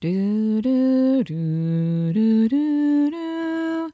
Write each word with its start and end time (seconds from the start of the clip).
Do 0.00 0.62
do 0.62 1.24
do 1.24 2.12
do 2.12 2.48
do 2.48 3.10
do 3.10 3.92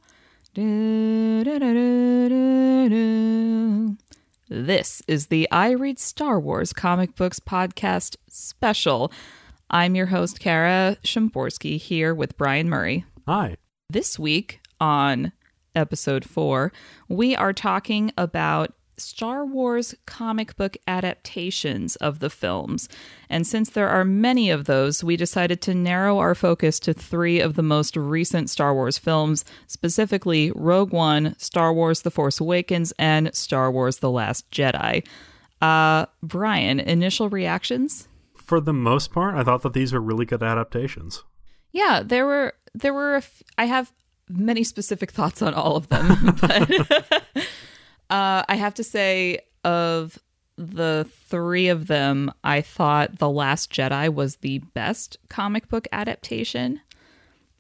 do 0.52 1.44
do 1.44 1.58
do 1.58 2.28
do 2.28 2.88
do. 2.90 3.96
This 4.50 5.00
is 5.08 5.28
the 5.28 5.50
I 5.50 5.70
Read 5.70 5.98
Star 5.98 6.38
Wars 6.38 6.74
comic 6.74 7.16
books 7.16 7.40
podcast 7.40 8.16
special. 8.28 9.10
I'm 9.70 9.94
your 9.94 10.04
host, 10.04 10.40
Kara 10.40 10.98
Shimborski, 11.04 11.78
here 11.78 12.14
with 12.14 12.36
Brian 12.36 12.68
Murray. 12.68 13.06
Hi. 13.26 13.56
This 13.88 14.18
week 14.18 14.60
on 14.78 15.32
episode 15.74 16.26
four, 16.26 16.70
we 17.08 17.34
are 17.34 17.54
talking 17.54 18.12
about 18.18 18.74
Star 18.96 19.44
Wars 19.44 19.94
comic 20.06 20.56
book 20.56 20.76
adaptations 20.86 21.96
of 21.96 22.18
the 22.18 22.30
films. 22.30 22.88
And 23.28 23.46
since 23.46 23.70
there 23.70 23.88
are 23.88 24.04
many 24.04 24.50
of 24.50 24.64
those, 24.64 25.02
we 25.02 25.16
decided 25.16 25.60
to 25.62 25.74
narrow 25.74 26.18
our 26.18 26.34
focus 26.34 26.78
to 26.80 26.94
three 26.94 27.40
of 27.40 27.54
the 27.54 27.62
most 27.62 27.96
recent 27.96 28.50
Star 28.50 28.74
Wars 28.74 28.98
films, 28.98 29.44
specifically 29.66 30.52
Rogue 30.54 30.92
One, 30.92 31.34
Star 31.38 31.72
Wars 31.72 32.02
The 32.02 32.10
Force 32.10 32.40
Awakens, 32.40 32.92
and 32.98 33.34
Star 33.34 33.70
Wars 33.70 33.98
The 33.98 34.10
Last 34.10 34.50
Jedi. 34.50 35.06
Uh, 35.60 36.06
Brian, 36.22 36.78
initial 36.80 37.28
reactions? 37.28 38.08
For 38.34 38.60
the 38.60 38.74
most 38.74 39.12
part, 39.12 39.34
I 39.34 39.42
thought 39.42 39.62
that 39.62 39.72
these 39.72 39.92
were 39.92 40.00
really 40.00 40.26
good 40.26 40.42
adaptations. 40.42 41.22
Yeah, 41.72 42.02
there 42.04 42.26
were 42.26 42.54
there 42.74 42.92
were 42.92 43.14
a 43.14 43.18
f- 43.18 43.42
I 43.56 43.64
have 43.64 43.92
many 44.28 44.64
specific 44.64 45.10
thoughts 45.10 45.42
on 45.42 45.54
all 45.54 45.76
of 45.76 45.88
them, 45.88 46.36
but 46.40 46.70
uh, 48.14 48.44
I 48.48 48.54
have 48.54 48.74
to 48.74 48.84
say 48.84 49.40
of 49.64 50.18
the 50.56 51.08
three 51.26 51.66
of 51.66 51.88
them, 51.88 52.32
I 52.44 52.60
thought 52.60 53.18
The 53.18 53.28
Last 53.28 53.72
Jedi 53.72 54.12
was 54.12 54.36
the 54.36 54.58
best 54.58 55.16
comic 55.28 55.68
book 55.68 55.88
adaptation. 55.90 56.80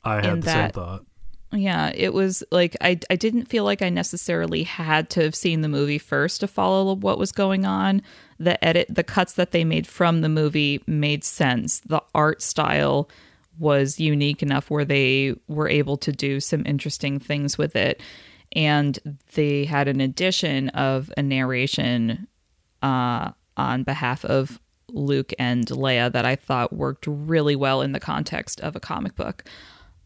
I 0.04 0.16
had 0.16 0.42
the 0.42 0.46
that- 0.46 0.74
same 0.74 0.82
thought. 0.84 1.04
Yeah, 1.50 1.92
it 1.94 2.12
was 2.12 2.42
like 2.50 2.76
I 2.80 2.98
I 3.08 3.14
didn't 3.14 3.44
feel 3.44 3.62
like 3.62 3.80
I 3.80 3.88
necessarily 3.88 4.64
had 4.64 5.08
to 5.10 5.22
have 5.22 5.36
seen 5.36 5.60
the 5.60 5.68
movie 5.68 5.98
first 5.98 6.40
to 6.40 6.48
follow 6.48 6.94
what 6.96 7.16
was 7.16 7.30
going 7.30 7.64
on. 7.64 8.02
The 8.40 8.62
edit 8.64 8.88
the 8.90 9.04
cuts 9.04 9.34
that 9.34 9.52
they 9.52 9.62
made 9.62 9.86
from 9.86 10.20
the 10.20 10.28
movie 10.28 10.82
made 10.88 11.22
sense. 11.22 11.78
The 11.80 12.02
art 12.12 12.42
style 12.42 13.08
was 13.56 14.00
unique 14.00 14.42
enough 14.42 14.68
where 14.68 14.84
they 14.84 15.36
were 15.46 15.68
able 15.68 15.96
to 15.98 16.10
do 16.10 16.40
some 16.40 16.66
interesting 16.66 17.20
things 17.20 17.56
with 17.56 17.76
it. 17.76 18.00
And 18.54 18.98
they 19.34 19.64
had 19.64 19.88
an 19.88 20.00
addition 20.00 20.68
of 20.70 21.12
a 21.16 21.22
narration 21.22 22.28
uh, 22.82 23.32
on 23.56 23.82
behalf 23.82 24.24
of 24.24 24.60
Luke 24.88 25.32
and 25.38 25.66
Leia 25.66 26.12
that 26.12 26.24
I 26.24 26.36
thought 26.36 26.72
worked 26.72 27.06
really 27.06 27.56
well 27.56 27.82
in 27.82 27.92
the 27.92 28.00
context 28.00 28.60
of 28.60 28.76
a 28.76 28.80
comic 28.80 29.16
book. 29.16 29.44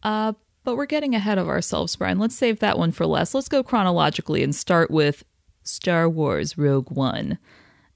Uh, 0.03 0.33
but 0.63 0.75
we're 0.75 0.85
getting 0.85 1.15
ahead 1.15 1.37
of 1.37 1.47
ourselves, 1.47 1.95
Brian. 1.95 2.19
Let's 2.19 2.35
save 2.35 2.59
that 2.59 2.77
one 2.77 2.91
for 2.91 3.05
less. 3.05 3.33
Let's 3.33 3.47
go 3.47 3.63
chronologically 3.63 4.43
and 4.43 4.55
start 4.55 4.91
with 4.91 5.23
Star 5.63 6.09
Wars 6.09 6.57
Rogue 6.57 6.91
One. 6.91 7.37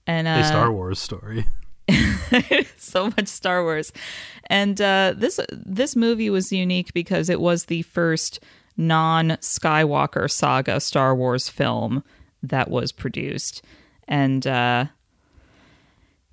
And 0.06 0.28
uh, 0.28 0.42
A 0.42 0.44
Star 0.44 0.72
Wars 0.72 1.00
story. 1.00 1.46
so 2.78 3.08
much 3.08 3.28
Star 3.28 3.64
Wars. 3.64 3.92
And 4.48 4.80
uh, 4.80 5.14
this 5.16 5.40
this 5.52 5.96
movie 5.96 6.30
was 6.30 6.52
unique 6.52 6.94
because 6.94 7.30
it 7.30 7.40
was 7.40 7.66
the 7.66 7.82
first 7.84 8.40
non 8.78 9.30
Skywalker 9.42 10.30
saga 10.30 10.80
Star 10.80 11.16
Wars 11.16 11.50
film 11.50 12.04
that 12.42 12.70
was 12.70 12.92
produced. 12.92 13.64
And 14.08 14.46
uh, 14.46 14.86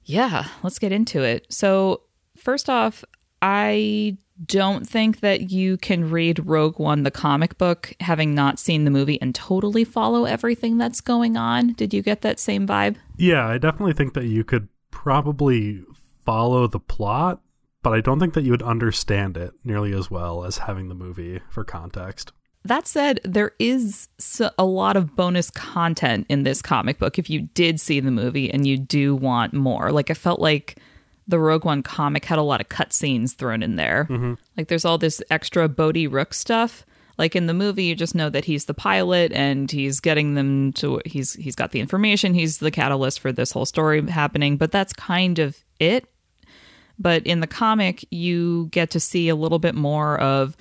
yeah, 0.05 0.47
let's 0.63 0.79
get 0.79 0.93
into 0.93 1.23
it. 1.23 1.47
So 1.51 2.03
first 2.37 2.69
off, 2.69 3.05
I 3.43 4.17
don't 4.47 4.89
think 4.89 5.21
that 5.21 5.51
you 5.51 5.77
can 5.77 6.11
read 6.11 6.47
Rogue 6.47 6.79
One, 6.79 7.03
the 7.03 7.11
comic 7.11 7.59
book, 7.59 7.95
having 8.01 8.35
not 8.35 8.59
seen 8.59 8.85
the 8.85 8.91
movie 8.91 9.21
and 9.21 9.35
totally 9.35 9.85
follow 9.85 10.25
everything 10.25 10.79
that's 10.79 11.01
going 11.01 11.37
on. 11.37 11.75
Did 11.75 11.93
you 11.93 12.03
get 12.03 12.23
that 12.23 12.41
same 12.41 12.67
vibe? 12.67 12.97
Yeah, 13.17 13.47
I 13.47 13.59
definitely 13.59 13.93
think 13.93 14.15
that 14.15 14.25
you 14.25 14.45
could 14.45 14.69
probably 14.91 15.83
follow 16.25 16.67
the 16.67 16.81
plot, 16.81 17.41
but 17.83 17.93
I 17.93 18.01
don't 18.01 18.21
think 18.21 18.35
that 18.35 18.45
you 18.45 18.51
would 18.51 18.63
understand 18.63 19.37
it 19.37 19.53
nearly 19.65 19.93
as 19.93 20.11
well 20.11 20.45
as 20.45 20.59
having 20.59 20.89
the 20.89 20.95
movie 20.95 21.41
for 21.51 21.65
context. 21.65 22.33
That 22.65 22.87
said, 22.87 23.21
there 23.25 23.53
is 23.59 24.09
a 24.59 24.65
lot 24.65 24.97
of 24.97 25.17
bonus 25.17 25.51
content 25.51 26.27
in 26.29 26.43
this 26.43 26.61
comic 26.61 26.99
book 26.99 27.19
if 27.19 27.31
you 27.31 27.43
did 27.55 27.81
see 27.81 28.01
the 28.01 28.11
movie 28.11 28.51
and 28.51 28.67
you 28.67 28.77
do 28.77 29.17
want 29.17 29.55
more. 29.55 29.91
Like, 29.93 30.11
I 30.11 30.15
felt 30.15 30.41
like 30.41 30.77
the 31.27 31.39
Rogue 31.39 31.65
One 31.65 31.83
comic 31.83 32.27
had 32.27 32.39
a 32.39 32.43
lot 32.43 32.61
of 32.61 32.69
cutscenes 32.69 33.35
thrown 33.35 33.63
in 33.63 33.77
there. 33.77 34.07
Mm-hmm. 34.11 34.35
Like, 34.59 34.69
there's 34.69 34.85
all 34.85 34.99
this 34.99 35.23
extra 35.31 35.69
Bodhi 35.69 36.07
Rook 36.07 36.35
stuff. 36.35 36.85
Like 37.17 37.37
in 37.37 37.47
the 37.47 37.55
movie, 37.55 37.85
you 37.85 37.95
just 37.95 38.15
know 38.15 38.31
that 38.31 38.47
he's 38.47 38.65
the 38.65 38.73
pilot 38.73 39.31
and 39.33 39.71
he's 39.71 40.01
getting 40.01 40.37
them 40.37 40.73
to. 40.75 41.03
He's 41.05 41.35
he's 41.35 41.55
got 41.55 41.71
the 41.71 41.81
information. 41.81 42.33
He's 42.33 42.59
the 42.59 42.71
catalyst 42.71 43.21
for 43.21 43.31
this 43.31 43.53
whole 43.53 43.67
story 43.67 44.09
happening. 44.11 44.57
But 44.57 44.73
that's 44.73 44.95
kind 44.95 45.39
of 45.39 45.63
it 45.79 46.09
but 47.01 47.27
in 47.27 47.41
the 47.41 47.47
comic 47.49 48.05
you 48.13 48.69
get 48.71 48.91
to 48.91 49.01
see 49.01 49.29
a 49.29 49.35
little 49.35 49.59
bit 49.59 49.75
more 49.75 50.21
of 50.21 50.57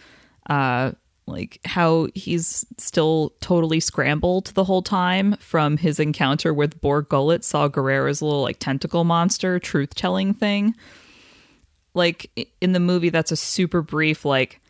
uh 0.49 0.91
like 1.29 1.59
how 1.63 2.07
he's 2.15 2.65
still 2.77 3.33
totally 3.39 3.79
scrambled 3.79 4.47
the 4.47 4.63
whole 4.63 4.81
time 4.81 5.33
from 5.35 5.77
his 5.77 5.99
encounter 5.99 6.53
with 6.53 6.81
Bor 6.81 7.01
Gullet, 7.01 7.45
Saw 7.45 7.69
Gerrera's 7.69 8.21
little 8.21 8.41
like 8.41 8.59
tentacle 8.59 9.03
monster 9.03 9.59
truth 9.59 9.95
telling 9.95 10.33
thing. 10.33 10.75
Like 11.93 12.49
in 12.59 12.73
the 12.73 12.79
movie, 12.79 13.09
that's 13.09 13.31
a 13.31 13.35
super 13.35 13.81
brief 13.81 14.25
like, 14.25 14.61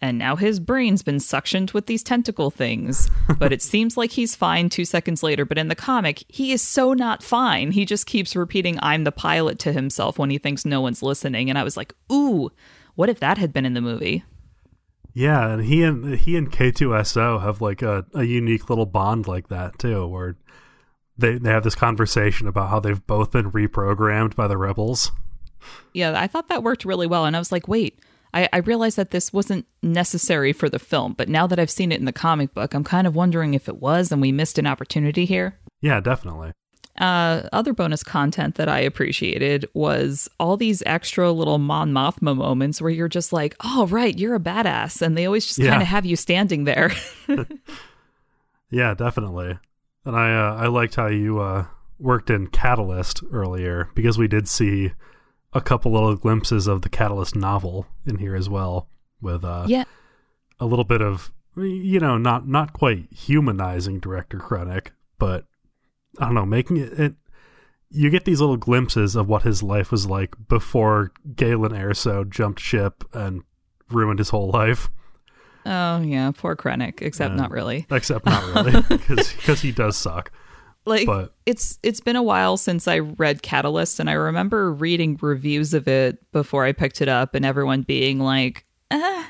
and 0.00 0.18
now 0.18 0.36
his 0.36 0.60
brain's 0.60 1.02
been 1.02 1.16
suctioned 1.16 1.74
with 1.74 1.86
these 1.86 2.02
tentacle 2.02 2.50
things. 2.50 3.10
But 3.38 3.52
it 3.52 3.62
seems 3.62 3.96
like 3.96 4.12
he's 4.12 4.36
fine 4.36 4.68
two 4.68 4.84
seconds 4.84 5.22
later. 5.22 5.44
But 5.44 5.58
in 5.58 5.68
the 5.68 5.74
comic, 5.74 6.24
he 6.28 6.52
is 6.52 6.62
so 6.62 6.92
not 6.92 7.22
fine. 7.22 7.72
He 7.72 7.84
just 7.84 8.06
keeps 8.06 8.36
repeating, 8.36 8.78
I'm 8.80 9.04
the 9.04 9.12
pilot 9.12 9.58
to 9.60 9.72
himself 9.72 10.18
when 10.18 10.30
he 10.30 10.38
thinks 10.38 10.64
no 10.64 10.80
one's 10.80 11.02
listening. 11.02 11.50
And 11.50 11.58
I 11.58 11.64
was 11.64 11.76
like, 11.76 11.94
ooh, 12.12 12.50
what 12.94 13.08
if 13.08 13.18
that 13.20 13.38
had 13.38 13.52
been 13.52 13.66
in 13.66 13.74
the 13.74 13.80
movie? 13.80 14.24
Yeah, 15.14 15.54
and 15.54 15.64
he 15.64 15.82
and 15.82 16.14
he 16.14 16.36
and 16.36 16.52
K2SO 16.52 17.42
have 17.42 17.60
like 17.60 17.82
a, 17.82 18.06
a 18.14 18.22
unique 18.22 18.70
little 18.70 18.86
bond 18.86 19.26
like 19.26 19.48
that 19.48 19.76
too, 19.78 20.06
where 20.06 20.36
they 21.16 21.38
they 21.38 21.50
have 21.50 21.64
this 21.64 21.74
conversation 21.74 22.46
about 22.46 22.68
how 22.70 22.78
they've 22.78 23.04
both 23.04 23.32
been 23.32 23.50
reprogrammed 23.50 24.36
by 24.36 24.46
the 24.46 24.56
rebels. 24.56 25.10
Yeah, 25.92 26.14
I 26.16 26.28
thought 26.28 26.48
that 26.48 26.62
worked 26.62 26.84
really 26.84 27.08
well. 27.08 27.24
And 27.24 27.34
I 27.34 27.40
was 27.40 27.50
like, 27.50 27.66
wait, 27.66 28.00
I, 28.34 28.48
I 28.52 28.58
realized 28.58 28.96
that 28.96 29.10
this 29.10 29.32
wasn't 29.32 29.66
necessary 29.82 30.52
for 30.52 30.68
the 30.68 30.78
film. 30.78 31.14
But 31.14 31.28
now 31.28 31.46
that 31.46 31.58
I've 31.58 31.70
seen 31.70 31.92
it 31.92 31.98
in 32.00 32.04
the 32.04 32.12
comic 32.12 32.54
book, 32.54 32.74
I'm 32.74 32.84
kind 32.84 33.06
of 33.06 33.14
wondering 33.14 33.54
if 33.54 33.68
it 33.68 33.80
was 33.80 34.12
and 34.12 34.20
we 34.20 34.32
missed 34.32 34.58
an 34.58 34.66
opportunity 34.66 35.24
here. 35.24 35.58
Yeah, 35.80 36.00
definitely. 36.00 36.52
Uh, 36.98 37.48
other 37.52 37.72
bonus 37.72 38.02
content 38.02 38.56
that 38.56 38.68
I 38.68 38.80
appreciated 38.80 39.66
was 39.72 40.28
all 40.40 40.56
these 40.56 40.82
extra 40.84 41.30
little 41.30 41.58
Mon 41.58 41.92
Mothma 41.92 42.36
moments 42.36 42.80
where 42.82 42.90
you're 42.90 43.06
just 43.08 43.32
like, 43.32 43.54
oh, 43.64 43.86
right, 43.86 44.18
you're 44.18 44.34
a 44.34 44.40
badass. 44.40 45.00
And 45.00 45.16
they 45.16 45.24
always 45.24 45.46
just 45.46 45.60
Yeah. 45.60 45.70
kind 45.70 45.82
of 45.82 45.86
have 45.88 46.04
you 46.04 46.16
standing 46.16 46.64
there. 46.64 46.90
Yeah, 48.70 48.94
definitely. 48.94 49.58
And 50.04 50.16
I 50.16 50.34
uh, 50.34 50.54
I 50.56 50.66
liked 50.66 50.94
how 50.96 51.06
you 51.06 51.40
uh, 51.40 51.66
worked 51.98 52.30
in 52.30 52.48
Catalyst 52.48 53.22
earlier 53.32 53.88
because 53.94 54.18
we 54.18 54.28
did 54.28 54.48
see 54.48 54.92
a 55.52 55.60
couple 55.60 55.92
little 55.92 56.14
glimpses 56.16 56.66
of 56.66 56.82
the 56.82 56.88
Catalyst 56.88 57.34
novel 57.34 57.86
in 58.06 58.18
here 58.18 58.34
as 58.34 58.48
well, 58.48 58.88
with 59.20 59.44
uh, 59.44 59.64
yeah. 59.66 59.84
a 60.60 60.66
little 60.66 60.84
bit 60.84 61.00
of 61.00 61.32
you 61.56 61.98
know 61.98 62.16
not 62.18 62.46
not 62.46 62.72
quite 62.72 63.12
humanizing 63.12 63.98
director 64.00 64.38
Krennic, 64.38 64.88
but 65.18 65.46
I 66.18 66.26
don't 66.26 66.34
know, 66.34 66.46
making 66.46 66.78
it, 66.78 66.92
it. 66.98 67.14
You 67.90 68.10
get 68.10 68.26
these 68.26 68.40
little 68.40 68.58
glimpses 68.58 69.16
of 69.16 69.28
what 69.28 69.42
his 69.44 69.62
life 69.62 69.90
was 69.90 70.06
like 70.06 70.34
before 70.48 71.12
Galen 71.34 71.72
Erso 71.72 72.28
jumped 72.28 72.60
ship 72.60 73.02
and 73.14 73.42
ruined 73.90 74.18
his 74.18 74.28
whole 74.28 74.50
life. 74.50 74.90
Oh, 75.64 76.00
yeah. 76.02 76.30
Poor 76.36 76.54
Krennic, 76.54 77.00
except 77.00 77.34
not 77.34 77.50
really. 77.50 77.86
Except 77.90 78.26
not 78.26 78.44
really, 78.54 78.82
because 78.98 79.62
he 79.62 79.72
does 79.72 79.96
suck. 79.96 80.30
Like 80.88 81.06
But- 81.06 81.34
it's 81.46 81.78
it's 81.82 82.00
been 82.00 82.16
a 82.16 82.22
while 82.22 82.56
since 82.56 82.88
I 82.88 82.98
read 82.98 83.42
Catalyst 83.42 84.00
and 84.00 84.08
I 84.08 84.14
remember 84.14 84.72
reading 84.72 85.18
reviews 85.20 85.74
of 85.74 85.86
it 85.86 86.18
before 86.32 86.64
I 86.64 86.72
picked 86.72 87.00
it 87.02 87.08
up 87.08 87.34
and 87.34 87.44
everyone 87.44 87.82
being 87.82 88.18
like 88.18 88.64
eh, 88.90 89.24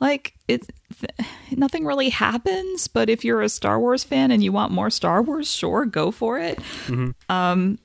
like 0.00 0.34
it 0.48 0.68
th- 1.00 1.28
nothing 1.56 1.84
really 1.86 2.10
happens 2.10 2.88
but 2.88 3.08
if 3.08 3.24
you're 3.24 3.40
a 3.42 3.48
Star 3.48 3.80
Wars 3.80 4.04
fan 4.04 4.30
and 4.30 4.44
you 4.44 4.52
want 4.52 4.70
more 4.72 4.90
Star 4.90 5.22
Wars 5.22 5.50
sure 5.50 5.86
go 5.86 6.10
for 6.10 6.38
it 6.38 6.58
um 7.28 7.78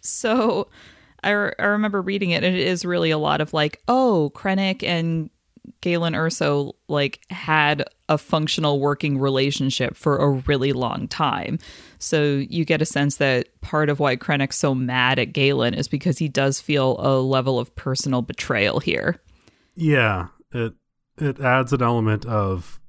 so 0.00 0.68
I, 1.24 1.30
re- 1.30 1.52
I 1.58 1.64
remember 1.64 2.00
reading 2.00 2.30
it 2.30 2.44
and 2.44 2.54
it 2.56 2.66
is 2.66 2.84
really 2.84 3.10
a 3.10 3.18
lot 3.18 3.40
of 3.40 3.52
like 3.52 3.82
oh 3.88 4.30
Krennic 4.34 4.82
and 4.82 5.30
Galen 5.80 6.14
Erso 6.14 6.72
like 6.88 7.20
had 7.30 7.84
a 8.08 8.16
functional 8.18 8.80
working 8.80 9.18
relationship 9.18 9.96
for 9.96 10.16
a 10.16 10.30
really 10.30 10.72
long 10.72 11.06
time. 11.08 11.58
So 11.98 12.44
you 12.48 12.64
get 12.64 12.80
a 12.82 12.86
sense 12.86 13.16
that 13.16 13.48
part 13.60 13.88
of 13.88 13.98
why 14.00 14.16
Krennic's 14.16 14.56
so 14.58 14.74
mad 14.74 15.18
at 15.18 15.32
Galen 15.32 15.74
is 15.74 15.88
because 15.88 16.18
he 16.18 16.28
does 16.28 16.60
feel 16.60 16.96
a 17.00 17.18
level 17.20 17.58
of 17.58 17.74
personal 17.74 18.22
betrayal 18.22 18.80
here. 18.80 19.20
Yeah, 19.74 20.28
it 20.52 20.74
it 21.18 21.40
adds 21.40 21.72
an 21.72 21.82
element 21.82 22.24
of 22.26 22.80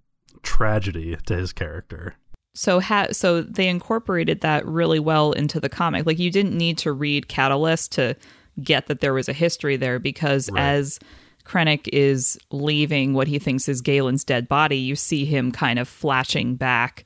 tragedy 0.43 1.17
to 1.25 1.35
his 1.35 1.51
character. 1.53 2.15
So 2.55 2.79
ha- 2.79 3.07
so 3.11 3.41
they 3.41 3.67
incorporated 3.67 4.41
that 4.41 4.65
really 4.65 4.99
well 4.99 5.31
into 5.31 5.59
the 5.59 5.69
comic. 5.69 6.05
Like 6.05 6.19
you 6.19 6.31
didn't 6.31 6.57
need 6.57 6.77
to 6.79 6.91
read 6.91 7.27
Catalyst 7.27 7.91
to 7.93 8.15
get 8.61 8.87
that 8.87 8.99
there 8.99 9.13
was 9.13 9.29
a 9.29 9.33
history 9.33 9.77
there 9.77 9.99
because 9.99 10.49
Right. 10.51 10.61
as 10.61 10.99
Krennic 11.45 11.87
is 11.93 12.37
leaving 12.51 13.13
what 13.13 13.27
he 13.27 13.39
thinks 13.39 13.67
is 13.69 13.81
Galen's 13.81 14.23
dead 14.23 14.47
body, 14.47 14.77
you 14.77 14.95
see 14.95 15.25
him 15.25 15.51
kind 15.51 15.79
of 15.79 15.87
flashing 15.87 16.55
back 16.55 17.05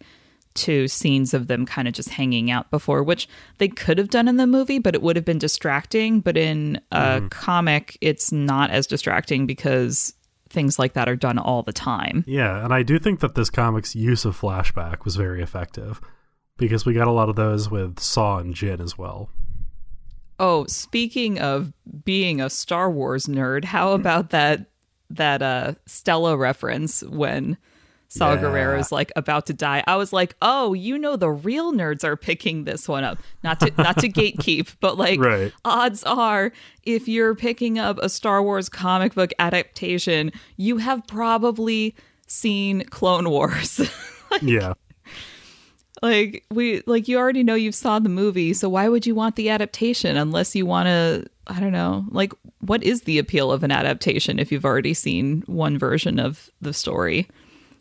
to 0.55 0.87
scenes 0.87 1.33
of 1.33 1.47
them 1.47 1.65
kind 1.65 1.87
of 1.87 1.93
just 1.93 2.09
hanging 2.09 2.51
out 2.51 2.69
before, 2.69 3.03
which 3.03 3.27
they 3.57 3.67
could 3.67 3.97
have 3.97 4.09
done 4.09 4.27
in 4.27 4.37
the 4.37 4.47
movie, 4.47 4.79
but 4.79 4.95
it 4.95 5.01
would 5.01 5.15
have 5.15 5.25
been 5.25 5.39
distracting. 5.39 6.19
But 6.19 6.37
in 6.37 6.79
a 6.91 7.21
comic, 7.29 7.97
it's 8.01 8.31
not 8.31 8.69
as 8.69 8.87
distracting 8.87 9.45
because 9.45 10.13
things 10.49 10.77
like 10.77 10.93
that 10.93 11.09
are 11.09 11.15
done 11.15 11.37
all 11.37 11.63
the 11.63 11.73
time. 11.73 12.23
Yeah, 12.27 12.63
and 12.63 12.73
I 12.73 12.83
do 12.83 12.99
think 12.99 13.19
that 13.21 13.35
this 13.35 13.49
comic's 13.49 13.95
use 13.95 14.23
of 14.23 14.39
flashback 14.39 15.03
was 15.03 15.15
very 15.15 15.41
effective 15.41 15.99
because 16.57 16.85
we 16.85 16.93
got 16.93 17.07
a 17.07 17.11
lot 17.11 17.29
of 17.29 17.35
those 17.35 17.69
with 17.69 17.99
Saw 17.99 18.37
and 18.37 18.53
Jyn 18.53 18.79
as 18.79 18.97
well. 18.97 19.29
Oh, 20.39 20.65
speaking 20.65 21.39
of 21.39 21.73
being 22.03 22.41
a 22.41 22.49
Star 22.49 22.89
Wars 22.89 23.25
nerd, 23.25 23.65
how 23.65 23.93
about 23.93 24.29
that 24.29 24.67
that 25.09 25.41
uh 25.41 25.73
Steela 25.87 26.37
reference 26.37 27.03
when 27.03 27.57
Saw 28.15 28.33
Yeah. 28.33 28.41
Gerrera's 28.41 28.91
like 28.91 29.11
about 29.15 29.47
to 29.47 29.53
die? 29.53 29.83
I 29.87 29.95
was 29.95 30.13
like, 30.13 30.35
oh, 30.41 30.73
you 30.73 30.99
know 30.99 31.15
the 31.15 31.31
real 31.31 31.73
nerds 31.73 32.03
are 32.03 32.15
picking 32.15 32.65
this 32.65 32.87
one 32.87 33.03
up. 33.03 33.17
Not 33.43 33.59
to 33.61 33.71
not 33.77 33.97
to 33.99 34.09
gatekeep, 34.09 34.75
but 34.79 34.97
like 34.99 35.19
Right. 35.19 35.51
odds 35.65 36.03
are 36.03 36.51
if 36.83 37.07
you're 37.07 37.33
picking 37.33 37.79
up 37.79 37.97
a 38.03 38.09
Star 38.09 38.43
Wars 38.43 38.69
comic 38.69 39.15
book 39.15 39.31
adaptation, 39.39 40.31
you 40.57 40.77
have 40.77 41.07
probably 41.07 41.95
seen 42.27 42.83
Clone 42.91 43.29
Wars. 43.31 43.81
yeah. 44.43 44.73
like 46.03 46.43
we 46.51 46.83
like 46.85 47.07
you 47.07 47.17
already 47.17 47.43
know 47.43 47.55
you've 47.55 47.75
saw 47.75 47.97
the 47.99 48.09
movie 48.09 48.53
so 48.53 48.67
why 48.69 48.87
would 48.89 49.05
you 49.05 49.15
want 49.15 49.35
the 49.35 49.49
adaptation 49.49 50.17
unless 50.17 50.55
you 50.55 50.65
want 50.65 50.87
to 50.87 51.23
i 51.47 51.59
don't 51.59 51.71
know 51.71 52.03
like 52.09 52.33
what 52.59 52.83
is 52.83 53.01
the 53.03 53.17
appeal 53.19 53.51
of 53.51 53.63
an 53.63 53.71
adaptation 53.71 54.39
if 54.39 54.51
you've 54.51 54.65
already 54.65 54.93
seen 54.93 55.43
one 55.45 55.77
version 55.77 56.19
of 56.19 56.49
the 56.61 56.73
story 56.73 57.27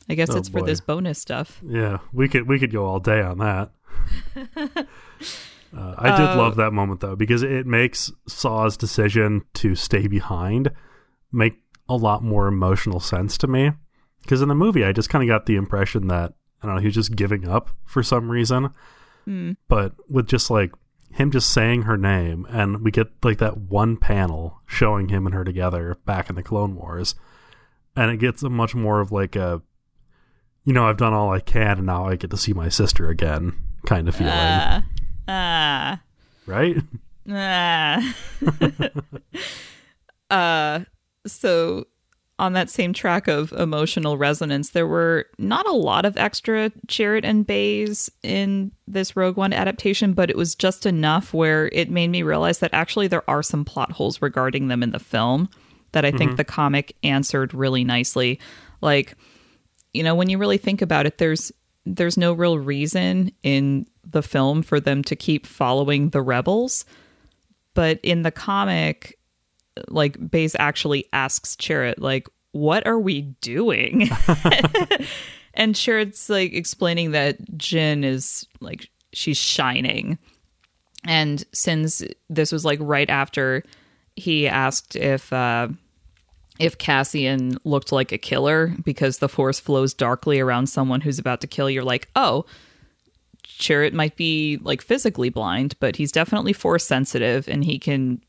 i 0.09 0.15
guess 0.15 0.31
Oh, 0.31 0.37
it's 0.37 0.49
for 0.49 0.63
this 0.63 0.81
bonus 0.81 1.19
stuff 1.19 1.61
Yeah, 1.67 1.99
we 2.13 2.29
could 2.29 2.49
we 2.49 2.59
could 2.59 2.73
go 2.73 2.85
all 2.87 3.01
day 3.01 3.21
on 3.23 3.39
that. 3.39 3.71
Uh, 5.75 5.95
I 5.97 6.15
did 6.19 6.37
love 6.37 6.57
that 6.57 6.73
moment 6.73 7.01
though 7.01 7.17
because 7.17 7.43
it 7.43 7.67
makes 7.67 8.13
Saw's 8.29 8.77
decision 8.77 9.43
to 9.55 9.75
stay 9.75 10.07
behind 10.07 10.71
make 11.33 11.55
a 11.89 11.97
lot 11.97 12.23
more 12.23 12.47
emotional 12.47 13.01
sense 13.01 13.39
to 13.39 13.47
me. 13.47 13.71
Because 14.21 14.43
in 14.43 14.49
the 14.51 14.55
movie, 14.55 14.85
I 14.85 14.93
just 14.93 15.09
kind 15.09 15.23
of 15.25 15.29
got 15.29 15.47
the 15.47 15.57
impression 15.57 16.09
that 16.09 16.35
I 16.63 16.67
don't 16.67 16.75
know 16.77 16.81
he 16.83 16.89
was 16.89 16.95
just 16.95 17.17
giving 17.17 17.49
up 17.49 17.71
for 17.87 18.03
some 18.03 18.31
reason. 18.31 18.69
But 19.69 19.95
with 20.11 20.27
just 20.29 20.51
like 20.51 20.73
him 21.13 21.31
just 21.31 21.51
saying 21.51 21.83
her 21.83 21.97
name, 21.97 22.47
and 22.51 22.83
we 22.83 22.91
get 22.91 23.07
like 23.23 23.39
that 23.39 23.57
one 23.57 23.97
panel 23.97 24.61
showing 24.67 25.09
him 25.09 25.25
and 25.27 25.35
her 25.35 25.43
together 25.45 25.97
back 26.05 26.29
in 26.29 26.37
the 26.37 26.43
Clone 26.43 26.75
Wars, 26.77 27.15
and 27.97 28.11
it 28.11 28.19
gets 28.19 28.43
a 28.43 28.51
much 28.51 28.75
more 28.75 29.01
of 29.01 29.11
like 29.11 29.37
a 29.37 29.63
you 30.65 30.73
know, 30.73 30.89
I've 30.89 30.97
done 30.97 31.13
all 31.13 31.31
I 31.31 31.41
can 31.41 31.79
and 31.79 31.87
now 31.87 32.07
I 32.07 32.17
get 32.17 32.31
to 32.31 32.37
see 32.37 32.53
my 32.53 32.69
sister 32.69 33.09
again 33.09 33.55
kind 33.87 34.09
of 34.09 34.15
feeling. 34.15 34.33
ah 34.35 34.85
ah 35.29 36.01
right? 36.47 36.77
ah 37.31 38.15
uh 40.31 40.81
so 41.27 41.87
on 42.39 42.55
that 42.55 42.71
same 42.71 42.93
track 42.93 43.29
of 43.29 43.53
emotional 43.53 44.17
resonance, 44.17 44.71
there 44.71 44.87
were 44.87 45.27
not 45.39 45.65
a 45.69 45.73
lot 45.73 46.05
of 46.05 46.17
extra 46.17 46.71
Chirrut 46.89 47.25
and 47.25 47.47
Baze 47.47 48.11
in 48.25 48.73
this 48.89 49.15
Rogue 49.17 49.37
One 49.37 49.53
adaptation, 49.53 50.13
but 50.13 50.29
it 50.29 50.37
was 50.37 50.57
just 50.57 50.85
enough 50.85 51.33
where 51.33 51.69
it 51.69 51.89
made 51.89 52.09
me 52.09 52.25
realize 52.25 52.59
that 52.59 52.75
actually 52.75 53.07
there 53.07 53.29
are 53.31 53.45
some 53.45 53.65
plot 53.65 53.93
holes 53.93 54.21
regarding 54.21 54.67
them 54.67 54.83
in 54.83 54.91
the 54.91 54.99
film 54.99 55.49
that 55.93 56.05
I 56.05 56.11
think 56.11 56.37
the 56.37 56.45
comic 56.45 56.97
answered 57.05 57.55
really 57.55 57.85
nicely. 57.85 58.41
Like, 58.81 59.15
you 59.93 60.03
know, 60.03 60.15
when 60.15 60.29
you 60.29 60.39
really 60.39 60.59
think 60.59 60.83
about 60.83 61.07
it, 61.07 61.19
there's 61.19 61.53
there's 61.85 62.17
no 62.17 62.33
real 62.33 62.59
reason 62.59 63.33
in 63.43 63.87
the 64.05 64.23
film 64.23 64.63
for 64.63 64.79
them 64.79 65.03
to 65.03 65.17
keep 65.17 65.47
following 65.47 66.11
the 66.11 66.23
rebels, 66.23 66.85
but 67.75 67.99
in 68.03 68.23
the 68.23 68.31
comic, 68.31 69.19
like 69.89 70.31
Baze 70.31 70.55
actually 70.59 71.07
asks 71.13 71.57
Chirrut, 71.57 71.95
like, 71.99 72.29
what 72.53 72.87
are 72.87 73.01
we 73.01 73.23
doing? 73.41 74.11
and 75.55 75.75
Chirrut's 75.75 76.29
like 76.29 76.53
explaining 76.53 77.13
that 77.13 77.41
Jyn 77.57 78.05
is 78.05 78.47
like 78.61 78.89
she's 79.13 79.39
shining. 79.39 80.19
And 81.05 81.45
since 81.53 82.03
this 82.31 82.53
was 82.53 82.65
like 82.65 82.79
right 82.81 83.11
after 83.11 83.65
he 84.15 84.47
asked 84.47 84.95
if 84.95 85.33
uh 85.33 85.69
if 86.59 86.79
Cassian 86.79 87.57
looked 87.65 87.93
like 87.93 88.13
a 88.13 88.19
killer 88.19 88.75
because 88.85 89.19
the 89.19 89.29
force 89.29 89.59
flows 89.59 89.95
darkly 89.95 90.39
around 90.39 90.67
someone 90.67 91.01
who's 91.01 91.19
about 91.19 91.41
to 91.41 91.47
kill, 91.47 91.71
you're 91.71 91.83
like, 91.83 92.09
oh, 92.15 92.45
Chirrut 93.45 93.93
might 93.93 94.17
be 94.17 94.59
like 94.63 94.83
physically 94.83 95.29
blind, 95.29 95.75
but 95.81 95.97
he's 95.97 96.13
definitely 96.13 96.53
force 96.53 96.87
sensitive 96.87 97.49
and 97.49 97.65
he 97.65 97.79
can 97.79 98.23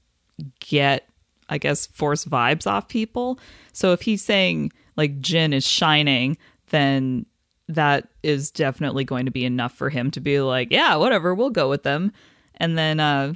get, 0.60 1.08
I 1.50 1.58
guess, 1.58 1.88
force 1.88 2.26
vibes 2.26 2.66
off 2.66 2.88
people. 2.88 3.40
So 3.74 3.92
if 3.92 4.02
he's 4.02 4.24
saying 4.24 4.72
like 4.96 5.20
Jyn 5.20 5.54
is 5.54 5.68
shining, 5.68 6.38
then 6.70 7.26
that 7.68 8.08
is 8.24 8.52
definitely 8.52 9.04
going 9.04 9.26
to 9.26 9.32
be 9.32 9.46
enough 9.46 9.74
for 9.74 9.90
him 9.90 10.12
to 10.12 10.20
be 10.20 10.40
like, 10.40 10.70
yeah, 10.72 10.96
whatever, 10.96 11.34
we'll 11.34 11.50
go 11.50 11.70
with 11.70 11.84
them. 11.84 12.12
And 12.56 12.78
then 12.78 13.00
uh, 13.00 13.34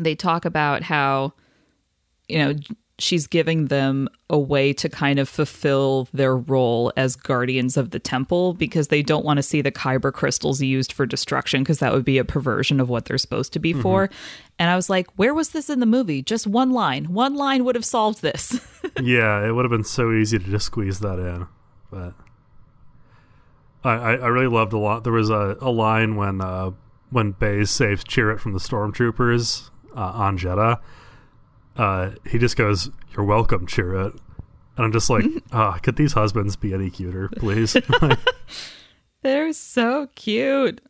they 0.00 0.14
talk 0.14 0.44
about 0.44 0.82
how, 0.82 1.34
you 2.28 2.38
know, 2.38 2.54
she's 3.02 3.26
giving 3.26 3.66
them 3.66 4.08
a 4.28 4.38
way 4.38 4.72
to 4.72 4.88
kind 4.88 5.18
of 5.18 5.28
fulfill 5.28 6.08
their 6.12 6.36
role 6.36 6.92
as 6.96 7.16
guardians 7.16 7.76
of 7.76 7.90
the 7.90 7.98
temple 7.98 8.54
because 8.54 8.88
they 8.88 9.02
don't 9.02 9.24
want 9.24 9.38
to 9.38 9.42
see 9.42 9.60
the 9.60 9.72
kyber 9.72 10.12
crystals 10.12 10.62
used 10.62 10.92
for 10.92 11.06
destruction 11.06 11.62
because 11.62 11.78
that 11.78 11.92
would 11.92 12.04
be 12.04 12.18
a 12.18 12.24
perversion 12.24 12.80
of 12.80 12.88
what 12.88 13.06
they're 13.06 13.18
supposed 13.18 13.52
to 13.52 13.58
be 13.58 13.72
for. 13.72 14.10
And 14.58 14.70
I 14.70 14.76
was 14.76 14.90
like, 14.90 15.06
where 15.16 15.34
was 15.34 15.50
this 15.50 15.70
in 15.70 15.80
the 15.80 15.86
movie? 15.86 16.22
Just 16.22 16.46
one 16.46 16.70
line. 16.70 17.06
One 17.06 17.34
line 17.34 17.64
would 17.64 17.74
have 17.74 17.84
solved 17.84 18.22
this. 18.22 18.60
yeah, 19.02 19.46
it 19.46 19.52
would 19.52 19.64
have 19.64 19.70
been 19.70 19.84
so 19.84 20.12
easy 20.12 20.38
to 20.38 20.44
just 20.44 20.66
squeeze 20.66 21.00
that 21.00 21.18
in. 21.18 21.46
But 21.90 22.14
I, 23.82 23.90
I, 23.90 24.12
I 24.14 24.26
really 24.28 24.46
loved 24.46 24.72
a 24.72 24.78
lot. 24.78 25.04
There 25.04 25.12
was 25.12 25.30
a, 25.30 25.56
a 25.60 25.70
line 25.70 26.16
when 26.16 26.40
uh, 26.40 26.72
when 27.10 27.32
Baze 27.32 27.70
saves 27.70 28.04
Chirrut 28.04 28.38
from 28.38 28.52
the 28.52 28.58
stormtroopers 28.58 29.70
uh, 29.96 30.00
on 30.00 30.38
Jedha. 30.38 30.80
Uh, 31.80 32.10
he 32.28 32.36
just 32.36 32.58
goes, 32.58 32.90
"You're 33.16 33.24
welcome, 33.24 33.66
Chirrut," 33.66 34.12
and 34.76 34.84
I'm 34.84 34.92
just 34.92 35.08
like, 35.08 35.24
ah, 35.52 35.78
could 35.82 35.96
these 35.96 36.12
husbands 36.12 36.54
be 36.54 36.74
any 36.74 36.90
cuter, 36.90 37.30
please? 37.36 37.74
They're 39.22 39.54
so 39.54 40.08
cute. 40.14 40.82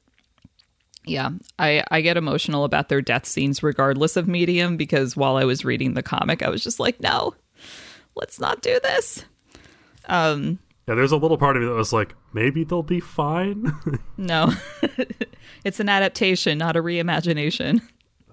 Yeah, 1.06 1.30
I, 1.61 1.85
I 1.92 2.00
get 2.00 2.16
emotional 2.16 2.64
about 2.64 2.88
their 2.88 3.00
death 3.00 3.25
scenes 3.25 3.62
regardless 3.62 4.16
of 4.16 4.26
medium 4.26 4.76
because 4.76 5.16
while 5.16 5.37
I 5.37 5.44
was 5.44 5.64
reading 5.64 5.94
the 5.94 6.02
comic, 6.02 6.42
I 6.42 6.50
was 6.50 6.64
just 6.64 6.80
like, 6.80 7.00
no, 7.00 7.37
let's 8.16 8.40
not 8.40 8.61
do 8.61 8.80
this. 8.82 9.25
Um, 10.06 10.59
yeah, 10.88 10.94
there's 10.97 11.12
a 11.12 11.16
little 11.16 11.38
part 11.38 11.54
of 11.56 11.62
me 11.62 11.68
that 11.68 11.75
was 11.75 11.92
like, 11.92 12.16
maybe 12.32 12.64
they'll 12.64 12.82
be 12.82 12.99
fine. 12.99 13.73
no, 14.16 14.52
it's 15.64 15.78
an 15.78 15.88
adaptation, 15.88 16.59
not 16.59 16.76
a 16.76 16.82
reimagination. 16.82 17.80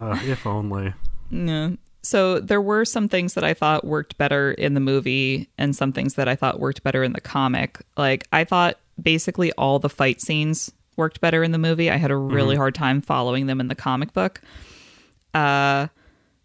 uh, 0.01 0.19
if 0.23 0.47
only. 0.47 0.95
No. 1.29 1.77
So 2.07 2.39
there 2.39 2.61
were 2.61 2.85
some 2.85 3.09
things 3.09 3.33
that 3.33 3.43
I 3.43 3.53
thought 3.53 3.83
worked 3.83 4.17
better 4.17 4.53
in 4.53 4.75
the 4.75 4.79
movie 4.79 5.49
and 5.57 5.75
some 5.75 5.91
things 5.91 6.13
that 6.13 6.29
I 6.29 6.37
thought 6.37 6.57
worked 6.57 6.81
better 6.81 7.03
in 7.03 7.11
the 7.11 7.19
comic. 7.19 7.81
Like 7.97 8.29
I 8.31 8.45
thought 8.45 8.79
basically 9.01 9.51
all 9.53 9.77
the 9.77 9.89
fight 9.89 10.21
scenes 10.21 10.71
worked 10.95 11.19
better 11.19 11.43
in 11.43 11.51
the 11.51 11.57
movie. 11.57 11.91
I 11.91 11.97
had 11.97 12.09
a 12.09 12.15
really 12.15 12.55
hard 12.55 12.75
time 12.75 13.01
following 13.01 13.47
them 13.47 13.59
in 13.59 13.67
the 13.67 13.75
comic 13.75 14.13
book. 14.13 14.39
Uh 15.33 15.87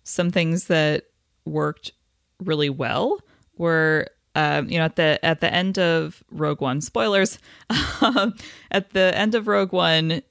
some 0.02 0.32
things 0.32 0.66
that 0.66 1.04
worked 1.44 1.92
really 2.40 2.68
well 2.68 3.20
were 3.56 4.08
um, 4.34 4.68
you 4.68 4.78
know 4.78 4.84
at 4.84 4.96
the 4.96 5.24
at 5.24 5.40
the 5.40 5.54
end 5.54 5.78
of 5.78 6.24
Rogue 6.32 6.60
One 6.60 6.80
spoilers 6.80 7.38
at 7.70 8.90
the 8.90 9.12
end 9.14 9.36
of 9.36 9.46
Rogue 9.46 9.72
One 9.72 10.22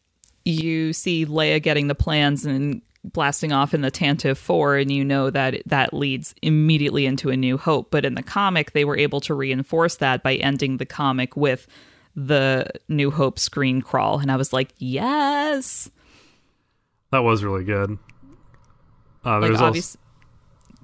you 0.43 0.91
see 0.91 1.25
Leia 1.25 1.63
getting 1.63 1.87
the 1.87 1.95
plans 1.95 2.45
and 2.45 2.81
blasting 3.03 3.51
off 3.51 3.73
in 3.73 3.81
the 3.81 3.89
Tantive 3.91 4.37
4 4.37 4.77
and 4.77 4.91
you 4.91 5.03
know 5.03 5.29
that 5.29 5.61
that 5.65 5.93
leads 5.93 6.35
immediately 6.41 7.05
into 7.05 7.29
a 7.29 7.37
new 7.37 7.57
hope 7.57 7.89
but 7.89 8.05
in 8.05 8.13
the 8.13 8.21
comic 8.21 8.73
they 8.73 8.85
were 8.85 8.97
able 8.97 9.19
to 9.21 9.33
reinforce 9.33 9.95
that 9.97 10.21
by 10.21 10.35
ending 10.35 10.77
the 10.77 10.85
comic 10.85 11.35
with 11.35 11.67
the 12.15 12.67
new 12.87 13.09
hope 13.09 13.39
screen 13.39 13.81
crawl 13.81 14.19
and 14.19 14.31
I 14.31 14.35
was 14.35 14.53
like 14.53 14.71
yes 14.77 15.89
That 17.11 17.23
was 17.23 17.43
really 17.43 17.63
good. 17.63 17.97
Uh, 19.25 19.39
like 19.39 19.49
there's 19.49 19.61
obvious 19.61 19.97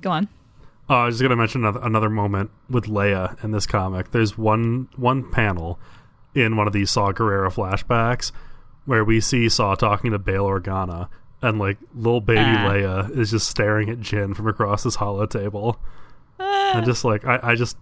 go 0.02 0.12
on 0.12 0.28
Oh, 0.90 0.96
I 0.96 1.06
was 1.08 1.16
just 1.16 1.22
gonna 1.22 1.36
mention 1.36 1.66
another, 1.66 1.82
another 1.84 2.10
moment 2.10 2.50
with 2.70 2.86
Leia 2.86 3.44
in 3.44 3.52
this 3.52 3.66
comic. 3.68 4.12
There's 4.12 4.38
one 4.38 4.88
one 4.96 5.30
panel 5.30 5.80
in 6.34 6.56
one 6.56 6.66
of 6.66 6.72
these 6.72 6.90
Saw 6.90 7.12
Gerrera 7.12 7.52
flashbacks 7.54 8.32
where 8.86 9.04
we 9.04 9.20
see 9.20 9.50
Saw 9.50 9.76
talking 9.76 10.12
to 10.12 10.20
Bail 10.20 10.46
Organa, 10.46 11.10
and 11.42 11.60
like 11.60 11.78
little 11.94 12.22
baby 12.22 12.40
Ah. 12.42 12.68
Leia 12.70 13.18
is 13.18 13.32
just 13.32 13.50
staring 13.50 13.90
at 13.90 14.00
Jyn 14.00 14.36
from 14.36 14.48
across 14.48 14.84
this 14.84 14.96
hollow 14.96 15.26
table. 15.26 15.80
And 16.40 16.86
just 16.86 17.06
like 17.06 17.26
I, 17.26 17.40
I 17.42 17.56
just 17.56 17.78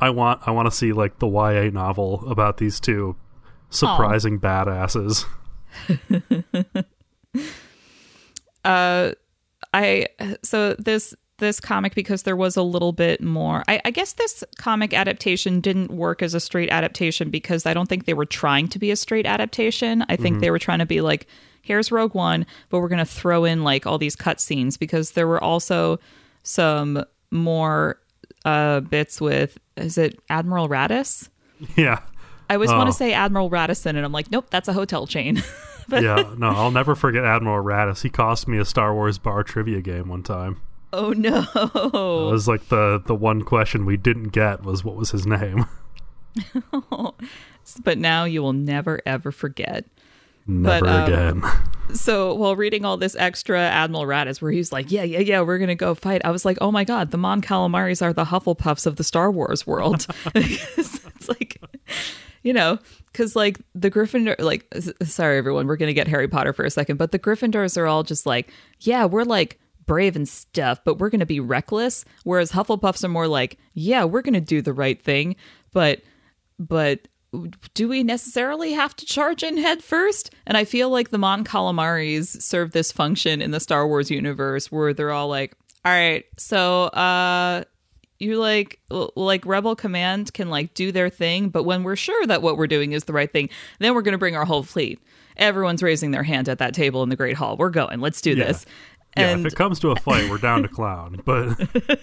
I 0.00 0.10
want 0.10 0.42
I 0.46 0.50
want 0.50 0.66
to 0.66 0.76
see 0.76 0.92
like 0.92 1.18
the 1.18 1.26
YA 1.26 1.70
novel 1.70 2.22
about 2.28 2.58
these 2.58 2.78
two 2.80 3.16
surprising 3.70 4.38
badasses. 4.38 5.24
uh 8.64 9.12
i 9.74 10.06
so 10.42 10.74
this 10.78 11.14
this 11.38 11.60
comic 11.60 11.94
because 11.94 12.22
there 12.22 12.36
was 12.36 12.56
a 12.56 12.62
little 12.62 12.92
bit 12.92 13.20
more 13.22 13.62
I, 13.68 13.80
I 13.84 13.90
guess 13.90 14.14
this 14.14 14.42
comic 14.58 14.94
adaptation 14.94 15.60
didn't 15.60 15.90
work 15.90 16.22
as 16.22 16.32
a 16.34 16.40
straight 16.40 16.70
adaptation 16.70 17.28
because 17.30 17.66
i 17.66 17.74
don't 17.74 17.88
think 17.88 18.06
they 18.06 18.14
were 18.14 18.24
trying 18.24 18.68
to 18.68 18.78
be 18.78 18.90
a 18.90 18.96
straight 18.96 19.26
adaptation 19.26 20.04
i 20.08 20.16
think 20.16 20.40
they 20.40 20.50
were 20.50 20.58
trying 20.58 20.78
to 20.78 20.86
be 20.86 21.00
like 21.02 21.26
here's 21.66 21.90
rogue 21.92 22.14
one 22.14 22.46
but 22.70 22.80
we're 22.80 22.88
going 22.88 22.98
to 22.98 23.04
throw 23.04 23.44
in 23.44 23.62
like 23.64 23.86
all 23.86 23.98
these 23.98 24.16
cutscenes 24.16 24.78
because 24.78 25.12
there 25.12 25.26
were 25.26 25.42
also 25.42 25.98
some 26.42 27.04
more 27.30 27.98
uh 28.44 28.80
bits 28.80 29.20
with 29.20 29.58
is 29.76 29.98
it 29.98 30.18
admiral 30.30 30.68
Raddus 30.68 31.28
yeah. 31.76 32.00
i 32.48 32.54
always 32.54 32.70
want 32.70 32.82
Oh. 32.88 32.92
to 32.92 32.96
say 32.96 33.12
admiral 33.12 33.50
radisson 33.50 33.96
and 33.96 34.04
i'm 34.04 34.12
like 34.12 34.30
nope 34.30 34.46
that's 34.50 34.68
a 34.68 34.72
hotel 34.72 35.06
chain 35.06 35.42
but 35.88 36.02
yeah, 36.02 36.34
no, 36.36 36.48
I'll 36.48 36.72
never 36.72 36.96
forget 36.96 37.24
Admiral 37.24 37.62
Raddus. 37.64 38.02
He 38.02 38.10
cost 38.10 38.48
me 38.48 38.58
a 38.58 38.64
Star 38.64 38.92
Wars 38.92 39.18
bar 39.18 39.44
trivia 39.44 39.80
game 39.80 40.08
one 40.08 40.24
time. 40.24 40.60
oh 40.92 41.10
no 41.12 41.44
It 41.54 42.32
was 42.32 42.48
like 42.48 42.68
the 42.70 43.00
the 43.06 43.14
one 43.14 43.42
question 43.42 43.86
we 43.86 43.96
didn't 43.96 44.30
get 44.30 44.64
was 44.64 44.84
what 44.84 44.96
was 44.96 45.12
his 45.12 45.26
name. 45.28 45.66
but 47.84 47.98
now 47.98 48.24
you 48.24 48.42
will 48.42 48.52
never 48.52 49.00
ever 49.06 49.30
forget. 49.32 49.84
Never 50.46 50.86
um, 50.86 51.04
again. 51.04 51.42
So 51.92 52.34
while 52.34 52.56
reading 52.56 52.84
all 52.84 52.96
this 52.96 53.14
extra 53.16 53.60
Admiral 53.60 54.06
Raddus, 54.06 54.42
where 54.42 54.50
he's 54.50 54.72
like, 54.72 54.90
"Yeah, 54.90 55.04
yeah, 55.04 55.20
yeah, 55.20 55.40
we're 55.40 55.58
gonna 55.58 55.76
go 55.76 55.94
fight," 55.94 56.20
I 56.24 56.32
was 56.32 56.44
like, 56.44 56.58
"Oh 56.60 56.72
my 56.72 56.82
god, 56.82 57.12
the 57.12 57.16
Mon 57.16 57.40
Calamaris 57.40 58.02
are 58.02 58.12
the 58.12 58.24
Hufflepuffs 58.24 58.86
of 58.86 58.96
the 58.96 59.04
Star 59.04 59.30
Wars 59.30 59.66
world." 59.68 60.04
It's 60.34 61.28
like, 61.28 61.60
you 62.42 62.52
know, 62.52 62.78
because 63.12 63.36
like 63.36 63.60
the 63.74 63.90
Gryffindor, 63.90 64.38
like, 64.40 64.66
sorry 65.04 65.38
everyone, 65.38 65.68
we're 65.68 65.76
gonna 65.76 65.92
get 65.92 66.08
Harry 66.08 66.28
Potter 66.28 66.52
for 66.52 66.64
a 66.64 66.70
second, 66.70 66.96
but 66.96 67.12
the 67.12 67.18
Gryffindors 67.18 67.76
are 67.76 67.86
all 67.86 68.02
just 68.02 68.26
like, 68.26 68.50
yeah, 68.80 69.04
we're 69.04 69.24
like 69.24 69.58
brave 69.86 70.16
and 70.16 70.28
stuff, 70.28 70.80
but 70.84 70.98
we're 70.98 71.10
gonna 71.10 71.24
be 71.24 71.40
reckless. 71.40 72.04
Whereas 72.24 72.50
Hufflepuffs 72.52 73.04
are 73.04 73.08
more 73.08 73.28
like, 73.28 73.58
yeah, 73.74 74.04
we're 74.04 74.22
gonna 74.22 74.40
do 74.40 74.60
the 74.60 74.72
right 74.72 75.00
thing, 75.00 75.36
but 75.72 76.02
but 76.58 77.06
do 77.74 77.88
we 77.88 78.02
necessarily 78.02 78.72
have 78.72 78.94
to 78.96 79.06
charge 79.06 79.42
in 79.42 79.56
head 79.56 79.82
first? 79.82 80.34
And 80.46 80.56
I 80.56 80.64
feel 80.64 80.90
like 80.90 81.10
the 81.10 81.18
Mon 81.18 81.44
Calamaris 81.44 82.40
serve 82.42 82.72
this 82.72 82.92
function 82.92 83.40
in 83.42 83.50
the 83.50 83.60
Star 83.60 83.86
Wars 83.86 84.10
universe 84.10 84.70
where 84.72 84.92
they're 84.94 85.10
all 85.12 85.28
like, 85.28 85.56
all 85.84 85.92
right, 85.92 86.24
so 86.36 86.84
uh 86.84 87.64
you 88.18 88.38
like 88.38 88.80
like 89.14 89.44
rebel 89.44 89.76
command 89.76 90.32
can 90.32 90.48
like 90.48 90.72
do 90.72 90.90
their 90.90 91.10
thing 91.10 91.50
but 91.50 91.64
when 91.64 91.82
we're 91.82 91.94
sure 91.96 92.26
that 92.26 92.40
what 92.40 92.56
we're 92.56 92.66
doing 92.66 92.92
is 92.92 93.04
the 93.04 93.12
right 93.12 93.30
thing 93.30 93.46
then 93.78 93.94
we're 93.94 94.00
going 94.00 94.12
to 94.12 94.18
bring 94.18 94.34
our 94.34 94.46
whole 94.46 94.62
fleet 94.62 94.98
everyone's 95.36 95.82
raising 95.82 96.12
their 96.12 96.22
hand 96.22 96.48
at 96.48 96.56
that 96.58 96.72
table 96.72 97.02
in 97.02 97.10
the 97.10 97.14
great 97.16 97.36
hall 97.36 97.58
we're 97.58 97.68
going 97.68 98.00
let's 98.00 98.22
do 98.22 98.30
Yeah. 98.30 98.44
this 98.46 98.64
yeah, 99.18 99.28
and 99.28 99.46
if 99.46 99.52
it 99.52 99.56
comes 99.56 99.78
to 99.80 99.90
a 99.90 99.96
fight, 99.96 100.30
we're 100.30 100.38
down 100.38 100.62
to 100.62 100.68
clown. 100.68 101.20
But 101.26 101.56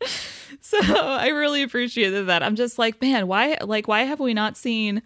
So 0.70 0.78
I 0.78 1.28
really 1.28 1.62
appreciated 1.62 2.28
that. 2.28 2.44
I'm 2.44 2.54
just 2.54 2.78
like, 2.78 3.02
man, 3.02 3.26
why 3.26 3.58
like 3.60 3.88
why 3.88 4.02
have 4.02 4.20
we 4.20 4.34
not 4.34 4.56
seen 4.56 5.02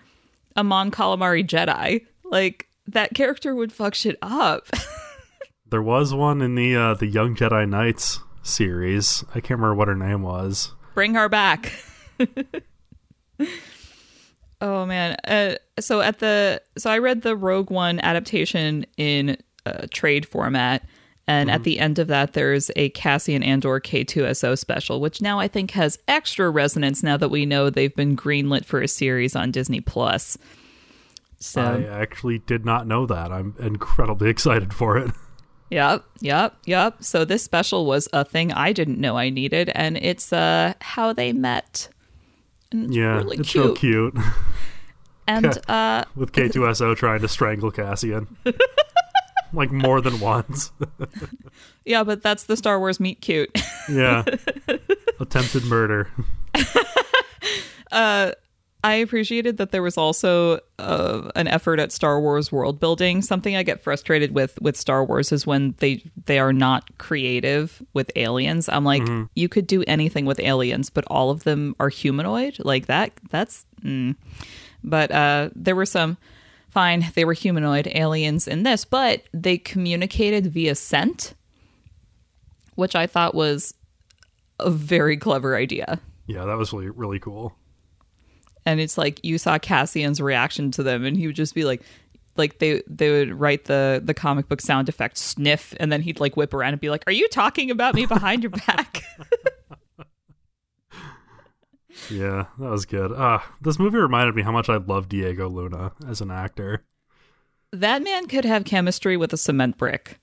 a 0.57 0.63
Mon 0.63 0.91
Calamari 0.91 1.43
Jedi? 1.43 2.05
Like 2.23 2.69
that 2.89 3.15
character 3.15 3.55
would 3.55 3.73
fuck 3.73 3.95
shit 3.95 4.19
up. 4.21 4.69
there 5.71 5.81
was 5.81 6.13
one 6.13 6.43
in 6.43 6.55
the 6.55 6.77
uh, 6.77 6.93
the 6.93 7.07
Young 7.07 7.35
Jedi 7.35 7.67
Knights 7.67 8.21
series. 8.43 9.25
I 9.31 9.41
can't 9.41 9.59
remember 9.59 9.75
what 9.75 9.89
her 9.89 9.95
name 9.95 10.21
was. 10.21 10.73
Bring 10.93 11.15
her 11.15 11.31
back. 11.31 11.73
oh 14.61 14.85
man. 14.85 15.17
Uh, 15.27 15.55
so 15.81 16.03
at 16.03 16.19
the 16.19 16.61
so 16.77 16.91
I 16.91 16.99
read 16.99 17.23
the 17.23 17.37
Rogue 17.37 17.71
One 17.71 18.01
adaptation 18.01 18.85
in 18.99 19.39
uh, 19.65 19.87
trade 19.91 20.27
format. 20.27 20.85
And 21.27 21.51
at 21.51 21.65
the 21.65 21.79
end 21.79 21.99
of 21.99 22.09
that, 22.09 22.35
there's 22.35 22.71
a 22.77 22.91
Cassian 22.91 23.43
Andor 23.43 23.81
K2SO 23.81 24.59
special, 24.59 25.01
which 25.01 25.23
now 25.23 25.39
I 25.41 25.49
think 25.49 25.71
has 25.71 25.99
extra 26.07 26.51
resonance 26.51 27.03
now 27.03 27.17
that 27.17 27.31
we 27.31 27.47
know 27.47 27.71
they've 27.71 27.95
been 27.97 28.15
greenlit 28.15 28.67
for 28.67 28.83
a 28.83 28.89
series 28.89 29.35
on 29.35 29.51
Disney 29.51 29.81
Plus. 29.81 30.37
So 31.39 31.63
I 31.63 31.83
actually 31.85 32.39
did 32.41 32.67
not 32.67 32.87
know 32.87 33.07
that. 33.07 33.33
I'm 33.33 33.55
incredibly 33.59 34.29
excited 34.35 34.75
for 34.75 34.99
it. 34.99 35.11
Yep, 35.71 36.05
yep, 36.21 36.57
yep. 36.67 37.03
So 37.03 37.25
this 37.25 37.43
special 37.43 37.87
was 37.87 38.07
a 38.13 38.25
thing 38.25 38.53
I 38.53 38.73
didn't 38.73 39.01
know 39.01 39.17
I 39.17 39.31
needed, 39.31 39.71
and 39.75 39.97
it's 39.97 40.31
uh 40.33 40.75
how 40.83 41.15
they 41.15 41.33
met. 41.33 41.89
It's 42.71 42.95
Yeah, 42.95 43.17
really 43.17 43.39
it's 43.39 43.51
cute. 43.51 43.65
so 43.65 43.73
cute. 43.75 44.15
And 45.27 45.47
uh 45.71 46.05
With 46.15 46.33
K2SO 46.33 46.97
trying 46.97 47.21
to 47.23 47.29
strangle 47.29 47.71
Cassian. 47.71 48.37
like 49.53 49.71
more 49.71 50.01
than 50.01 50.21
once. 50.21 50.73
yeah, 51.85 52.05
but 52.05 52.23
that's 52.23 52.45
the 52.45 52.57
Star 52.57 52.79
Wars 52.79 53.01
meet 53.01 53.21
cute. 53.21 53.51
yeah. 53.89 54.25
Attempted 55.21 55.65
murder. 55.65 56.09
uh, 57.93 58.33
I 58.85 58.95
appreciated 58.97 59.57
that 59.57 59.71
there 59.71 59.83
was 59.83 59.97
also 59.97 60.61
uh, 60.79 61.31
an 61.35 61.49
effort 61.49 61.81
at 61.81 61.91
Star 61.91 62.21
Wars 62.21 62.53
world 62.53 62.79
building. 62.79 63.23
Something 63.23 63.57
I 63.57 63.63
get 63.63 63.83
frustrated 63.83 64.35
with 64.35 64.61
with 64.61 64.77
Star 64.77 65.03
Wars 65.03 65.33
is 65.33 65.47
when 65.47 65.75
they 65.79 66.05
they 66.27 66.39
are 66.39 66.53
not 66.53 66.99
creative 66.99 67.83
with 67.95 68.11
aliens. 68.15 68.69
I'm 68.69 68.85
like, 68.85 69.03
you 69.35 69.49
could 69.49 69.67
do 69.67 69.85
anything 69.87 70.27
with 70.27 70.39
aliens, 70.39 70.91
but 70.91 71.05
all 71.07 71.31
of 71.31 71.45
them 71.45 71.75
are 71.81 71.89
humanoid 71.89 72.59
like 72.59 72.87
that. 72.87 73.13
That's 73.31 73.65
mm. 73.83 74.17
but 74.83 75.11
uh, 75.11 75.49
there 75.55 75.75
were 75.75 75.87
some 75.87 76.19
fine. 76.75 77.07
They 77.15 77.25
were 77.25 77.33
humanoid 77.33 77.89
aliens 77.95 78.47
in 78.47 78.65
this, 78.65 78.85
but 78.85 79.23
they 79.33 79.57
communicated 79.57 80.49
via 80.53 80.75
scent, 80.75 81.33
which 82.75 82.95
I 82.95 83.07
thought 83.07 83.35
was 83.35 83.73
a 84.61 84.71
very 84.71 85.17
clever 85.17 85.57
idea 85.57 86.01
Yeah, 86.27 86.45
that 86.45 86.57
was 86.59 86.73
really 86.73 86.91
really 86.91 87.19
cool. 87.19 87.57
and 88.67 88.81
it's 88.81 88.97
like 88.99 89.25
you 89.25 89.39
saw 89.39 89.59
Cassian's 89.59 90.21
reaction 90.21 90.71
to 90.73 90.83
them, 90.83 91.05
and 91.05 91.17
he 91.17 91.27
would 91.27 91.37
just 91.37 91.55
be 91.55 91.65
like, 91.65 91.83
like 92.37 92.59
they 92.59 92.83
they 92.89 93.11
would 93.11 93.39
write 93.39 93.65
the 93.67 94.01
the 94.05 94.15
comic 94.15 94.49
book 94.49 94.61
sound 94.61 94.89
effect 94.89 95.17
sniff, 95.19 95.75
and 95.81 95.91
then 95.93 96.03
he'd 96.03 96.21
like 96.21 96.37
whip 96.37 96.53
around 96.55 96.73
and 96.73 96.81
be 96.81 96.91
like, 96.91 97.05
"Are 97.07 97.13
you 97.13 97.29
talking 97.29 97.71
about 97.71 97.95
me 97.95 98.07
behind 98.07 98.43
your 98.43 98.51
back?" 98.51 99.03
Yeah, 102.11 102.47
that 102.59 102.71
was 102.71 102.85
good. 102.85 103.13
Uh, 103.13 103.39
this 103.61 103.79
movie 103.79 103.99
reminded 103.99 104.35
me 104.35 104.43
how 104.43 104.53
much 104.53 104.69
I 104.69 104.77
love 104.77 105.09
Diego 105.09 105.49
Luna 105.49 105.93
as 106.09 106.21
an 106.21 106.31
actor. 106.31 106.85
that 107.73 108.03
man 108.03 108.27
could 108.27 108.45
have 108.45 108.65
chemistry 108.65 109.17
with 109.17 109.33
a 109.33 109.37
cement 109.37 109.79
brick. 109.79 110.19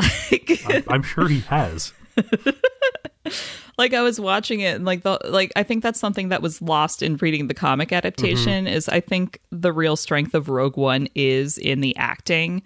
I'm, 0.00 0.84
I'm 0.88 1.02
sure 1.02 1.28
he 1.28 1.40
has. 1.40 1.92
like 3.78 3.94
I 3.94 4.02
was 4.02 4.20
watching 4.20 4.60
it, 4.60 4.76
and 4.76 4.84
like 4.84 5.02
the 5.02 5.18
like 5.24 5.52
I 5.56 5.62
think 5.62 5.82
that's 5.82 6.00
something 6.00 6.28
that 6.30 6.42
was 6.42 6.60
lost 6.60 7.02
in 7.02 7.16
reading 7.16 7.48
the 7.48 7.54
comic 7.54 7.92
adaptation. 7.92 8.66
Is 8.66 8.88
I 8.88 9.00
think 9.00 9.40
the 9.50 9.72
real 9.72 9.96
strength 9.96 10.34
of 10.34 10.48
Rogue 10.48 10.76
One 10.76 11.08
is 11.14 11.58
in 11.58 11.80
the 11.80 11.96
acting, 11.96 12.62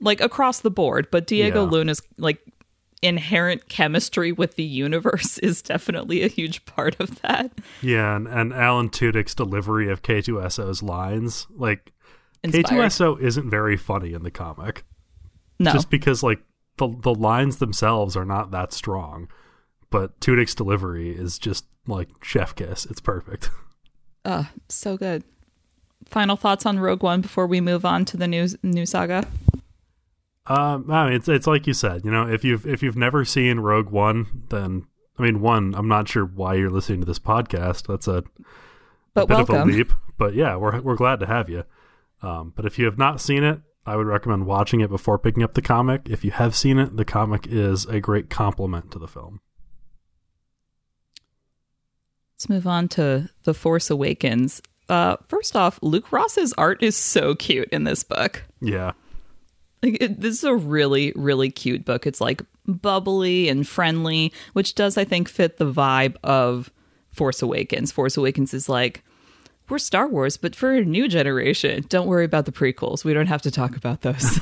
like 0.00 0.20
across 0.20 0.60
the 0.60 0.70
board. 0.70 1.08
But 1.10 1.26
Diego 1.26 1.64
Yeah. 1.64 1.70
Luna's 1.70 2.02
like 2.18 2.40
inherent 3.02 3.68
chemistry 3.68 4.32
with 4.32 4.56
the 4.56 4.64
universe 4.64 5.38
is 5.38 5.62
definitely 5.62 6.22
a 6.22 6.28
huge 6.28 6.64
part 6.66 6.98
of 7.00 7.20
that. 7.22 7.50
Yeah, 7.80 8.16
and, 8.16 8.28
and 8.28 8.52
Alan 8.52 8.90
Tudyk's 8.90 9.34
delivery 9.34 9.90
of 9.90 10.02
K2SO's 10.02 10.82
lines, 10.82 11.46
like 11.50 11.92
Inspired. 12.42 12.66
K2SO 12.66 13.20
isn't 13.20 13.50
very 13.50 13.76
funny 13.76 14.14
in 14.14 14.22
the 14.22 14.30
comic, 14.30 14.84
No, 15.58 15.72
just 15.72 15.90
because 15.90 16.22
like 16.22 16.40
the 16.78 16.88
the 16.88 17.14
lines 17.14 17.58
themselves 17.58 18.16
are 18.16 18.24
not 18.24 18.50
that 18.50 18.72
strong, 18.72 19.28
but 19.90 20.18
Tudyk's 20.20 20.54
delivery 20.54 21.10
is 21.10 21.38
just 21.38 21.66
like 21.86 22.08
chef 22.22 22.54
kiss. 22.54 22.86
It's 22.86 23.00
perfect. 23.00 23.50
uh, 24.24 24.44
so 24.68 24.96
good. 24.96 25.22
Final 26.06 26.36
thoughts 26.36 26.64
on 26.64 26.78
Rogue 26.78 27.02
One 27.02 27.20
before 27.20 27.46
we 27.46 27.60
move 27.60 27.84
on 27.84 28.06
to 28.06 28.16
the 28.16 28.26
new 28.26 28.48
new 28.62 28.86
saga. 28.86 29.28
Um, 30.46 30.90
I 30.90 31.04
mean, 31.06 31.12
it's 31.14 31.28
it's 31.28 31.46
like 31.46 31.66
you 31.66 31.74
said, 31.74 32.04
you 32.04 32.10
know, 32.10 32.26
if 32.28 32.44
you've 32.44 32.66
if 32.66 32.82
you've 32.82 32.96
never 32.96 33.24
seen 33.24 33.60
Rogue 33.60 33.90
One, 33.90 34.44
then 34.48 34.86
I 35.18 35.22
mean, 35.22 35.40
one, 35.40 35.74
I'm 35.74 35.86
not 35.88 36.08
sure 36.08 36.24
why 36.24 36.54
you're 36.54 36.70
listening 36.70 37.00
to 37.00 37.06
this 37.06 37.18
podcast. 37.18 37.86
That's 37.86 38.08
a, 38.08 38.24
But 39.14 39.24
a 39.24 39.26
bit 39.26 39.34
welcome. 39.36 39.54
of 39.56 39.62
a 39.62 39.64
leap, 39.72 39.92
but 40.18 40.34
yeah, 40.34 40.56
we're 40.56 40.80
we're 40.80 40.96
glad 40.96 41.20
to 41.20 41.26
have 41.26 41.48
you. 41.48 41.64
Um, 42.22 42.52
but 42.56 42.64
if 42.64 42.78
you 42.78 42.86
have 42.86 42.98
not 42.98 43.20
seen 43.20 43.44
it, 43.44 43.60
I 43.86 43.96
would 43.96 44.06
recommend 44.06 44.46
watching 44.46 44.80
it 44.80 44.88
before 44.90 45.18
picking 45.18 45.42
up 45.42 45.54
the 45.54 45.62
comic. 45.62 46.08
If 46.08 46.24
you 46.24 46.30
have 46.32 46.54
seen 46.56 46.78
it, 46.78 46.96
the 46.96 47.04
comic 47.04 47.46
is 47.46 47.84
a 47.86 48.00
great 48.00 48.28
complement 48.30 48.90
to 48.92 48.98
the 48.98 49.08
film. 49.08 49.40
Let's 52.34 52.48
move 52.48 52.66
on 52.66 52.88
to 52.88 53.28
The 53.44 53.54
Force 53.54 53.90
Awakens. 53.90 54.62
Uh, 54.88 55.16
first 55.28 55.54
off, 55.54 55.78
Luke 55.82 56.10
Ross's 56.10 56.52
art 56.54 56.82
is 56.82 56.96
so 56.96 57.34
cute 57.34 57.68
in 57.70 57.84
this 57.84 58.02
book. 58.02 58.44
Yeah. 58.60 58.92
Like 59.82 59.98
it, 60.00 60.20
this 60.20 60.38
is 60.38 60.44
a 60.44 60.54
really, 60.54 61.12
really 61.16 61.50
cute 61.50 61.84
book. 61.84 62.06
It's 62.06 62.20
like 62.20 62.42
bubbly 62.66 63.48
and 63.48 63.66
friendly, 63.66 64.32
which 64.52 64.74
does, 64.74 64.98
I 64.98 65.04
think, 65.04 65.28
fit 65.28 65.56
the 65.56 65.70
vibe 65.70 66.16
of 66.22 66.70
Force 67.08 67.42
Awakens. 67.42 67.92
Force 67.92 68.16
Awakens 68.16 68.54
is 68.54 68.68
like, 68.68 69.02
we're 69.68 69.78
Star 69.78 70.08
Wars, 70.08 70.36
but 70.36 70.56
for 70.56 70.72
a 70.72 70.84
new 70.84 71.08
generation. 71.08 71.84
Don't 71.88 72.08
worry 72.08 72.24
about 72.24 72.44
the 72.44 72.52
prequels. 72.52 73.04
We 73.04 73.14
don't 73.14 73.28
have 73.28 73.42
to 73.42 73.50
talk 73.50 73.76
about 73.76 74.02
those. 74.02 74.40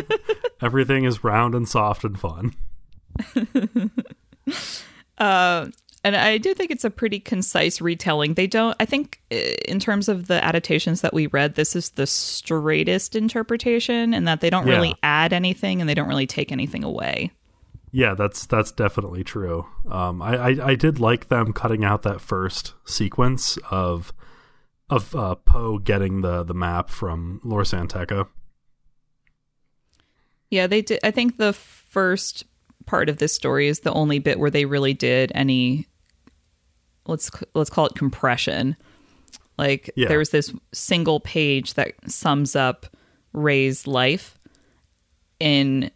Everything 0.62 1.04
is 1.04 1.24
round 1.24 1.54
and 1.54 1.68
soft 1.68 2.04
and 2.04 2.18
fun. 2.18 2.54
uh, 5.18 5.66
and 6.04 6.16
I 6.16 6.38
do 6.38 6.54
think 6.54 6.70
it's 6.70 6.84
a 6.84 6.90
pretty 6.90 7.20
concise 7.20 7.80
retelling. 7.80 8.34
They 8.34 8.46
don't, 8.46 8.76
I 8.80 8.84
think, 8.86 9.20
in 9.30 9.78
terms 9.80 10.08
of 10.08 10.26
the 10.28 10.42
adaptations 10.44 11.00
that 11.02 11.12
we 11.14 11.26
read, 11.26 11.54
this 11.54 11.76
is 11.76 11.90
the 11.90 12.06
straightest 12.06 13.14
interpretation, 13.16 14.14
and 14.14 14.26
that 14.26 14.40
they 14.40 14.50
don't 14.50 14.66
Yeah. 14.66 14.76
really 14.76 14.94
add 15.02 15.32
anything 15.32 15.80
and 15.80 15.88
they 15.88 15.94
don't 15.94 16.08
really 16.08 16.26
take 16.26 16.50
anything 16.52 16.84
away. 16.84 17.30
Yeah, 17.92 18.14
that's 18.14 18.46
that's 18.46 18.70
definitely 18.70 19.24
true. 19.24 19.66
Um, 19.90 20.22
I, 20.22 20.36
I 20.36 20.66
I 20.70 20.74
did 20.76 21.00
like 21.00 21.28
them 21.28 21.52
cutting 21.52 21.84
out 21.84 22.02
that 22.02 22.20
first 22.20 22.74
sequence 22.84 23.58
of 23.70 24.12
of 24.88 25.14
uh, 25.14 25.34
Poe 25.34 25.78
getting 25.78 26.20
the 26.20 26.44
the 26.44 26.54
map 26.54 26.88
from 26.88 27.40
Lor 27.42 27.64
San 27.64 27.88
Tekka. 27.88 28.28
Yeah, 30.50 30.66
they 30.66 30.82
did. 30.82 31.00
I 31.04 31.10
think 31.10 31.36
the 31.36 31.52
first 31.52 32.44
part 32.86 33.08
of 33.08 33.18
this 33.18 33.32
story 33.32 33.68
is 33.68 33.80
the 33.80 33.92
only 33.92 34.18
bit 34.18 34.38
where 34.38 34.50
they 34.50 34.64
really 34.64 34.94
did 34.94 35.30
any 35.34 35.86
let's 37.06 37.30
let's 37.54 37.70
call 37.70 37.86
it 37.86 37.94
compression. 37.94 38.76
Like 39.58 39.90
Yeah. 39.96 40.08
there's 40.08 40.30
this 40.30 40.52
single 40.72 41.20
page 41.20 41.74
that 41.74 41.92
sums 42.10 42.56
up 42.56 42.86
Rey's 43.32 43.86
life 43.86 44.38
in 45.38 45.90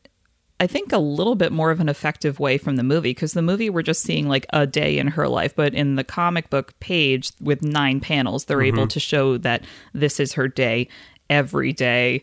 I 0.61 0.67
think 0.69 0.93
a 0.93 0.99
little 0.99 1.35
bit 1.35 1.51
more 1.51 1.71
of 1.73 1.81
an 1.81 1.89
effective 1.89 2.39
way 2.39 2.59
from 2.59 2.77
the 2.77 2.85
movie 2.85 3.11
because 3.11 3.33
the 3.33 3.43
movie 3.43 3.69
we're 3.71 3.83
just 3.83 4.03
seeing 4.03 4.29
like 4.29 4.47
a 4.51 4.67
day 4.67 4.99
in 4.99 5.09
her 5.09 5.29
life, 5.29 5.55
but 5.57 5.75
in 5.75 5.97
the 5.97 6.05
comic 6.05 6.49
book 6.49 6.79
page 6.79 7.33
with 7.41 7.61
nine 7.63 8.01
panels, 8.01 8.45
they're 8.45 8.63
able 8.63 8.87
to 8.87 9.01
show 9.01 9.37
that 9.39 9.65
this 9.93 10.21
is 10.21 10.35
her 10.35 10.47
day 10.47 10.89
every 11.29 11.73
day, 11.73 12.23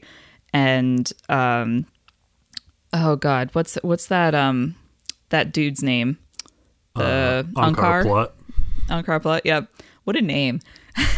and 0.53 1.11
um, 1.27 1.85
oh 2.93 3.15
god, 3.17 3.49
what's 3.53 3.75
what's 3.83 4.07
that 4.07 4.33
um 4.33 4.75
that 5.29 5.51
dude's 5.51 5.83
name? 5.83 6.17
The 6.95 7.03
Uh, 7.03 7.43
Unkar 7.43 8.03
Unkar 8.05 8.31
Unkar 8.91 9.21
Plutt. 9.21 9.45
Yeah, 9.45 9.61
what 10.03 10.15
a 10.15 10.21
name. 10.21 10.59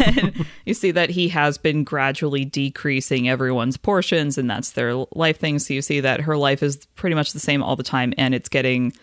you 0.66 0.74
see 0.74 0.92
that 0.92 1.10
he 1.10 1.30
has 1.30 1.58
been 1.58 1.84
gradually 1.84 2.46
decreasing 2.46 3.28
everyone's 3.28 3.78
portions, 3.78 4.38
and 4.38 4.50
that's 4.50 4.72
their 4.72 4.94
life 5.14 5.40
thing. 5.40 5.60
So 5.60 5.74
you 5.74 5.82
see 5.82 6.00
that 6.00 6.22
her 6.22 6.38
life 6.38 6.62
is 6.62 6.86
pretty 6.96 7.16
much 7.16 7.34
the 7.34 7.40
same 7.40 7.64
all 7.64 7.76
the 7.76 7.84
time, 7.84 8.14
and 8.18 8.36
it's 8.36 8.50
getting 8.50 8.94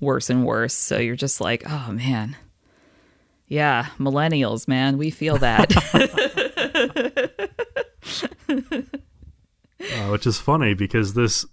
worse 0.00 0.30
and 0.30 0.44
worse. 0.44 0.74
So 0.74 0.98
you're 0.98 1.16
just 1.16 1.40
like, 1.40 1.64
oh 1.68 1.92
man. 1.92 2.36
Yeah, 3.48 3.86
millennials, 3.98 4.66
man, 4.66 4.98
we 4.98 5.10
feel 5.10 5.36
that. 5.38 5.70
uh, 8.48 10.08
which 10.10 10.26
is 10.26 10.38
funny 10.38 10.74
because 10.74 11.14
this 11.14 11.46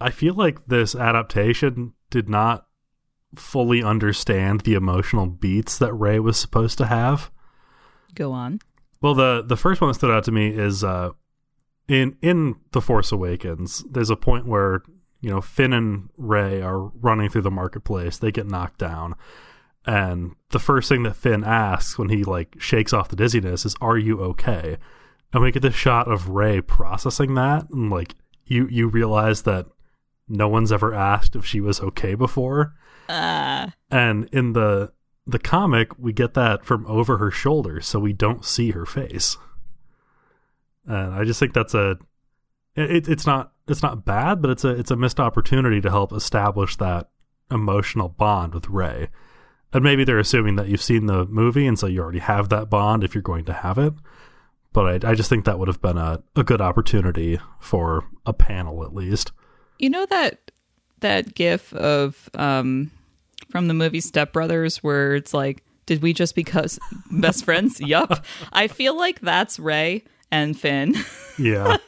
I 0.00 0.10
feel 0.10 0.34
like 0.34 0.66
this 0.66 0.94
adaptation 0.94 1.94
did 2.10 2.28
not 2.28 2.66
fully 3.36 3.82
understand 3.82 4.60
the 4.60 4.74
emotional 4.74 5.26
beats 5.26 5.78
that 5.78 5.92
Rey 5.94 6.18
was 6.18 6.38
supposed 6.38 6.78
to 6.78 6.86
have. 6.86 7.30
Go 8.14 8.32
on. 8.32 8.60
Well, 9.00 9.14
the 9.14 9.42
the 9.46 9.56
first 9.56 9.80
one 9.80 9.88
that 9.88 9.94
stood 9.94 10.10
out 10.10 10.24
to 10.24 10.32
me 10.32 10.48
is 10.48 10.84
uh, 10.84 11.10
in 11.88 12.16
in 12.20 12.56
the 12.72 12.80
Force 12.80 13.12
Awakens. 13.12 13.84
There's 13.90 14.10
a 14.10 14.16
point 14.16 14.46
where 14.46 14.82
you 15.20 15.30
know 15.30 15.40
Finn 15.40 15.72
and 15.72 16.10
Rey 16.16 16.60
are 16.60 16.78
running 16.80 17.28
through 17.30 17.42
the 17.42 17.50
marketplace. 17.50 18.18
They 18.18 18.32
get 18.32 18.46
knocked 18.46 18.78
down, 18.78 19.14
and 19.86 20.34
the 20.50 20.58
first 20.58 20.88
thing 20.88 21.04
that 21.04 21.16
Finn 21.16 21.44
asks 21.44 21.98
when 21.98 22.10
he 22.10 22.24
like 22.24 22.56
shakes 22.58 22.92
off 22.92 23.08
the 23.08 23.16
dizziness 23.16 23.64
is, 23.64 23.74
"Are 23.80 23.98
you 23.98 24.20
okay?" 24.20 24.76
And 25.32 25.42
we 25.42 25.52
get 25.52 25.62
this 25.62 25.74
shot 25.74 26.10
of 26.10 26.30
Rey 26.30 26.60
processing 26.60 27.34
that, 27.34 27.70
and 27.70 27.90
like 27.90 28.16
you 28.44 28.66
you 28.68 28.88
realize 28.88 29.42
that 29.42 29.66
no 30.30 30.48
one's 30.48 30.72
ever 30.72 30.94
asked 30.94 31.36
if 31.36 31.44
she 31.44 31.60
was 31.60 31.80
okay 31.80 32.14
before. 32.14 32.74
Uh, 33.08 33.68
And 33.90 34.28
in 34.32 34.52
the 34.52 34.92
the 35.26 35.38
comic, 35.38 35.98
we 35.98 36.12
get 36.12 36.34
that 36.34 36.64
from 36.64 36.86
over 36.86 37.18
her 37.18 37.30
shoulder, 37.30 37.80
so 37.80 37.98
we 37.98 38.12
don't 38.12 38.44
see 38.44 38.70
her 38.70 38.86
face. 38.86 39.36
And 40.86 41.14
I 41.14 41.24
just 41.24 41.38
think 41.38 41.52
that's 41.52 41.74
a 41.74 41.98
it, 42.74 43.08
it's 43.08 43.26
not 43.26 43.52
it's 43.68 43.82
not 43.82 44.04
bad, 44.04 44.40
but 44.40 44.50
it's 44.50 44.64
a 44.64 44.70
it's 44.70 44.90
a 44.90 44.96
missed 44.96 45.20
opportunity 45.20 45.80
to 45.80 45.90
help 45.90 46.12
establish 46.12 46.76
that 46.76 47.10
emotional 47.50 48.08
bond 48.08 48.54
with 48.54 48.68
Rey. 48.68 49.08
And 49.72 49.84
maybe 49.84 50.04
they're 50.04 50.18
assuming 50.18 50.56
that 50.56 50.68
you've 50.68 50.82
seen 50.82 51.06
the 51.06 51.26
movie, 51.26 51.66
and 51.66 51.78
so 51.78 51.86
you 51.86 52.00
already 52.00 52.18
have 52.18 52.48
that 52.48 52.70
bond 52.70 53.04
if 53.04 53.14
you're 53.14 53.22
going 53.22 53.44
to 53.44 53.52
have 53.52 53.78
it. 53.78 53.94
But 54.72 55.04
I, 55.04 55.10
I 55.10 55.14
just 55.14 55.28
think 55.28 55.44
that 55.44 55.58
would 55.58 55.68
have 55.68 55.82
been 55.82 55.98
a, 55.98 56.22
a 56.36 56.44
good 56.44 56.60
opportunity 56.60 57.38
for 57.60 58.04
a 58.26 58.32
panel 58.32 58.84
at 58.84 58.94
least. 58.94 59.32
You 59.80 59.90
know 59.90 60.06
that 60.06 60.50
that 61.00 61.34
gif 61.34 61.72
of 61.74 62.28
um 62.34 62.90
from 63.50 63.66
the 63.68 63.74
movie 63.74 64.00
Step 64.00 64.32
Brothers 64.32 64.78
where 64.82 65.14
it's 65.16 65.34
like, 65.34 65.64
did 65.86 66.02
we 66.02 66.12
just 66.12 66.34
become 66.34 66.66
best 67.10 67.44
friends? 67.44 67.80
yup. 67.80 68.24
I 68.52 68.68
feel 68.68 68.96
like 68.96 69.20
that's 69.20 69.58
Rey 69.58 70.04
and 70.30 70.58
Finn. 70.58 70.94
Yeah. 71.38 71.78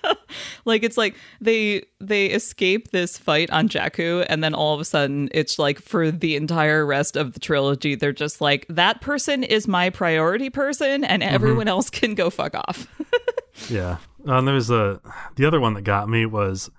like 0.64 0.82
it's 0.82 0.96
like 0.96 1.14
they 1.42 1.82
they 2.00 2.28
escape 2.28 2.90
this 2.90 3.18
fight 3.18 3.50
on 3.50 3.68
Jakku 3.68 4.24
and 4.30 4.42
then 4.42 4.54
all 4.54 4.72
of 4.72 4.80
a 4.80 4.84
sudden 4.86 5.28
it's 5.32 5.58
like 5.58 5.78
for 5.78 6.10
the 6.10 6.36
entire 6.36 6.86
rest 6.86 7.18
of 7.18 7.34
the 7.34 7.40
trilogy 7.40 7.94
they're 7.94 8.14
just 8.14 8.40
like 8.40 8.64
that 8.70 9.02
person 9.02 9.44
is 9.44 9.68
my 9.68 9.90
priority 9.90 10.48
person 10.48 11.04
and 11.04 11.22
everyone 11.22 11.68
else 11.68 11.90
can 11.90 12.14
go 12.14 12.30
fuck 12.30 12.54
off. 12.54 12.86
Yeah. 13.68 13.98
And 14.24 14.48
there's 14.48 14.70
a 14.70 15.02
the 15.36 15.44
other 15.44 15.60
one 15.60 15.74
that 15.74 15.82
got 15.82 16.08
me 16.08 16.24
was 16.24 16.70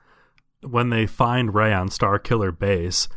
when 0.66 0.90
they 0.90 1.06
find 1.06 1.54
Rey 1.54 1.74
on 1.74 1.90
Starkiller 1.90 2.58
Base. 2.58 3.08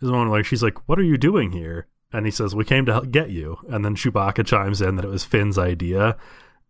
There's 0.00 0.12
one 0.12 0.28
where 0.30 0.44
she's 0.44 0.62
like, 0.62 0.88
"What 0.88 0.98
are 0.98 1.02
you 1.04 1.16
doing 1.16 1.52
here?" 1.52 1.86
And 2.12 2.24
he 2.26 2.30
says, 2.30 2.54
"We 2.54 2.64
came 2.64 2.86
to 2.86 2.92
help 2.92 3.10
get 3.10 3.30
you." 3.30 3.58
And 3.68 3.84
then 3.84 3.96
Chewbacca 3.96 4.44
chimes 4.46 4.80
in 4.80 4.96
that 4.96 5.04
it 5.04 5.10
was 5.10 5.24
Finn's 5.24 5.58
idea, 5.58 6.16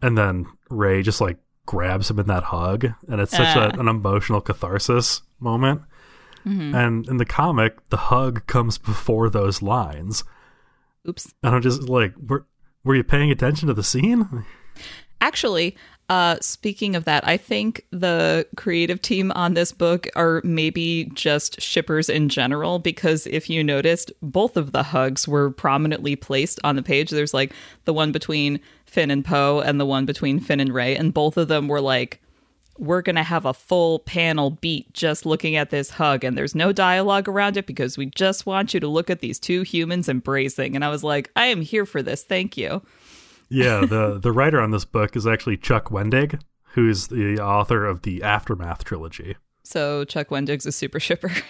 and 0.00 0.16
then 0.16 0.46
Rey 0.70 1.02
just 1.02 1.20
like 1.20 1.38
grabs 1.66 2.10
him 2.10 2.18
in 2.20 2.26
that 2.28 2.44
hug, 2.44 2.86
and 3.08 3.20
it's 3.20 3.32
such 3.36 3.56
a, 3.56 3.72
Ah. 3.76 3.80
an 3.80 3.88
emotional 3.88 4.40
catharsis 4.40 5.22
moment. 5.40 5.82
And 6.44 7.08
in 7.08 7.16
the 7.16 7.24
comic, 7.24 7.88
the 7.90 7.96
hug 7.96 8.46
comes 8.46 8.78
before 8.78 9.28
those 9.28 9.62
lines, 9.62 10.22
Oops. 11.08 11.34
and 11.42 11.56
I'm 11.56 11.60
just 11.62 11.88
like, 11.88 12.14
"Were 12.24 12.46
were 12.84 12.94
you 12.94 13.02
paying 13.02 13.32
attention 13.32 13.66
to 13.66 13.74
the 13.74 13.82
scene?" 13.82 14.44
Actually, 15.20 15.76
uh, 16.08 16.36
speaking 16.40 16.94
of 16.94 17.04
that, 17.04 17.26
I 17.26 17.36
think 17.36 17.84
the 17.90 18.46
creative 18.56 19.02
team 19.02 19.32
on 19.32 19.54
this 19.54 19.72
book 19.72 20.06
are 20.14 20.40
maybe 20.44 21.10
just 21.14 21.60
shippers 21.60 22.08
in 22.08 22.28
general 22.28 22.78
because 22.78 23.26
if 23.26 23.50
you 23.50 23.64
noticed, 23.64 24.12
both 24.22 24.56
of 24.56 24.72
the 24.72 24.84
hugs 24.84 25.26
were 25.26 25.50
prominently 25.50 26.14
placed 26.14 26.60
on 26.62 26.76
the 26.76 26.82
page. 26.82 27.10
There's 27.10 27.34
like 27.34 27.52
the 27.84 27.92
one 27.92 28.12
between 28.12 28.60
Finn 28.84 29.10
and 29.10 29.24
Poe 29.24 29.60
and 29.60 29.80
the 29.80 29.86
one 29.86 30.06
between 30.06 30.38
Finn 30.38 30.60
and 30.60 30.72
Rey, 30.72 30.96
and 30.96 31.12
both 31.12 31.36
of 31.36 31.48
them 31.48 31.66
were 31.66 31.80
like, 31.80 32.22
we're 32.78 33.02
going 33.02 33.16
to 33.16 33.22
have 33.22 33.46
a 33.46 33.54
full 33.54 34.00
panel 34.00 34.50
beat 34.50 34.92
just 34.92 35.26
looking 35.26 35.56
at 35.56 35.70
this 35.70 35.90
hug, 35.90 36.22
and 36.22 36.36
there's 36.36 36.54
no 36.54 36.72
dialogue 36.72 37.28
around 37.28 37.56
it 37.56 37.66
because 37.66 37.98
we 37.98 38.06
just 38.06 38.46
want 38.46 38.74
you 38.74 38.80
to 38.80 38.88
look 38.88 39.10
at 39.10 39.20
these 39.20 39.38
two 39.38 39.62
humans 39.62 40.08
embracing. 40.08 40.76
And 40.76 40.84
I 40.84 40.88
was 40.88 41.02
like, 41.02 41.30
I 41.34 41.46
am 41.46 41.62
here 41.62 41.86
for 41.86 42.02
this. 42.02 42.22
Thank 42.22 42.56
you. 42.56 42.82
Yeah, 43.48 43.80
the 43.80 44.18
the 44.20 44.32
writer 44.32 44.60
on 44.60 44.70
this 44.70 44.84
book 44.84 45.16
is 45.16 45.26
actually 45.26 45.56
Chuck 45.56 45.86
Wendig, 45.90 46.40
who's 46.74 47.08
the 47.08 47.38
author 47.38 47.84
of 47.84 48.02
the 48.02 48.22
Aftermath 48.22 48.84
trilogy. 48.84 49.36
So 49.62 50.04
Chuck 50.04 50.28
Wendig's 50.28 50.66
a 50.66 50.72
super 50.72 51.00
shipper. 51.00 51.32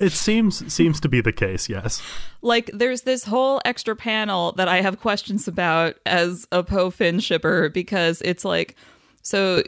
It 0.00 0.12
seems 0.12 0.72
seems 0.72 0.98
to 1.00 1.10
be 1.10 1.20
the 1.20 1.32
case, 1.32 1.68
yes. 1.68 2.00
like 2.40 2.70
there's 2.72 3.02
this 3.02 3.24
whole 3.24 3.60
extra 3.66 3.94
panel 3.94 4.52
that 4.52 4.66
I 4.66 4.80
have 4.80 4.98
questions 4.98 5.46
about 5.46 5.96
as 6.06 6.46
a 6.50 6.62
Poe 6.62 6.88
Finn 6.88 7.20
shipper 7.20 7.68
because 7.68 8.22
it's 8.22 8.42
like 8.42 8.76
so 9.20 9.62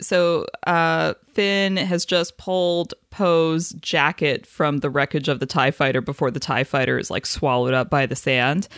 so 0.00 0.46
uh 0.68 1.14
Finn 1.32 1.76
has 1.78 2.04
just 2.04 2.38
pulled 2.38 2.94
Poe's 3.10 3.70
jacket 3.80 4.46
from 4.46 4.78
the 4.78 4.90
wreckage 4.90 5.28
of 5.28 5.40
the 5.40 5.46
TIE 5.46 5.72
fighter 5.72 6.00
before 6.00 6.30
the 6.30 6.38
TIE 6.38 6.62
fighter 6.62 6.96
is 6.96 7.10
like 7.10 7.26
swallowed 7.26 7.74
up 7.74 7.90
by 7.90 8.06
the 8.06 8.16
sand. 8.16 8.68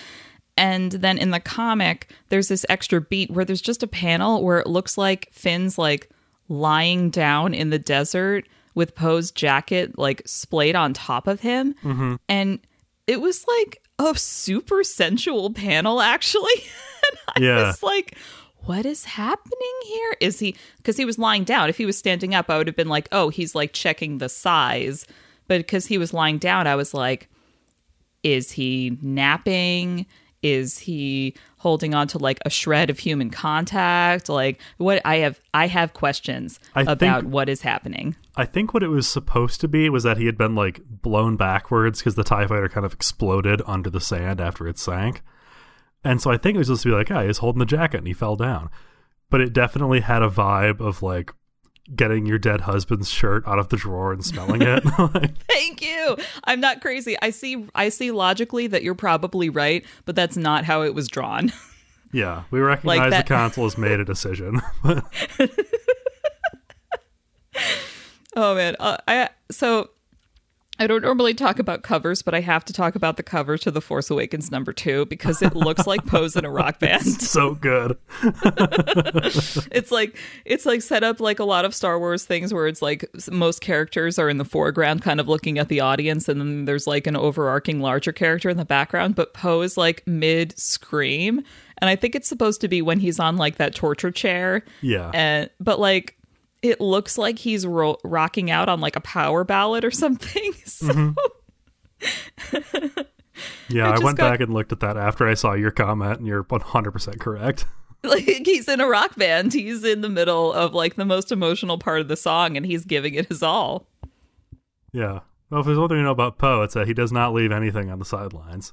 And 0.59 0.93
then 0.93 1.17
in 1.19 1.31
the 1.31 1.41
comic, 1.41 2.11
there's 2.29 2.49
this 2.49 2.67
extra 2.69 3.01
beat 3.01 3.31
where 3.31 3.45
there's 3.45 3.63
just 3.63 3.83
a 3.83 3.87
panel 3.87 4.43
where 4.45 4.59
it 4.59 4.67
looks 4.67 4.99
like 4.99 5.29
Finn's 5.33 5.79
like 5.79 6.11
lying 6.49 7.09
down 7.11 7.55
in 7.55 7.71
the 7.71 7.79
desert 7.79 8.45
with 8.75 8.95
Poe's 8.95 9.31
jacket 9.31 9.97
like 9.99 10.23
splayed 10.27 10.75
on 10.77 10.93
top 10.93 11.27
of 11.27 11.41
him. 11.41 11.75
Mm-hmm. 11.85 12.17
And 12.29 12.59
it 13.07 13.21
was 13.21 13.45
like 13.47 13.81
a 13.99 14.15
super 14.17 14.83
sensual 14.85 15.53
panel, 15.53 16.01
actually. 16.01 16.53
and 17.09 17.19
I 17.37 17.41
Yeah. 17.41 17.67
was 17.69 17.83
like, 17.83 18.17
what 18.65 18.85
is 18.85 19.05
happening 19.05 19.75
here? 19.87 20.17
Is 20.21 20.39
he, 20.41 20.57
because 20.79 20.97
he 20.97 21.05
was 21.05 21.19
lying 21.19 21.45
down. 21.45 21.69
If 21.69 21.79
he 21.79 21.87
was 21.87 21.97
standing 21.97 22.35
up, 22.35 22.51
I 22.51 22.59
would 22.59 22.67
have 22.67 22.77
been 22.77 22.89
like, 22.89 23.09
oh, 23.13 23.29
he's 23.31 23.55
like 23.55 23.73
checking 23.73 24.19
the 24.19 24.29
size. 24.29 25.07
But 25.47 25.59
because 25.59 25.87
he 25.87 25.97
was 25.99 26.13
lying 26.13 26.39
down, 26.39 26.67
I 26.67 26.75
was 26.77 26.93
like, 26.93 27.29
is 28.23 28.53
he 28.53 28.99
napping? 29.01 30.07
Is 30.43 30.79
he 30.79 31.35
holding 31.59 31.95
on 31.95 32.07
to 32.09 32.19
like 32.19 32.39
a 32.47 32.51
shred 32.51 32.91
of 32.91 32.99
human 33.01 33.31
contact? 33.31 34.29
Like 34.29 34.61
what 34.77 35.03
I 35.05 35.17
have 35.17 35.41
I 35.53 35.67
have 35.67 35.95
questions 35.95 36.61
I 36.75 36.83
about 36.83 37.23
think- 37.23 37.33
what 37.33 37.49
is 37.49 37.63
happening. 37.63 38.15
I 38.37 38.45
think 38.45 38.73
what 38.73 38.83
it 38.85 38.89
was 38.89 39.09
supposed 39.09 39.61
to 39.63 39.69
be 39.69 39.91
was 39.91 40.05
that 40.05 40.17
he 40.17 40.27
had 40.27 40.39
been 40.39 40.55
like 40.55 40.81
blown 40.89 41.37
backwards 41.37 41.99
because 41.99 42.15
the 42.15 42.23
TIE 42.25 42.47
fighter 42.47 42.69
kind 42.69 42.87
of 42.87 42.93
exploded 42.93 43.61
under 43.67 43.91
the 43.91 44.01
sand 44.01 44.41
after 44.41 44.69
it 44.69 44.79
sank. 44.79 45.23
And 46.05 46.23
so 46.23 46.31
I 46.31 46.37
think 46.37 46.55
it 46.55 46.59
was 46.59 46.69
supposed 46.69 46.85
to 46.85 46.91
be 46.91 46.95
like, 46.95 47.11
ah, 47.11 47.23
he 47.23 47.27
was 47.27 47.39
holding 47.39 47.59
the 47.59 47.67
jacket 47.67 47.99
and 47.99 48.07
he 48.07 48.13
fell 48.13 48.37
down. 48.37 48.71
But 49.31 49.41
it 49.41 49.53
definitely 49.53 50.01
had 50.01 50.23
a 50.23 50.31
vibe 50.31 50.81
of 50.81 51.03
like 51.03 51.33
getting 51.95 52.27
your 52.27 52.39
dead 52.39 52.63
husband's 52.63 53.09
shirt 53.11 53.47
out 53.47 53.59
of 53.59 53.69
the 53.69 53.77
drawer 53.77 54.13
and 54.13 54.25
smelling 54.25 54.63
it. 54.63 54.83
Thank 55.49 55.83
you. 55.83 56.17
I'm 56.45 56.61
not 56.61 56.81
crazy. 56.81 57.17
I 57.23 57.31
see 57.31 57.67
I 57.75 57.89
see 57.89 58.11
logically 58.11 58.67
that 58.69 58.83
you're 58.83 58.95
probably 58.95 59.49
right, 59.49 59.85
but 60.05 60.15
that's 60.17 60.37
not 60.37 60.65
how 60.65 60.83
it 60.83 60.95
was 60.95 61.09
drawn. 61.09 61.53
yeah, 62.13 62.45
we 62.51 62.61
recognize 62.61 63.11
that- 63.11 63.27
the 63.27 63.29
council 63.35 63.65
has 63.65 63.79
made 63.79 64.01
a 64.01 64.05
decision. 64.05 64.61
Oh 68.37 68.55
man, 68.55 68.77
uh, 68.79 68.99
I 69.09 69.31
so 69.51 69.91
I 70.79 70.87
don't 70.87 71.03
normally 71.03 71.35
talk 71.35 71.59
about 71.59 71.83
covers, 71.83 72.23
but 72.23 72.35
I 72.35 72.41
have 72.41 72.65
to 72.67 72.73
talk 72.73 72.95
about 72.95 73.17
the 73.17 73.23
cover 73.23 73.59
to 73.59 73.71
The 73.71 73.81
Force 73.81 74.11
Awakens 74.11 74.51
number 74.51 74.73
two 74.73 75.07
because 75.07 75.43
it 75.43 75.57
looks 75.57 75.87
like 75.87 76.07
Poe's 76.07 76.37
in 76.37 76.45
a 76.45 76.51
rock 76.51 76.79
band. 76.81 77.05
so 77.05 77.55
good. 77.55 77.97
it's 79.73 79.91
like 79.91 80.17
it's 80.45 80.67
like 80.67 80.83
set 80.83 81.03
up 81.03 81.21
like 81.21 81.39
a 81.39 81.45
lot 81.45 81.65
of 81.65 81.75
Star 81.75 81.99
Wars 81.99 82.25
things 82.25 82.55
where 82.55 82.67
it's 82.67 82.83
like 82.83 83.05
most 83.31 83.61
characters 83.61 84.19
are 84.19 84.29
in 84.29 84.39
the 84.39 84.45
foreground, 84.45 85.03
kind 85.03 85.21
of 85.21 85.29
looking 85.29 85.59
at 85.59 85.69
the 85.69 85.81
audience, 85.81 86.29
and 86.29 86.41
then 86.41 86.65
there's 86.65 86.87
like 86.87 87.07
an 87.07 87.17
overarching 87.17 87.81
larger 87.81 88.13
character 88.13 88.49
in 88.49 88.57
the 88.57 88.65
background. 88.65 89.15
But 89.15 89.35
Poe 89.35 89.63
is 89.63 89.77
like 89.77 90.07
mid 90.07 90.59
scream, 90.59 91.43
and 91.79 91.91
I 91.91 91.97
think 91.97 92.15
it's 92.15 92.29
supposed 92.29 92.61
to 92.61 92.69
be 92.69 92.83
when 92.83 93.01
he's 93.01 93.19
on 93.19 93.37
like 93.37 93.57
that 93.57 93.75
torture 93.75 94.11
chair. 94.11 94.63
Yeah. 94.81 95.11
and 95.15 95.51
but 95.59 95.81
like 95.81 96.18
it 96.63 96.81
looks 96.81 97.17
like 97.19 97.39
he's 97.39 97.67
ro- 97.67 97.99
rocking 98.05 98.51
out 98.51 98.69
on 98.69 98.81
like 98.81 98.97
a 98.97 99.01
power 99.01 99.45
ballad 99.45 99.85
or 99.85 99.91
something. 99.91 100.53
So 100.67 101.15
Yeah, 103.69 103.91
I 103.91 103.97
I, 103.97 103.99
went 103.99 104.17
got- 104.19 104.31
back 104.33 104.41
and 104.41 104.53
looked 104.53 104.73
at 104.73 104.81
that 104.81 104.97
after 104.97 105.27
I 105.29 105.35
saw 105.35 105.53
your 105.55 105.71
comment, 105.71 106.19
and 106.19 106.27
you're 106.27 106.43
100% 106.45 107.21
correct. 107.21 107.65
like 108.03 108.25
he's 108.25 108.69
in 108.69 108.81
a 108.81 108.87
rock 108.89 109.15
band. 109.17 109.53
He's 109.53 109.85
in 109.85 110.01
the 110.01 110.09
middle 110.09 110.53
of 110.53 110.75
like 110.75 110.95
the 110.97 111.05
most 111.05 111.31
emotional 111.33 111.79
part 111.79 112.01
of 112.01 112.09
the 112.09 112.17
song, 112.17 112.57
and 112.57 112.65
he's 112.67 112.85
giving 112.85 113.15
it 113.15 113.27
his 113.29 113.43
all. 113.43 113.87
Yeah. 114.93 115.21
Well, 115.51 115.61
if 115.61 115.67
there's 115.67 115.79
one 115.79 115.89
thing 115.89 115.99
you 115.99 116.05
know 116.05 116.11
about 116.11 116.39
Poe, 116.39 116.63
it's 116.63 116.75
that 116.75 116.87
he 116.87 116.95
does 116.95 117.13
not 117.13 117.33
leave 117.35 117.53
anything 117.53 117.91
on 117.91 117.99
the 117.99 118.05
sidelines. 118.05 118.73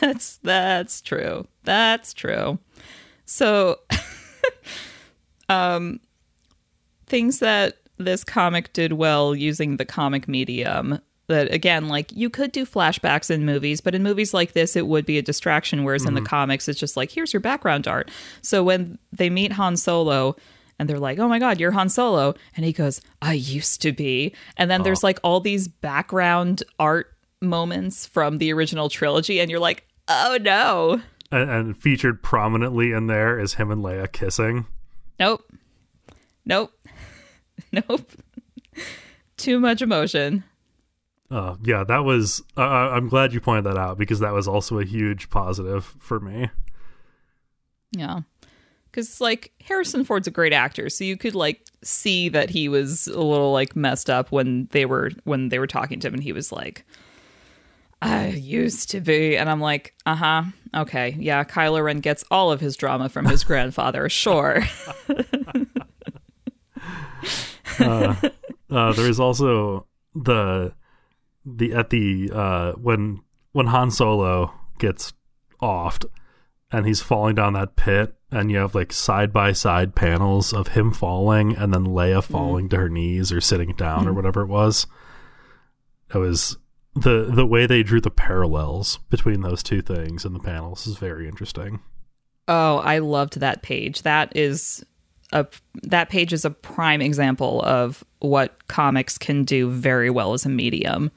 That's 0.00 0.38
that's 0.38 1.00
true. 1.00 1.46
That's 1.62 2.12
true. 2.14 2.58
So 3.24 3.78
um 5.48 6.00
things 7.14 7.38
that 7.38 7.76
this 7.96 8.24
comic 8.24 8.72
did 8.72 8.94
well 8.94 9.36
using 9.36 9.76
the 9.76 9.84
comic 9.84 10.26
medium 10.26 10.98
that 11.28 11.48
again 11.54 11.86
like 11.86 12.10
you 12.10 12.28
could 12.28 12.50
do 12.50 12.66
flashbacks 12.66 13.30
in 13.30 13.46
movies 13.46 13.80
but 13.80 13.94
in 13.94 14.02
movies 14.02 14.34
like 14.34 14.50
this 14.50 14.74
it 14.74 14.88
would 14.88 15.06
be 15.06 15.16
a 15.16 15.22
distraction 15.22 15.84
whereas 15.84 16.04
in 16.04 16.14
the 16.14 16.20
mm-hmm. 16.20 16.26
comics 16.26 16.66
it's 16.66 16.80
just 16.80 16.96
like 16.96 17.12
here's 17.12 17.32
your 17.32 17.38
background 17.38 17.86
art. 17.86 18.10
So 18.42 18.64
when 18.64 18.98
they 19.12 19.30
meet 19.30 19.52
Han 19.52 19.76
Solo 19.76 20.34
and 20.80 20.88
they're 20.88 20.98
like 20.98 21.20
oh 21.20 21.28
my 21.28 21.38
god 21.38 21.60
you're 21.60 21.70
Han 21.70 21.88
Solo. 21.88 22.34
And 22.56 22.66
he 22.66 22.72
goes 22.72 23.00
I 23.22 23.34
used 23.34 23.80
to 23.82 23.92
be. 23.92 24.34
And 24.56 24.68
then 24.68 24.82
there's 24.82 25.04
oh. 25.04 25.06
like 25.06 25.20
all 25.22 25.38
these 25.38 25.68
background 25.68 26.64
art 26.80 27.14
moments 27.40 28.06
from 28.06 28.38
the 28.38 28.52
original 28.52 28.88
trilogy 28.88 29.40
and 29.40 29.52
you're 29.52 29.60
like 29.60 29.86
oh 30.08 30.36
no. 30.42 31.00
And, 31.30 31.48
and 31.48 31.78
featured 31.78 32.24
prominently 32.24 32.90
in 32.90 33.06
there 33.06 33.38
is 33.38 33.54
him 33.54 33.70
and 33.70 33.84
Leia 33.84 34.10
kissing. 34.10 34.66
nope. 35.20 35.48
Nope 36.44 36.73
nope 37.88 38.10
too 39.36 39.58
much 39.60 39.82
emotion 39.82 40.44
Uh, 41.30 41.56
yeah, 41.64 41.82
that 41.84 42.04
was. 42.04 42.42
Uh, 42.56 42.60
I'm 42.94 43.08
glad 43.08 43.32
you 43.32 43.40
pointed 43.40 43.64
that 43.64 43.78
out 43.78 43.98
because 43.98 44.20
that 44.20 44.32
was 44.32 44.46
also 44.46 44.78
a 44.78 44.84
huge 44.84 45.30
positive 45.30 45.96
for 45.98 46.20
me. 46.20 46.50
Yeah. 47.92 48.20
Cuz 48.92 49.20
like 49.20 49.50
Harrison 49.64 50.04
Ford's 50.04 50.28
a 50.28 50.30
great 50.30 50.52
actor, 50.52 50.88
so 50.88 51.02
you 51.02 51.16
could 51.16 51.34
like 51.34 51.64
see 51.82 52.28
that 52.28 52.50
he 52.50 52.68
was 52.68 53.08
a 53.08 53.20
little 53.20 53.52
like 53.52 53.74
messed 53.74 54.08
up 54.10 54.30
when 54.30 54.68
they 54.70 54.84
were 54.84 55.10
when 55.24 55.48
they 55.48 55.58
were 55.58 55.66
talking 55.66 55.98
to 56.00 56.06
him 56.08 56.14
and 56.14 56.22
he 56.22 56.32
was 56.32 56.52
like 56.52 56.84
I 58.02 58.28
used 58.28 58.90
to 58.90 59.00
be 59.00 59.36
and 59.36 59.48
I'm 59.48 59.60
like, 59.60 59.94
"Uh-huh. 60.06 60.42
Okay. 60.76 61.16
Yeah, 61.18 61.42
Kylo 61.42 61.82
Ren 61.82 62.00
gets 62.00 62.22
all 62.30 62.52
of 62.52 62.60
his 62.60 62.76
drama 62.76 63.08
from 63.08 63.24
his 63.24 63.42
grandfather. 63.50 64.08
Sure." 64.08 64.62
Uh, 68.70 68.92
there's 68.92 69.20
also 69.20 69.86
the 70.14 70.72
the 71.44 71.72
at 71.74 71.90
the 71.90 72.30
uh, 72.32 72.72
when 72.72 73.20
when 73.52 73.66
Han 73.66 73.90
Solo 73.90 74.52
gets 74.78 75.12
offed 75.60 76.06
and 76.72 76.86
he's 76.86 77.00
falling 77.00 77.34
down 77.36 77.52
that 77.52 77.76
pit, 77.76 78.14
and 78.30 78.50
you 78.50 78.58
have 78.58 78.74
like 78.74 78.92
side 78.92 79.32
by 79.32 79.52
side 79.52 79.94
panels 79.94 80.52
of 80.52 80.68
him 80.68 80.92
falling 80.92 81.56
and 81.56 81.72
then 81.72 81.86
Leia 81.86 82.22
falling 82.22 82.68
to 82.70 82.76
her 82.76 82.88
knees 82.88 83.30
or 83.30 83.40
sitting 83.40 83.74
down 83.76 84.08
or 84.08 84.12
whatever 84.12 84.42
it 84.42 84.48
was. 84.48 84.86
It 86.12 86.18
was 86.18 86.56
the 86.94 87.30
the 87.32 87.46
way 87.46 87.66
they 87.66 87.82
drew 87.82 88.00
the 88.00 88.10
parallels 88.10 88.98
between 89.10 89.42
those 89.42 89.62
two 89.62 89.82
things 89.82 90.24
in 90.24 90.32
the 90.32 90.40
panels 90.40 90.86
is 90.86 90.96
very 90.96 91.28
interesting. 91.28 91.80
Oh, 92.48 92.78
I 92.78 92.98
loved 92.98 93.40
that 93.40 93.62
page. 93.62 94.02
That 94.02 94.36
is 94.36 94.84
a 95.32 95.46
that 95.82 96.08
page 96.08 96.32
is 96.32 96.44
a 96.44 96.50
prime 96.50 97.00
example 97.00 97.62
of 97.62 98.04
what 98.20 98.66
comics 98.68 99.18
can 99.18 99.44
do 99.44 99.70
very 99.70 100.10
well 100.10 100.32
as 100.32 100.46
a 100.46 100.48
medium. 100.48 101.10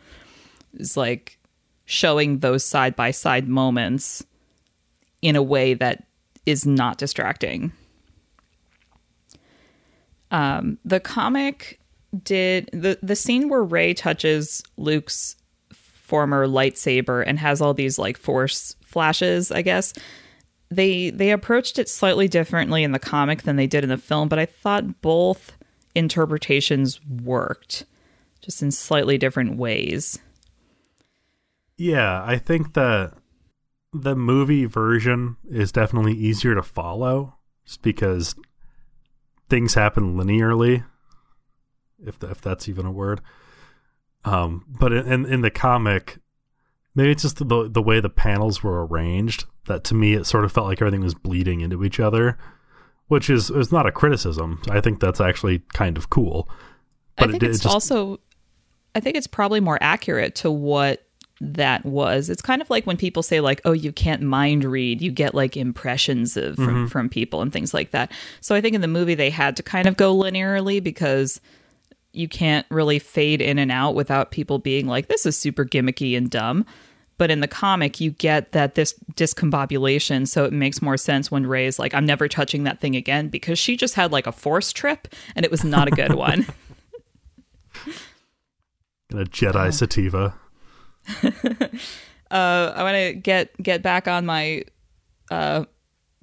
It's 0.73 0.97
like 0.97 1.37
showing 1.85 2.39
those 2.39 2.63
side 2.63 2.95
by 2.95 3.11
side 3.11 3.47
moments 3.47 4.25
in 5.21 5.35
a 5.35 5.43
way 5.43 5.73
that 5.73 6.05
is 6.45 6.65
not 6.65 6.97
distracting. 6.97 7.71
Um, 10.31 10.77
the 10.83 10.99
comic 10.99 11.79
did 12.23 12.69
the 12.73 12.97
the 13.01 13.15
scene 13.15 13.49
where 13.49 13.63
Rey 13.63 13.93
touches 13.93 14.63
Luke's 14.77 15.35
former 15.73 16.47
lightsaber 16.47 17.23
and 17.25 17.37
has 17.39 17.61
all 17.61 17.73
these 17.73 17.99
like 17.99 18.17
force 18.17 18.75
flashes, 18.81 19.51
I 19.51 19.61
guess 19.61 19.93
they 20.69 21.09
they 21.09 21.31
approached 21.31 21.79
it 21.79 21.89
slightly 21.89 22.27
differently 22.27 22.83
in 22.83 22.91
the 22.91 22.99
comic 22.99 23.43
than 23.43 23.55
they 23.55 23.67
did 23.67 23.83
in 23.83 23.89
the 23.89 23.97
film, 23.97 24.27
but 24.27 24.39
I 24.39 24.45
thought 24.45 25.01
both 25.01 25.57
interpretations 25.95 26.99
worked 27.05 27.85
just 28.41 28.61
in 28.61 28.71
slightly 28.71 29.17
different 29.17 29.57
ways. 29.57 30.19
Yeah, 31.77 32.23
I 32.23 32.37
think 32.37 32.73
that 32.73 33.13
the 33.93 34.15
movie 34.15 34.65
version 34.65 35.37
is 35.49 35.71
definitely 35.71 36.13
easier 36.13 36.55
to 36.55 36.63
follow 36.63 37.37
just 37.65 37.81
because 37.81 38.35
things 39.49 39.73
happen 39.75 40.15
linearly 40.15 40.83
if 42.05 42.21
if 42.23 42.41
that's 42.41 42.67
even 42.67 42.85
a 42.85 42.91
word. 42.91 43.21
Um 44.25 44.65
but 44.67 44.91
in, 44.91 45.25
in 45.25 45.41
the 45.41 45.51
comic 45.51 46.19
maybe 46.97 47.11
it's 47.11 47.21
just 47.21 47.37
the 47.37 47.69
the 47.69 47.81
way 47.81 48.01
the 48.01 48.09
panels 48.09 48.61
were 48.61 48.85
arranged 48.85 49.45
that 49.67 49.83
to 49.85 49.95
me 49.95 50.13
it 50.13 50.25
sort 50.25 50.43
of 50.43 50.51
felt 50.51 50.67
like 50.67 50.81
everything 50.81 51.01
was 51.01 51.13
bleeding 51.13 51.61
into 51.61 51.83
each 51.85 51.99
other, 51.99 52.37
which 53.07 53.29
is 53.29 53.49
is 53.49 53.71
not 53.71 53.85
a 53.85 53.91
criticism. 53.91 54.61
I 54.69 54.81
think 54.81 54.99
that's 54.99 55.21
actually 55.21 55.59
kind 55.73 55.97
of 55.97 56.09
cool. 56.09 56.49
I 57.17 57.23
think 57.27 57.35
it- 57.35 57.43
it 57.43 57.49
it's 57.51 57.59
just- 57.63 57.73
also 57.73 58.19
I 58.95 58.99
think 58.99 59.15
it's 59.15 59.27
probably 59.27 59.59
more 59.59 59.77
accurate 59.79 60.33
to 60.35 60.49
what 60.51 61.03
that 61.39 61.85
was. 61.85 62.31
It's 62.31 62.41
kind 62.41 62.63
of 62.63 62.69
like 62.71 62.87
when 62.87 62.97
people 62.97 63.21
say 63.21 63.41
like, 63.41 63.61
"Oh, 63.63 63.71
you 63.71 63.91
can't 63.91 64.23
mind 64.23 64.63
read. 64.63 65.01
You 65.03 65.11
get 65.11 65.35
like 65.35 65.55
impressions 65.55 66.35
of 66.35 66.55
from 66.55 66.67
Mm-hmm. 66.67 66.85
from 66.87 67.09
people 67.09 67.43
and 67.43 67.53
things 67.53 67.75
like 67.75 67.91
that." 67.91 68.11
So 68.41 68.55
I 68.55 68.61
think 68.61 68.73
in 68.73 68.81
the 68.81 68.87
movie 68.87 69.13
they 69.13 69.29
had 69.29 69.55
to 69.57 69.61
kind 69.63 69.87
of 69.87 69.97
go 69.97 70.15
linearly 70.17 70.81
because 70.83 71.39
you 72.11 72.27
can't 72.27 72.65
really 72.71 72.97
fade 72.97 73.39
in 73.41 73.59
and 73.59 73.71
out 73.71 73.93
without 73.93 74.31
people 74.31 74.57
being 74.57 74.87
like, 74.87 75.09
"This 75.09 75.27
is 75.27 75.37
super 75.37 75.63
gimmicky 75.63 76.17
and 76.17 76.27
dumb." 76.27 76.65
But 77.17 77.31
in 77.31 77.39
the 77.39 77.47
comic, 77.47 77.99
you 77.99 78.11
get 78.11 78.51
that 78.51 78.75
this 78.75 78.93
discombobulation, 79.15 80.27
so 80.27 80.45
it 80.45 80.53
makes 80.53 80.81
more 80.81 80.97
sense 80.97 81.31
when 81.31 81.47
Rey's 81.47 81.79
like, 81.79 81.93
"I'm 81.93 82.05
never 82.05 82.27
touching 82.27 82.63
that 82.65 82.79
thing 82.79 82.95
again," 82.95 83.29
because 83.29 83.57
she 83.57 83.75
just 83.75 83.95
had 83.95 84.11
like 84.11 84.27
a 84.27 84.31
force 84.31 84.71
trip, 84.71 85.07
and 85.35 85.43
it 85.43 85.51
was 85.51 85.63
not 85.63 85.87
a 85.87 85.91
good 85.91 86.13
one. 86.13 86.45
a 89.11 89.25
Jedi 89.25 89.73
sativa. 89.73 90.35
uh, 91.23 92.73
I 92.75 92.83
want 92.83 92.95
to 92.95 93.13
get 93.13 93.55
get 93.61 93.81
back 93.81 94.07
on 94.07 94.25
my 94.25 94.63
uh, 95.31 95.65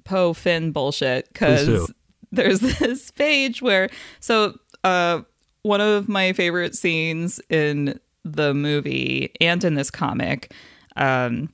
Poe 0.03 0.33
Finn 0.33 0.71
bullshit 0.71 1.27
because 1.33 1.91
there's 2.31 2.59
this 2.79 3.11
page 3.11 3.61
where 3.61 3.89
so 4.19 4.57
uh, 4.83 5.21
one 5.63 5.81
of 5.81 6.07
my 6.07 6.33
favorite 6.33 6.75
scenes 6.75 7.39
in 7.49 7.99
the 8.23 8.53
movie 8.53 9.31
and 9.41 9.63
in 9.63 9.75
this 9.75 9.91
comic 9.91 10.51
um, 10.95 11.49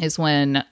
is 0.00 0.18
when 0.18 0.64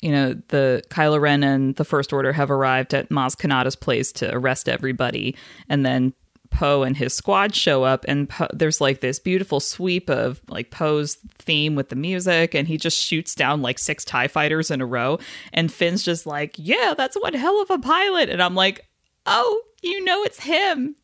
you 0.00 0.12
know 0.12 0.34
the 0.48 0.82
Kylo 0.88 1.20
Ren 1.20 1.42
and 1.42 1.76
the 1.76 1.84
First 1.84 2.12
Order 2.12 2.32
have 2.32 2.50
arrived 2.50 2.94
at 2.94 3.10
Maz 3.10 3.36
Kanata's 3.36 3.76
place 3.76 4.12
to 4.12 4.34
arrest 4.34 4.68
everybody, 4.68 5.36
and 5.68 5.84
then 5.84 6.12
Poe 6.54 6.84
and 6.84 6.96
his 6.96 7.12
squad 7.12 7.54
show 7.54 7.82
up, 7.82 8.04
and 8.06 8.28
Poe, 8.28 8.46
there's 8.52 8.80
like 8.80 9.00
this 9.00 9.18
beautiful 9.18 9.60
sweep 9.60 10.08
of 10.08 10.40
like 10.48 10.70
Poe's 10.70 11.16
theme 11.38 11.74
with 11.74 11.88
the 11.88 11.96
music, 11.96 12.54
and 12.54 12.68
he 12.68 12.76
just 12.76 12.98
shoots 12.98 13.34
down 13.34 13.60
like 13.60 13.78
six 13.78 14.04
Tie 14.04 14.28
fighters 14.28 14.70
in 14.70 14.80
a 14.80 14.86
row, 14.86 15.18
and 15.52 15.72
Finn's 15.72 16.02
just 16.02 16.26
like, 16.26 16.54
"Yeah, 16.56 16.94
that's 16.96 17.16
one 17.16 17.34
hell 17.34 17.60
of 17.60 17.70
a 17.70 17.78
pilot," 17.78 18.30
and 18.30 18.42
I'm 18.42 18.54
like, 18.54 18.86
"Oh, 19.26 19.62
you 19.82 20.04
know 20.04 20.22
it's 20.22 20.40
him. 20.40 20.96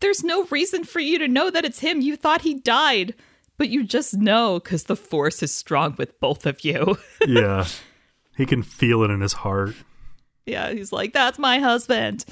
There's 0.00 0.24
no 0.24 0.44
reason 0.46 0.84
for 0.84 1.00
you 1.00 1.18
to 1.18 1.28
know 1.28 1.50
that 1.50 1.64
it's 1.64 1.80
him. 1.80 2.00
You 2.00 2.16
thought 2.16 2.42
he 2.42 2.54
died." 2.54 3.14
But 3.58 3.68
you 3.68 3.84
just 3.84 4.14
know 4.14 4.60
because 4.60 4.84
the 4.84 4.96
force 4.96 5.42
is 5.42 5.52
strong 5.52 5.96
with 5.98 6.18
both 6.20 6.46
of 6.46 6.64
you. 6.64 6.96
yeah. 7.26 7.66
He 8.36 8.46
can 8.46 8.62
feel 8.62 9.02
it 9.02 9.10
in 9.10 9.20
his 9.20 9.34
heart. 9.34 9.74
Yeah, 10.46 10.70
he's 10.70 10.92
like, 10.92 11.12
that's 11.12 11.38
my 11.38 11.58
husband. 11.58 12.24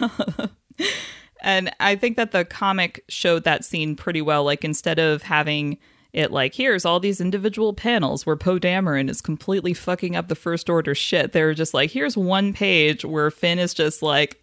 and 1.42 1.70
I 1.80 1.96
think 1.96 2.16
that 2.16 2.30
the 2.30 2.44
comic 2.44 3.04
showed 3.08 3.44
that 3.44 3.64
scene 3.64 3.96
pretty 3.96 4.22
well. 4.22 4.44
Like, 4.44 4.64
instead 4.64 5.00
of 5.00 5.22
having 5.22 5.78
it 6.12 6.30
like, 6.30 6.54
here's 6.54 6.84
all 6.84 7.00
these 7.00 7.20
individual 7.20 7.74
panels 7.74 8.24
where 8.24 8.36
Poe 8.36 8.58
Dameron 8.58 9.10
is 9.10 9.20
completely 9.20 9.74
fucking 9.74 10.16
up 10.16 10.28
the 10.28 10.34
First 10.34 10.70
Order 10.70 10.94
shit, 10.94 11.32
they 11.32 11.42
were 11.42 11.54
just 11.54 11.74
like, 11.74 11.90
here's 11.90 12.16
one 12.16 12.52
page 12.52 13.04
where 13.04 13.30
Finn 13.30 13.58
is 13.58 13.74
just 13.74 14.02
like, 14.02 14.40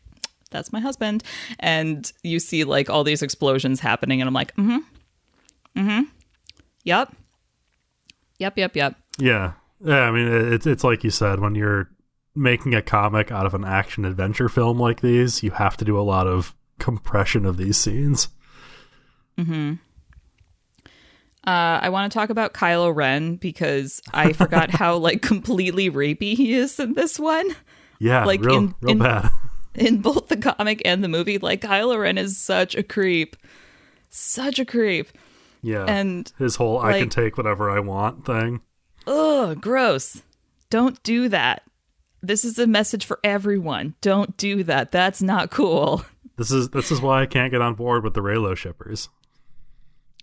that's 0.51 0.71
my 0.71 0.79
husband. 0.79 1.23
And 1.59 2.11
you 2.23 2.39
see 2.39 2.63
like 2.63 2.89
all 2.89 3.03
these 3.03 3.23
explosions 3.23 3.79
happening. 3.79 4.21
And 4.21 4.27
I'm 4.27 4.33
like, 4.33 4.55
mm 4.55 4.65
hmm. 4.65 4.77
Mm 5.77 5.85
hmm. 5.85 6.01
Yep. 6.83 7.15
Yep, 8.39 8.57
yep, 8.57 8.75
yep. 8.75 8.95
Yeah. 9.17 9.53
Yeah, 9.83 10.01
I 10.01 10.11
mean 10.11 10.27
it's 10.53 10.65
it's 10.67 10.83
like 10.83 11.03
you 11.03 11.09
said 11.09 11.39
when 11.39 11.55
you're 11.55 11.89
making 12.35 12.73
a 12.73 12.81
comic 12.81 13.31
out 13.31 13.45
of 13.45 13.53
an 13.53 13.63
action 13.65 14.05
adventure 14.05 14.49
film 14.49 14.79
like 14.79 15.01
these, 15.01 15.43
you 15.43 15.51
have 15.51 15.77
to 15.77 15.85
do 15.85 15.99
a 15.99 16.01
lot 16.01 16.25
of 16.27 16.55
compression 16.79 17.45
of 17.45 17.57
these 17.57 17.77
scenes. 17.77 18.27
Uh, 21.45 21.79
I 21.81 21.89
want 21.89 22.11
to 22.11 22.17
talk 22.17 22.29
about 22.29 22.53
Kylo 22.53 22.95
Ren 22.95 23.35
because 23.35 24.01
I 24.13 24.31
forgot 24.33 24.69
how 24.71 24.97
like 24.97 25.21
completely 25.21 25.89
rapey 25.91 26.35
he 26.35 26.53
is 26.53 26.79
in 26.79 26.93
this 26.93 27.19
one. 27.19 27.49
Yeah, 27.99 28.23
Like, 28.25 28.41
real 28.41 28.55
in- 28.57 28.75
real 28.81 28.91
in- 28.91 28.99
bad. 28.99 29.29
In 29.75 30.01
both 30.03 30.27
the 30.27 30.37
comic 30.37 30.83
and 30.85 31.03
the 31.03 31.07
movie, 31.07 31.39
like 31.39 31.61
Kylo 31.61 31.99
Ren 31.99 32.19
is 32.19 32.37
such 32.37 32.75
a 32.75 32.83
creep, 32.83 33.35
such 34.11 34.59
a 34.59 34.65
creep, 34.65 35.07
Yeah. 35.63 35.85
and 35.87 36.31
his 36.37 36.57
whole 36.57 36.77
I 36.79 36.99
can 36.99 37.09
take 37.09 37.37
whatever 37.37 37.71
I 37.71 37.79
want 37.79 38.25
thing. 38.25 38.61
ugh, 39.07 39.59
gross. 39.61 40.21
Don't 40.69 41.01
do 41.03 41.29
that. 41.29 41.63
This 42.21 42.45
is 42.45 42.59
a 42.59 42.67
message 42.67 43.05
for 43.05 43.19
everyone. 43.23 43.95
Don't 44.01 44.35
do 44.37 44.63
that. 44.65 44.91
That's 44.91 45.21
not 45.21 45.49
cool. 45.51 46.05
This 46.35 46.49
is 46.49 46.69
this 46.69 46.91
is 46.91 46.99
why 46.99 47.21
I 47.21 47.25
can't 47.27 47.51
get 47.51 47.61
on 47.61 47.75
board 47.75 48.03
with 48.03 48.15
the 48.15 48.21
Reylo 48.21 48.57
shippers. 48.57 49.07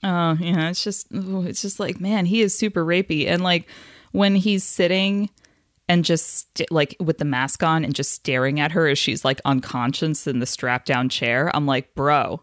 Oh, 0.03 0.37
yeah, 0.41 0.71
it's 0.71 0.83
just 0.83 1.07
it's 1.13 1.63
just 1.63 1.79
like, 1.79 2.01
man, 2.01 2.27
he 2.27 2.41
is 2.41 2.53
super 2.59 2.85
rapey 2.85 3.29
and 3.29 3.45
like 3.45 3.69
when 4.11 4.35
he's 4.35 4.65
sitting 4.65 5.31
and 5.89 6.05
just 6.05 6.57
st- 6.59 6.73
like 6.73 6.97
with 6.99 7.19
the 7.19 7.25
mask 7.25 7.63
on 7.63 7.85
and 7.85 7.95
just 7.95 8.11
staring 8.11 8.59
at 8.59 8.73
her 8.73 8.89
as 8.89 8.99
she's 8.99 9.25
like 9.25 9.41
unconscious 9.45 10.27
in 10.27 10.41
the 10.41 10.47
strap 10.47 10.85
down 10.85 11.09
chair, 11.11 11.49
I'm 11.55 11.65
like, 11.67 11.95
"Bro, 11.95 12.43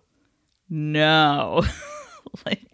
no." 0.69 1.65
like 2.45 2.66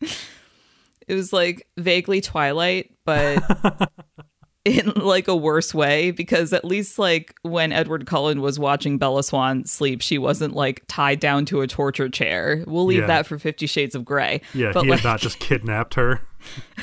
it 1.06 1.14
was 1.14 1.32
like 1.32 1.66
vaguely 1.76 2.20
Twilight, 2.20 2.92
but 3.04 3.42
in 4.64 4.92
like 4.96 5.28
a 5.28 5.36
worse 5.36 5.72
way 5.74 6.10
because 6.10 6.52
at 6.52 6.64
least 6.64 6.98
like 6.98 7.34
when 7.42 7.72
Edward 7.72 8.06
Cullen 8.06 8.40
was 8.42 8.58
watching 8.58 8.98
Bella 8.98 9.22
Swan 9.22 9.64
sleep, 9.64 10.02
she 10.02 10.18
wasn't 10.18 10.54
like 10.54 10.82
tied 10.88 11.20
down 11.20 11.44
to 11.46 11.60
a 11.62 11.66
torture 11.66 12.08
chair. 12.08 12.64
We'll 12.66 12.84
leave 12.84 13.00
Yeah. 13.00 13.06
that 13.06 13.26
for 13.26 13.38
50 13.38 13.66
shades 13.66 13.94
of 13.94 14.04
gray. 14.04 14.40
Yeah, 14.52 14.72
but 14.72 14.84
he 14.84 14.90
like 14.90 15.00
had 15.00 15.08
not 15.08 15.20
just 15.20 15.38
kidnapped 15.38 15.94
her. 15.94 16.20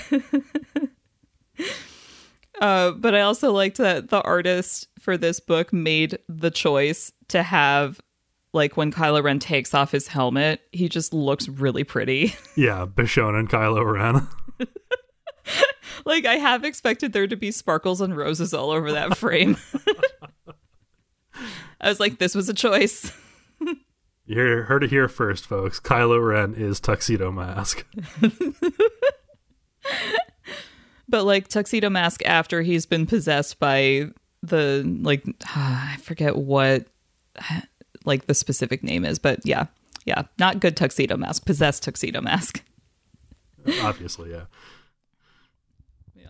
uh 2.61 2.91
but 2.91 3.13
I 3.13 3.21
also 3.21 3.51
liked 3.51 3.77
that 3.77 4.09
the 4.09 4.21
artist 4.21 4.87
for 4.99 5.17
this 5.17 5.39
book 5.39 5.71
made 5.73 6.17
the 6.27 6.51
choice 6.51 7.11
to 7.29 7.43
have 7.43 7.99
like 8.55 8.77
when 8.77 8.91
Kylo 8.91 9.21
Ren 9.21 9.37
takes 9.37 9.73
off 9.73 9.91
his 9.91 10.07
helmet, 10.07 10.61
he 10.71 10.89
just 10.89 11.13
looks 11.13 11.47
really 11.47 11.83
pretty. 11.83 12.33
Yeah, 12.57 12.85
Bishon 12.85 13.37
and 13.37 13.49
Kylo 13.49 13.83
Ren. 13.85 14.27
like 16.05 16.25
I 16.25 16.35
have 16.35 16.63
expected 16.63 17.11
there 17.11 17.27
to 17.27 17.35
be 17.35 17.51
sparkles 17.51 17.99
and 17.99 18.15
roses 18.15 18.53
all 18.53 18.71
over 18.71 18.93
that 18.93 19.17
frame. 19.17 19.57
I 21.81 21.89
was 21.89 21.99
like, 21.99 22.17
this 22.17 22.33
was 22.33 22.47
a 22.47 22.53
choice. 22.53 23.11
You 24.25 24.37
heard 24.37 24.85
it 24.85 24.89
here 24.89 25.09
first, 25.09 25.45
folks. 25.45 25.81
Kylo 25.81 26.25
Ren 26.25 26.53
is 26.53 26.79
Tuxedo 26.79 27.29
Mask. 27.29 27.85
but 31.09 31.25
like 31.25 31.49
tuxedo 31.49 31.89
mask 31.89 32.25
after 32.25 32.61
he's 32.61 32.85
been 32.85 33.05
possessed 33.05 33.59
by 33.59 34.07
the 34.41 34.81
like 35.01 35.25
I 35.55 35.97
forget 36.01 36.37
what 36.37 36.87
like 38.05 38.27
the 38.27 38.33
specific 38.33 38.83
name 38.83 39.05
is, 39.05 39.19
but 39.19 39.39
yeah. 39.43 39.67
Yeah, 40.05 40.23
not 40.37 40.59
good 40.59 40.77
tuxedo 40.77 41.17
mask, 41.17 41.45
possessed 41.45 41.81
tuxedo 41.81 42.21
mask. 42.21 42.63
Obviously, 43.81 44.31
yeah. 44.31 44.45
Yeah. 46.15 46.27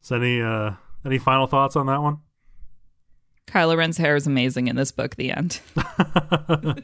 So 0.00 0.16
any 0.16 0.40
uh 0.40 0.72
any 1.04 1.18
final 1.18 1.48
thoughts 1.48 1.74
on 1.74 1.86
that 1.86 2.00
one? 2.02 2.18
Kylo 3.48 3.76
Ren's 3.76 3.96
hair 3.96 4.14
is 4.14 4.26
amazing 4.26 4.68
in 4.68 4.76
this 4.76 4.92
book, 4.92 5.16
the 5.16 5.32
end. 5.32 5.60
like 5.74 6.82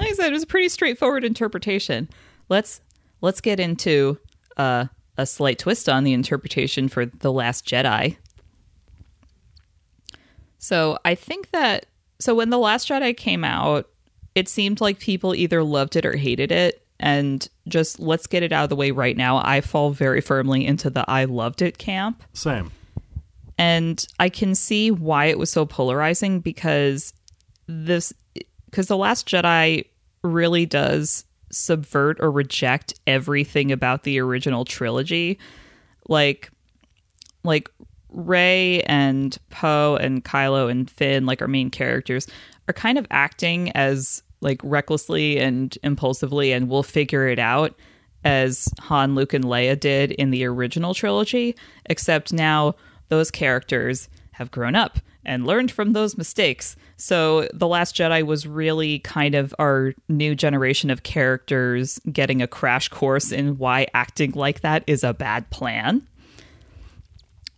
I 0.00 0.12
said, 0.12 0.28
it 0.28 0.32
was 0.32 0.42
a 0.42 0.46
pretty 0.46 0.68
straightforward 0.68 1.24
interpretation. 1.24 2.08
Let's 2.48 2.80
let's 3.20 3.40
get 3.40 3.58
into 3.58 4.18
uh, 4.56 4.86
a 5.16 5.26
slight 5.26 5.58
twist 5.58 5.88
on 5.88 6.04
the 6.04 6.12
interpretation 6.12 6.88
for 6.88 7.06
The 7.06 7.32
Last 7.32 7.66
Jedi. 7.66 8.16
So 10.58 10.98
I 11.04 11.14
think 11.14 11.50
that 11.52 11.86
so 12.18 12.34
when 12.34 12.50
The 12.50 12.58
Last 12.58 12.88
Jedi 12.88 13.16
came 13.16 13.44
out, 13.44 13.88
it 14.34 14.48
seemed 14.48 14.80
like 14.80 14.98
people 14.98 15.34
either 15.34 15.62
loved 15.62 15.96
it 15.96 16.06
or 16.06 16.16
hated 16.16 16.52
it. 16.52 16.82
And 16.98 17.46
just 17.68 18.00
let's 18.00 18.26
get 18.26 18.42
it 18.42 18.52
out 18.52 18.64
of 18.64 18.70
the 18.70 18.76
way 18.76 18.90
right 18.90 19.16
now. 19.16 19.42
I 19.44 19.60
fall 19.60 19.90
very 19.90 20.20
firmly 20.20 20.64
into 20.64 20.88
the 20.88 21.04
I 21.10 21.24
loved 21.24 21.60
it 21.60 21.76
camp. 21.76 22.22
Same. 22.32 22.70
And 23.58 24.06
I 24.18 24.28
can 24.28 24.54
see 24.54 24.90
why 24.90 25.26
it 25.26 25.38
was 25.38 25.50
so 25.50 25.66
polarizing 25.66 26.40
because 26.40 27.12
this 27.66 28.12
because 28.66 28.86
The 28.88 28.96
Last 28.96 29.28
Jedi 29.28 29.86
really 30.22 30.66
does 30.66 31.24
subvert 31.50 32.18
or 32.20 32.30
reject 32.30 32.94
everything 33.06 33.72
about 33.72 34.02
the 34.02 34.18
original 34.20 34.64
trilogy. 34.64 35.38
Like 36.08 36.50
like 37.44 37.70
Rey 38.16 38.80
and 38.82 39.36
Poe 39.50 39.96
and 40.00 40.24
Kylo 40.24 40.70
and 40.70 40.90
Finn, 40.90 41.26
like 41.26 41.42
our 41.42 41.48
main 41.48 41.70
characters, 41.70 42.26
are 42.66 42.72
kind 42.72 42.98
of 42.98 43.06
acting 43.10 43.70
as 43.72 44.22
like 44.40 44.60
recklessly 44.64 45.38
and 45.38 45.76
impulsively 45.82 46.52
and 46.52 46.68
we'll 46.68 46.82
figure 46.82 47.28
it 47.28 47.38
out 47.38 47.74
as 48.24 48.68
Han, 48.80 49.14
Luke, 49.14 49.34
and 49.34 49.44
Leia 49.44 49.78
did 49.78 50.10
in 50.12 50.30
the 50.30 50.44
original 50.44 50.94
trilogy, 50.94 51.54
except 51.84 52.32
now 52.32 52.74
those 53.08 53.30
characters 53.30 54.08
have 54.32 54.50
grown 54.50 54.74
up 54.74 54.98
and 55.24 55.46
learned 55.46 55.70
from 55.70 55.92
those 55.92 56.16
mistakes. 56.16 56.76
So 56.96 57.48
The 57.52 57.68
Last 57.68 57.94
Jedi 57.94 58.24
was 58.24 58.46
really 58.46 59.00
kind 59.00 59.34
of 59.34 59.54
our 59.58 59.92
new 60.08 60.34
generation 60.34 60.90
of 60.90 61.02
characters 61.02 62.00
getting 62.12 62.42
a 62.42 62.48
crash 62.48 62.88
course 62.88 63.30
in 63.30 63.58
why 63.58 63.86
acting 63.94 64.32
like 64.32 64.60
that 64.60 64.84
is 64.86 65.04
a 65.04 65.14
bad 65.14 65.50
plan 65.50 66.06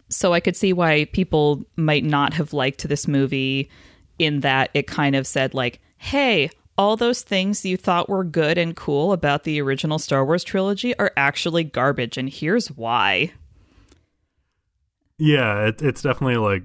so 0.09 0.33
I 0.33 0.41
could 0.41 0.57
see 0.57 0.73
why 0.73 1.07
people 1.07 1.63
might 1.77 2.05
not 2.05 2.35
have 2.35 2.53
liked 2.53 2.89
this 2.89 3.07
movie 3.07 3.71
in 4.19 4.41
that 4.41 4.71
it 4.75 4.87
kind 4.87 5.15
of 5.15 5.27
said 5.27 5.55
like, 5.55 5.81
"Hey, 5.97 6.51
all 6.77 6.97
those 6.97 7.23
things 7.23 7.65
you 7.65 7.77
thought 7.77 8.09
were 8.09 8.25
good 8.25 8.59
and 8.59 8.77
cool 8.77 9.13
about 9.13 9.45
the 9.45 9.61
original 9.61 9.99
Star 9.99 10.25
Wars 10.25 10.45
trilogy 10.45 10.97
are 10.99 11.13
actually 11.17 11.65
garbage 11.65 12.17
and 12.17 12.29
here's 12.29 12.69
why." 12.71 13.33
Yeah, 15.19 15.67
it, 15.67 15.83
it's 15.83 16.03
definitely 16.03 16.37
like 16.37 16.63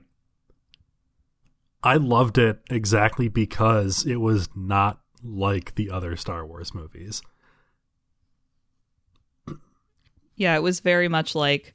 I 1.84 1.98
loved 1.98 2.38
it 2.38 2.62
exactly 2.70 3.28
because 3.28 4.06
it 4.06 4.18
was 4.18 4.48
not 4.56 5.02
like 5.24 5.76
the 5.76 5.90
other 5.90 6.16
Star 6.16 6.46
Wars 6.46 6.74
movies. 6.74 7.22
Yeah, 10.36 10.56
it 10.56 10.64
was 10.64 10.80
very 10.80 11.08
much 11.08 11.36
like 11.36 11.74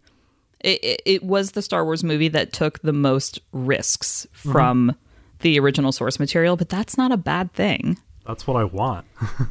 it, 0.61 0.83
it, 0.83 1.03
it 1.05 1.23
was 1.23 1.53
the 1.53 1.63
Star 1.63 1.85
Wars 1.85 2.03
movie 2.03 2.29
that 2.29 2.53
took 2.53 2.81
the 2.81 2.93
most 2.93 3.41
risks 3.53 4.27
from 4.33 4.95
the 5.41 5.59
original 5.59 5.93
source 5.93 6.19
material, 6.19 6.57
but 6.57 6.69
that's 6.69 6.99
not 6.99 7.13
a 7.13 7.17
bad 7.17 7.53
thing. 7.53 7.99
That's 8.27 8.47
what 8.47 8.57
I 8.57 8.65
want. 8.65 9.07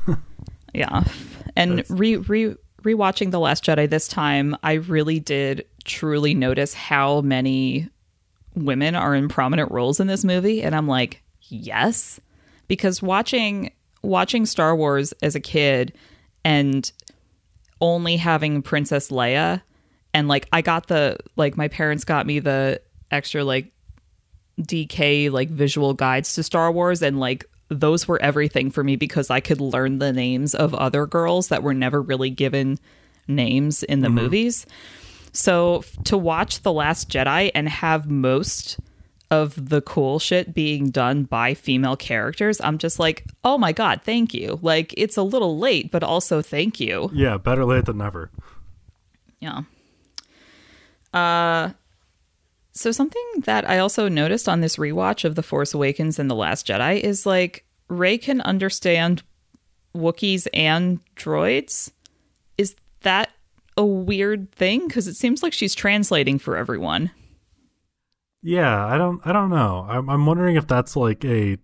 Yeah. 0.74 1.04
And 1.56 1.84
re 1.90 2.18
re 2.18 2.56
rewatching 2.84 3.32
The 3.32 3.40
Last 3.40 3.64
Jedi 3.66 3.90
this 3.90 4.08
time, 4.08 4.56
I 4.62 4.74
really 4.74 5.20
did 5.20 5.66
truly 5.86 6.34
notice 6.34 6.74
how 6.74 7.22
many 7.22 7.90
women 8.56 8.96
are 8.96 9.16
in 9.16 9.28
prominent 9.28 9.72
roles 9.72 10.00
in 10.00 10.08
this 10.08 10.24
movie 10.24 10.62
and 10.62 10.76
I'm 10.76 10.88
like, 10.88 11.24
"Yes." 11.44 12.20
Because 12.68 13.02
watching 13.02 13.72
watching 14.04 14.46
Star 14.46 14.76
Wars 14.76 15.14
as 15.24 15.36
a 15.36 15.40
kid 15.40 15.94
and 16.46 16.92
only 17.82 18.18
having 18.18 18.62
Princess 18.62 19.10
Leia 19.10 19.62
and 20.18 20.28
like 20.28 20.48
I 20.52 20.62
got 20.64 20.88
the 20.88 21.18
like 21.36 21.58
my 21.58 21.68
parents 21.68 22.04
got 22.04 22.26
me 22.26 22.40
the 22.40 22.82
extra 23.12 23.44
like 23.44 23.72
DK 24.60 25.32
like 25.32 25.50
visual 25.50 25.94
guides 25.94 26.34
to 26.34 26.44
Star 26.44 26.72
Wars 26.72 27.04
and 27.04 27.20
like 27.20 27.46
those 27.70 28.08
were 28.08 28.20
everything 28.20 28.72
for 28.72 28.84
me 28.84 28.96
because 28.96 29.30
I 29.30 29.42
could 29.42 29.62
learn 29.62 30.00
the 30.00 30.12
names 30.12 30.56
of 30.56 30.74
other 30.74 31.06
girls 31.06 31.50
that 31.50 31.62
were 31.62 31.76
never 31.76 32.02
really 32.02 32.32
given 32.32 32.80
names 33.28 33.84
in 33.84 34.00
the 34.02 34.08
mm-hmm. 34.08 34.16
movies. 34.16 34.66
So 35.34 35.84
to 36.06 36.18
watch 36.18 36.62
The 36.62 36.74
Last 36.74 37.10
Jedi 37.10 37.52
and 37.54 37.70
have 37.70 38.10
most 38.10 38.80
of 39.30 39.70
the 39.70 39.82
cool 39.82 40.18
shit 40.18 40.52
being 40.52 40.90
done 40.90 41.26
by 41.26 41.54
female 41.54 41.98
characters, 41.98 42.60
I'm 42.62 42.80
just 42.80 42.98
like, 42.98 43.26
oh 43.44 43.58
my 43.58 43.74
God, 43.74 44.02
thank 44.04 44.34
you. 44.34 44.58
Like, 44.62 44.94
it's 44.98 45.18
a 45.18 45.22
little 45.22 45.60
late, 45.60 45.92
but 45.92 46.02
also 46.02 46.42
thank 46.42 46.80
you. 46.80 47.12
Yeah, 47.14 47.38
better 47.38 47.66
late 47.66 47.86
than 47.86 47.98
never. 47.98 48.32
Yeah. 49.42 49.64
Uh 51.14 51.72
so 52.72 52.92
something 52.92 53.24
that 53.46 53.68
I 53.68 53.80
also 53.80 54.08
noticed 54.08 54.48
on 54.48 54.62
this 54.62 54.78
rewatch 54.78 55.26
of 55.26 55.34
The 55.34 55.42
Force 55.42 55.74
Awakens 55.74 56.20
and 56.20 56.30
The 56.30 56.36
Last 56.36 56.68
Jedi 56.68 57.00
is 57.00 57.26
like 57.26 57.66
Rey 57.88 58.18
can 58.20 58.40
understand 58.42 59.24
Wookiees 59.96 60.48
and 60.54 61.00
droids. 61.16 61.92
Is 62.58 62.76
that 63.02 63.32
a 63.78 63.86
weird 63.86 64.52
thing? 64.52 64.88
Because 64.88 65.08
it 65.08 65.16
seems 65.16 65.42
like 65.42 65.54
she's 65.54 65.74
translating 65.74 66.38
for 66.38 66.56
everyone. 66.56 67.10
Yeah, 68.44 68.86
I 68.86 68.98
don't 68.98 69.26
I 69.26 69.34
don't 69.34 69.50
know. 69.50 69.86
I'm 69.90 70.10
I'm 70.10 70.26
wondering 70.26 70.56
if 70.56 70.68
that's 70.68 70.96
like 70.96 71.26
a 71.26 71.58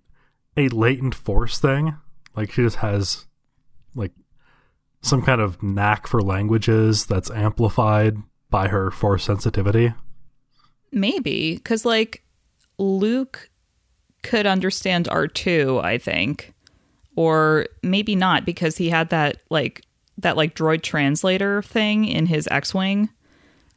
a 0.57 0.67
latent 0.69 1.15
force 1.15 1.59
thing. 1.59 1.95
Like 2.35 2.51
she 2.51 2.63
just 2.63 2.77
has 2.77 3.25
like 3.95 4.11
some 5.01 5.21
kind 5.21 5.41
of 5.41 5.61
knack 5.61 6.07
for 6.07 6.21
languages 6.21 7.05
that's 7.05 7.29
amplified 7.29 8.17
by 8.53 8.67
her 8.67 8.91
force 8.91 9.23
sensitivity. 9.23 9.95
Maybe 10.91 11.55
because 11.55 11.85
like 11.85 12.23
Luke 12.77 13.49
could 14.21 14.45
understand 14.45 15.07
R2, 15.07 15.83
I 15.83 15.97
think. 15.97 16.53
Or 17.15 17.65
maybe 17.81 18.15
not 18.15 18.45
because 18.45 18.77
he 18.77 18.89
had 18.89 19.09
that 19.09 19.37
like 19.49 19.81
that 20.19 20.37
like 20.37 20.53
droid 20.53 20.83
translator 20.83 21.63
thing 21.63 22.05
in 22.05 22.27
his 22.27 22.47
X-wing. 22.51 23.09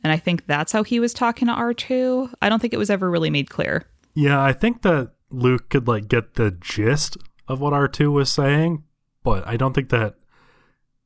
And 0.05 0.13
I 0.13 0.19
think 0.19 0.47
that's 0.47 0.73
how 0.73 0.83
he 0.83 1.01
was 1.01 1.15
talking 1.15 1.49
to 1.49 1.55
R2. 1.55 2.35
I 2.43 2.51
don't 2.51 2.61
think 2.61 2.75
it 2.75 2.79
was 2.79 2.91
ever 2.91 3.11
really 3.11 3.31
made 3.31 3.49
clear. 3.49 3.87
Yeah, 4.13 4.43
I 4.43 4.53
think 4.53 4.83
that 4.83 5.13
Luke 5.31 5.71
could 5.71 5.89
like 5.89 6.07
get 6.07 6.35
the 6.35 6.51
gist 6.51 7.17
of 7.49 7.63
what 7.63 7.73
R2 7.73 8.13
was 8.13 8.31
saying, 8.31 8.85
but 9.25 9.47
I 9.47 9.57
don't 9.57 9.73
think 9.73 9.89
that 9.89 10.17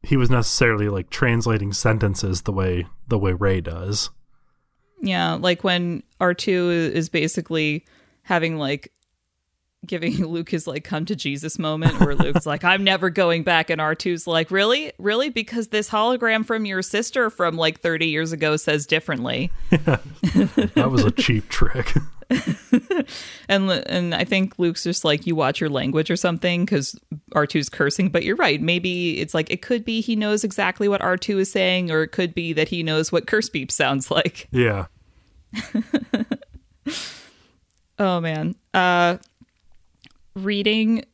he 0.02 0.16
was 0.16 0.30
necessarily 0.30 0.88
like 0.88 1.10
translating 1.10 1.72
sentences 1.72 2.42
the 2.42 2.52
way 2.52 2.86
the 3.08 3.18
way 3.18 3.32
Rey 3.32 3.60
does. 3.60 4.10
Yeah, 5.02 5.34
like 5.34 5.64
when 5.64 6.02
R2 6.20 6.92
is 6.92 7.08
basically 7.08 7.84
having 8.22 8.56
like 8.58 8.92
giving 9.86 10.14
Luke 10.26 10.50
his 10.50 10.66
like 10.66 10.84
come 10.84 11.04
to 11.06 11.16
Jesus 11.16 11.58
moment 11.58 12.00
where 12.00 12.14
Luke's 12.14 12.46
like, 12.46 12.64
I'm 12.64 12.84
never 12.84 13.10
going 13.10 13.42
back. 13.42 13.70
And 13.70 13.80
R2's 13.80 14.26
like, 14.26 14.50
Really? 14.50 14.92
Really? 14.98 15.28
Because 15.30 15.68
this 15.68 15.88
hologram 15.88 16.44
from 16.44 16.64
your 16.66 16.82
sister 16.82 17.30
from 17.30 17.56
like 17.56 17.80
30 17.80 18.06
years 18.06 18.32
ago 18.32 18.56
says 18.56 18.86
differently. 18.86 19.50
That 20.74 20.90
was 20.90 21.04
a 21.04 21.10
cheap 21.10 21.48
trick. 21.48 21.94
And 23.48 23.68
and 23.70 24.14
I 24.14 24.22
think 24.22 24.56
Luke's 24.58 24.84
just 24.84 25.04
like, 25.04 25.26
You 25.26 25.34
watch 25.34 25.60
your 25.60 25.70
language 25.70 26.10
or 26.10 26.16
something 26.16 26.64
because 26.64 26.96
R2's 27.34 27.68
cursing. 27.68 28.08
But 28.10 28.24
you're 28.24 28.36
right. 28.36 28.60
Maybe 28.60 29.18
it's 29.20 29.34
like, 29.34 29.50
it 29.50 29.62
could 29.62 29.84
be 29.84 30.00
he 30.00 30.14
knows 30.14 30.44
exactly 30.44 30.86
what 30.86 31.00
R2 31.00 31.40
is 31.40 31.50
saying, 31.50 31.90
or 31.90 32.02
it 32.04 32.12
could 32.12 32.32
be 32.32 32.52
that 32.52 32.68
he 32.68 32.84
knows 32.84 33.10
what 33.10 33.26
curse 33.26 33.48
beep 33.48 33.72
sounds 33.72 34.10
like. 34.10 34.46
yeah. 34.52 34.86
Oh 37.98 38.20
man. 38.20 38.54
Uh 38.72 39.18
reading 40.44 41.04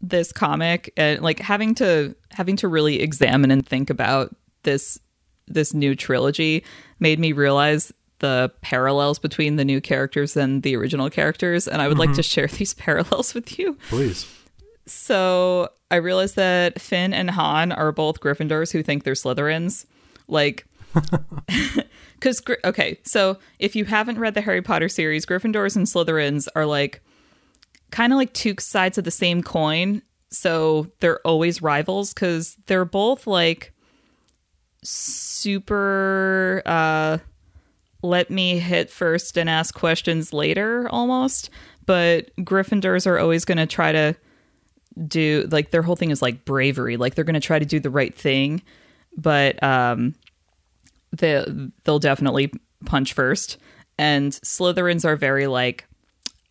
this 0.00 0.32
comic 0.32 0.92
and 0.96 1.20
like 1.20 1.38
having 1.38 1.74
to 1.74 2.14
having 2.30 2.56
to 2.56 2.68
really 2.68 3.00
examine 3.00 3.50
and 3.50 3.66
think 3.66 3.90
about 3.90 4.34
this 4.62 4.98
this 5.46 5.74
new 5.74 5.94
trilogy 5.94 6.64
made 7.00 7.18
me 7.18 7.32
realize 7.32 7.92
the 8.20 8.50
parallels 8.60 9.18
between 9.18 9.56
the 9.56 9.64
new 9.64 9.80
characters 9.80 10.36
and 10.36 10.62
the 10.62 10.76
original 10.76 11.10
characters 11.10 11.66
and 11.68 11.82
I 11.82 11.88
would 11.88 11.98
like 11.98 12.10
mm-hmm. 12.10 12.16
to 12.16 12.22
share 12.22 12.46
these 12.58 12.74
parallels 12.74 13.34
with 13.34 13.58
you. 13.58 13.76
Please. 13.88 14.26
So 14.86 15.70
I 15.90 15.96
realized 15.96 16.36
that 16.36 16.80
Finn 16.80 17.12
and 17.12 17.30
Han 17.30 17.72
are 17.72 17.92
both 17.92 18.20
Gryffindors 18.20 18.72
who 18.72 18.82
think 18.82 19.04
they're 19.04 19.14
Slytherins. 19.14 19.86
Like, 20.28 20.66
because, 22.14 22.42
okay, 22.64 22.98
so 23.04 23.38
if 23.58 23.76
you 23.76 23.84
haven't 23.84 24.18
read 24.18 24.34
the 24.34 24.40
Harry 24.40 24.62
Potter 24.62 24.88
series, 24.88 25.24
Gryffindors 25.26 25.76
and 25.76 25.86
Slytherins 25.86 26.48
are 26.56 26.66
like 26.66 27.02
kind 27.90 28.12
of 28.12 28.16
like 28.16 28.32
two 28.32 28.54
sides 28.58 28.98
of 28.98 29.04
the 29.04 29.10
same 29.10 29.42
coin. 29.42 30.02
So 30.30 30.90
they're 31.00 31.20
always 31.26 31.60
rivals 31.60 32.14
because 32.14 32.56
they're 32.66 32.84
both 32.84 33.26
like 33.26 33.72
super, 34.82 36.62
uh, 36.64 37.18
let 38.02 38.30
me 38.30 38.58
hit 38.58 38.90
first 38.90 39.36
and 39.36 39.50
ask 39.50 39.74
questions 39.74 40.32
later 40.32 40.88
almost. 40.88 41.50
But 41.84 42.34
Gryffindors 42.36 43.06
are 43.06 43.18
always 43.18 43.44
going 43.44 43.58
to 43.58 43.66
try 43.66 43.92
to 43.92 44.14
do 45.06 45.48
like 45.50 45.70
their 45.70 45.82
whole 45.82 45.96
thing 45.96 46.10
is 46.10 46.20
like 46.20 46.44
bravery 46.44 46.96
like 46.96 47.14
they're 47.14 47.24
going 47.24 47.34
to 47.34 47.40
try 47.40 47.58
to 47.58 47.64
do 47.64 47.80
the 47.80 47.90
right 47.90 48.14
thing 48.14 48.62
but 49.16 49.60
um 49.62 50.14
they 51.16 51.44
they'll 51.84 51.98
definitely 51.98 52.52
punch 52.84 53.12
first 53.12 53.56
and 53.98 54.32
slytherins 54.32 55.04
are 55.04 55.16
very 55.16 55.46
like 55.46 55.86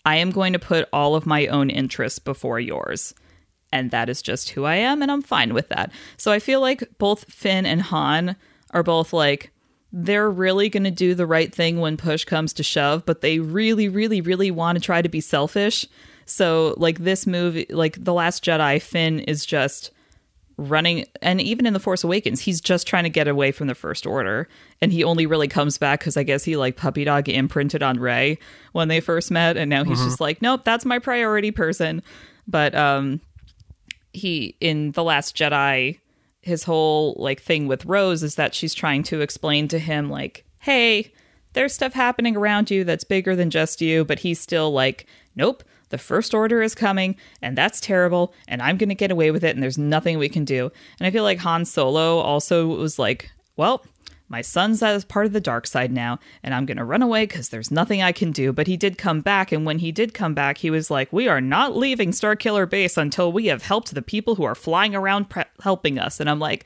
i 0.06 0.16
am 0.16 0.32
going 0.32 0.54
to 0.54 0.60
put 0.60 0.90
all 0.92 1.16
of 1.16 1.26
my 1.26 1.48
own 1.48 1.70
interests 1.70 2.20
before 2.20 2.60
yours. 2.60 3.14
And 3.72 3.92
that 3.92 4.10
is 4.10 4.22
just 4.22 4.50
who 4.50 4.66
i 4.66 4.76
am 4.76 5.02
and 5.02 5.12
i'm 5.12 5.22
fine 5.22 5.54
with 5.54 5.70
that. 5.70 5.92
So 6.18 6.32
i 6.32 6.40
feel 6.40 6.62
like 6.62 6.84
both 6.98 7.32
finn 7.32 7.66
and 7.66 7.82
han 7.82 8.36
are 8.72 8.84
both 8.84 9.14
like 9.14 9.52
they're 9.92 10.30
really 10.30 10.70
going 10.70 10.84
to 10.84 10.92
do 10.92 11.16
the 11.16 11.26
right 11.26 11.54
thing 11.54 11.80
when 11.80 11.98
push 11.98 12.24
comes 12.24 12.54
to 12.54 12.64
shove 12.64 13.06
but 13.06 13.22
they 13.22 13.40
really 13.40 13.90
really 13.90 14.22
really 14.22 14.52
want 14.52 14.78
to 14.78 14.84
try 14.84 15.02
to 15.02 15.10
be 15.10 15.22
selfish. 15.22 15.86
So 16.26 16.76
like 16.78 17.00
this 17.00 17.26
movie 17.26 17.68
like 17.70 18.04
the 18.04 18.14
last 18.14 18.44
jedi 18.44 18.82
finn 18.82 19.20
is 19.20 19.46
just 19.46 19.92
running 20.60 21.06
and 21.22 21.40
even 21.40 21.66
in 21.66 21.74
the 21.74 21.80
force 21.80 22.04
awakens 22.04 22.42
he's 22.42 22.60
just 22.60 22.86
trying 22.86 23.04
to 23.04 23.10
get 23.10 23.28
away 23.28 23.52
from 23.52 23.68
the 23.68 23.76
first 23.76 24.06
order. 24.06 24.48
And 24.82 24.92
he 24.92 25.04
only 25.04 25.26
really 25.26 25.48
comes 25.48 25.78
back 25.78 26.00
because 26.00 26.18
i 26.18 26.24
guess 26.24 26.44
he 26.44 26.58
like 26.58 26.76
puppy 26.76 27.04
dog 27.04 27.30
imprinted 27.30 27.82
on 27.82 28.00
rey 28.00 28.38
when 28.74 28.88
they 28.88 29.00
first 29.00 29.32
met. 29.32 29.58
And 29.58 29.70
now 29.70 29.84
he's 29.84 30.04
just 30.04 30.20
like 30.20 30.42
nope 30.42 30.64
that's 30.64 30.86
my 30.86 31.00
priority 31.00 31.52
person. 31.52 32.02
But 32.48 32.76
um 32.76 33.22
he 34.12 34.56
in 34.60 34.92
the 34.92 35.04
last 35.04 35.36
jedi 35.36 36.00
his 36.42 36.64
whole 36.64 37.16
like 37.18 37.42
thing 37.42 37.68
with 37.68 37.86
rose 37.86 38.24
is 38.24 38.36
that 38.36 38.54
she's 38.56 38.74
trying 38.74 39.04
to 39.04 39.22
explain 39.22 39.68
to 39.68 39.80
him 39.80 40.10
like 40.10 40.46
hey 40.60 41.12
there's 41.54 41.74
stuff 41.74 41.94
happening 41.94 42.36
around 42.36 42.70
you 42.70 42.84
that's 42.84 43.04
bigger 43.04 43.36
than 43.36 43.50
just 43.50 43.82
you. 43.82 44.06
But 44.06 44.20
he's 44.20 44.40
still 44.40 44.72
like 44.72 45.06
nope 45.36 45.64
the 45.90 45.98
first 45.98 46.34
order 46.34 46.62
is 46.62 46.76
coming 46.76 47.16
and 47.42 47.58
that's 47.58 47.80
terrible 47.80 48.34
and 48.48 48.62
i'm 48.62 48.78
going 48.78 48.90
to 48.90 48.96
get 48.96 49.12
away 49.12 49.32
with 49.32 49.44
it 49.44 49.56
and 49.56 49.64
there's 49.64 49.78
nothing 49.78 50.18
we 50.18 50.30
can 50.30 50.46
do 50.46 50.72
and 51.00 51.08
i 51.08 51.12
feel 51.12 51.24
like 51.24 51.40
han 51.40 51.66
solo 51.66 52.18
also 52.20 52.68
was 52.68 52.98
like 53.00 53.32
well 53.56 53.84
my 54.32 54.42
son's 54.42 54.84
as 54.84 55.04
part 55.04 55.26
of 55.26 55.34
the 55.34 55.42
dark 55.42 55.66
side 55.66 55.92
now 55.92 56.20
and 56.44 56.54
i'm 56.54 56.66
going 56.66 56.78
to 56.78 56.84
run 56.86 57.02
away 57.02 57.26
because 57.26 57.50
there's 57.50 57.72
nothing 57.72 58.02
i 58.02 58.12
can 58.12 58.32
do 58.32 58.54
but 58.54 58.68
he 58.68 58.78
did 58.78 58.98
come 58.98 59.22
back 59.22 59.52
and 59.52 59.66
when 59.66 59.80
he 59.80 59.92
did 59.92 60.14
come 60.14 60.34
back 60.34 60.60
he 60.60 60.70
was 60.70 60.92
like 60.92 61.12
we 61.12 61.28
are 61.28 61.42
not 61.42 61.76
leaving 61.76 62.12
starkiller 62.12 62.70
base 62.70 62.96
until 62.98 63.32
we 63.32 63.48
have 63.48 63.64
helped 63.64 63.94
the 63.94 64.02
people 64.02 64.36
who 64.36 64.44
are 64.44 64.56
flying 64.56 64.94
around 64.96 65.30
pre- 65.30 65.44
helping 65.64 65.98
us 65.98 66.20
and 66.20 66.30
i'm 66.30 66.40
like 66.40 66.66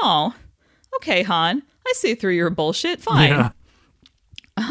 oh 0.00 0.34
okay 0.96 1.22
han 1.22 1.62
i 1.86 1.92
see 1.94 2.14
through 2.14 2.32
your 2.32 2.50
bullshit 2.50 3.00
fine 3.00 3.30
Yeah. 3.30 3.50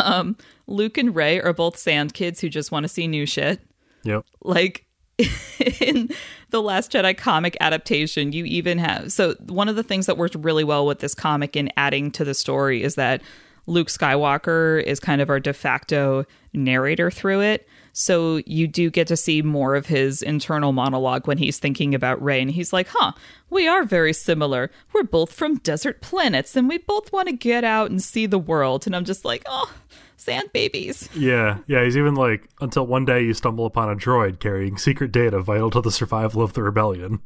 Um, 0.03 0.35
Luke 0.65 0.97
and 0.97 1.15
Rey 1.15 1.39
are 1.39 1.53
both 1.53 1.77
sand 1.77 2.15
kids 2.15 2.41
who 2.41 2.49
just 2.49 2.71
want 2.71 2.85
to 2.85 2.87
see 2.87 3.07
new 3.07 3.27
shit. 3.27 3.61
Yep. 4.05 4.25
Like 4.41 4.85
in 5.81 6.09
the 6.49 6.61
Last 6.61 6.91
Jedi 6.91 7.17
comic 7.17 7.57
adaptation, 7.59 8.31
you 8.31 8.45
even 8.45 8.77
have 8.77 9.11
so 9.11 9.35
one 9.47 9.67
of 9.67 9.75
the 9.75 9.83
things 9.83 10.05
that 10.05 10.17
worked 10.17 10.35
really 10.35 10.63
well 10.63 10.85
with 10.85 10.99
this 10.99 11.13
comic 11.13 11.55
in 11.55 11.69
adding 11.75 12.11
to 12.11 12.23
the 12.23 12.33
story 12.33 12.83
is 12.83 12.95
that 12.95 13.21
Luke 13.67 13.87
Skywalker 13.87 14.81
is 14.83 14.99
kind 14.99 15.21
of 15.21 15.29
our 15.29 15.39
de 15.39 15.53
facto 15.53 16.25
narrator 16.53 17.09
through 17.09 17.41
it. 17.41 17.67
So 17.93 18.41
you 18.45 18.67
do 18.67 18.89
get 18.89 19.07
to 19.07 19.15
see 19.15 19.41
more 19.41 19.73
of 19.73 19.85
his 19.85 20.21
internal 20.21 20.73
monologue 20.73 21.27
when 21.27 21.37
he's 21.37 21.59
thinking 21.59 21.95
about 21.95 22.21
Rey. 22.21 22.41
And 22.41 22.51
he's 22.51 22.73
like, 22.73 22.89
huh, 22.89 23.13
we 23.49 23.67
are 23.67 23.83
very 23.85 24.11
similar. 24.13 24.69
We're 24.93 25.03
both 25.03 25.31
from 25.31 25.57
desert 25.59 26.01
planets 26.01 26.55
and 26.55 26.67
we 26.67 26.77
both 26.77 27.11
want 27.13 27.29
to 27.29 27.33
get 27.33 27.63
out 27.63 27.89
and 27.89 28.03
see 28.03 28.25
the 28.25 28.37
world. 28.37 28.85
And 28.85 28.95
I'm 28.95 29.05
just 29.05 29.23
like, 29.23 29.43
oh, 29.47 29.73
sand 30.17 30.51
babies. 30.53 31.09
Yeah, 31.15 31.59
yeah. 31.67 31.83
He's 31.83 31.97
even 31.97 32.15
like, 32.15 32.49
until 32.61 32.85
one 32.85 33.05
day 33.05 33.23
you 33.23 33.33
stumble 33.33 33.65
upon 33.65 33.89
a 33.89 33.95
droid 33.95 34.39
carrying 34.39 34.77
secret 34.77 35.11
data 35.11 35.41
vital 35.41 35.69
to 35.71 35.81
the 35.81 35.91
survival 35.91 36.41
of 36.41 36.53
the 36.53 36.63
rebellion. 36.63 37.19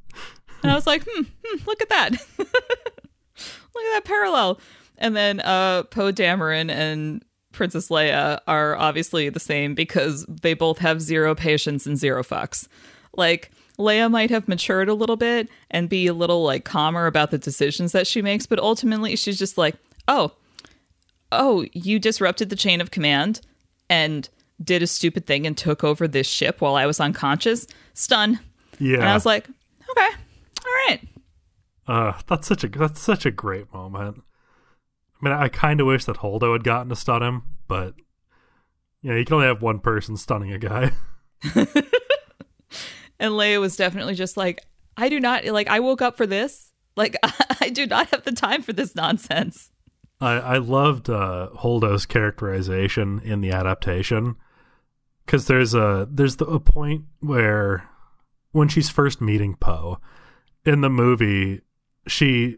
And 0.61 0.71
I 0.71 0.75
was 0.75 0.87
like, 0.87 1.05
hmm, 1.09 1.23
hmm 1.45 1.63
look 1.65 1.81
at 1.81 1.89
that. 1.89 2.11
look 2.37 2.47
at 2.49 3.93
that 3.93 4.03
parallel. 4.05 4.59
And 4.97 5.15
then 5.15 5.39
uh, 5.39 5.83
Poe 5.83 6.11
Dameron 6.11 6.69
and 6.69 7.23
Princess 7.51 7.89
Leia 7.89 8.39
are 8.47 8.75
obviously 8.75 9.29
the 9.29 9.39
same 9.39 9.73
because 9.73 10.25
they 10.25 10.53
both 10.53 10.79
have 10.79 11.01
zero 11.01 11.33
patience 11.35 11.85
and 11.85 11.97
zero 11.97 12.23
fucks. 12.23 12.67
Like, 13.15 13.51
Leia 13.79 14.11
might 14.11 14.29
have 14.29 14.47
matured 14.47 14.89
a 14.89 14.93
little 14.93 15.15
bit 15.15 15.49
and 15.71 15.87
be 15.87 16.07
a 16.07 16.13
little 16.13 16.43
like 16.43 16.65
calmer 16.65 17.05
about 17.05 17.31
the 17.31 17.37
decisions 17.37 17.93
that 17.93 18.05
she 18.05 18.21
makes, 18.21 18.45
but 18.45 18.59
ultimately 18.59 19.15
she's 19.15 19.39
just 19.39 19.57
like, 19.57 19.75
oh, 20.07 20.33
oh, 21.31 21.65
you 21.73 21.99
disrupted 21.99 22.49
the 22.49 22.55
chain 22.55 22.81
of 22.81 22.91
command 22.91 23.41
and 23.89 24.29
did 24.61 24.83
a 24.83 24.87
stupid 24.87 25.25
thing 25.25 25.47
and 25.47 25.57
took 25.57 25.83
over 25.83 26.07
this 26.07 26.27
ship 26.27 26.61
while 26.61 26.75
I 26.75 26.85
was 26.85 26.99
unconscious. 26.99 27.67
Stun. 27.93 28.39
Yeah. 28.79 28.97
And 28.97 29.05
I 29.05 29.13
was 29.13 29.25
like, 29.25 29.47
okay, 29.89 30.09
all 30.65 30.73
right. 30.87 30.99
Uh, 31.87 32.13
that's 32.27 32.47
such 32.47 32.63
a 32.63 32.67
that's 32.67 33.01
such 33.01 33.25
a 33.25 33.31
great 33.31 33.73
moment. 33.73 34.21
I 35.21 35.25
mean, 35.25 35.33
I 35.33 35.49
kind 35.49 35.81
of 35.81 35.87
wish 35.87 36.05
that 36.05 36.17
Holdo 36.17 36.53
had 36.53 36.63
gotten 36.63 36.89
to 36.89 36.95
stun 36.95 37.23
him, 37.23 37.43
but 37.67 37.95
yeah, 39.01 39.15
you 39.15 39.25
can 39.25 39.35
only 39.35 39.47
have 39.47 39.61
one 39.61 39.79
person 39.79 40.15
stunning 40.17 40.53
a 40.53 40.59
guy. 40.59 40.91
and 43.19 43.33
Leia 43.33 43.59
was 43.59 43.75
definitely 43.75 44.15
just 44.15 44.37
like, 44.37 44.61
I 44.97 45.09
do 45.09 45.19
not 45.19 45.45
like. 45.45 45.67
I 45.67 45.79
woke 45.79 46.01
up 46.01 46.17
for 46.17 46.27
this. 46.27 46.71
Like, 46.95 47.15
I 47.61 47.69
do 47.69 47.85
not 47.85 48.09
have 48.09 48.23
the 48.23 48.33
time 48.33 48.61
for 48.61 48.73
this 48.73 48.95
nonsense. 48.95 49.71
I 50.21 50.33
I 50.33 50.57
loved 50.57 51.09
uh, 51.09 51.49
Holdo's 51.49 52.05
characterization 52.05 53.19
in 53.23 53.41
the 53.41 53.51
adaptation 53.51 54.35
because 55.25 55.47
there's 55.47 55.73
a 55.73 56.07
there's 56.09 56.37
the, 56.37 56.45
a 56.45 56.59
point 56.59 57.05
where 57.19 57.89
when 58.51 58.67
she's 58.67 58.89
first 58.89 59.21
meeting 59.21 59.55
Poe 59.55 59.99
in 60.65 60.81
the 60.81 60.89
movie, 60.89 61.61
she 62.07 62.57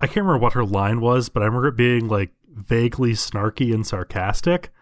I 0.00 0.06
can't 0.06 0.24
remember 0.26 0.38
what 0.38 0.54
her 0.54 0.64
line 0.64 1.00
was, 1.00 1.28
but 1.28 1.42
I 1.42 1.46
remember 1.46 1.68
it 1.68 1.76
being 1.76 2.08
like 2.08 2.30
vaguely 2.48 3.12
snarky 3.12 3.72
and 3.72 3.86
sarcastic. 3.86 4.72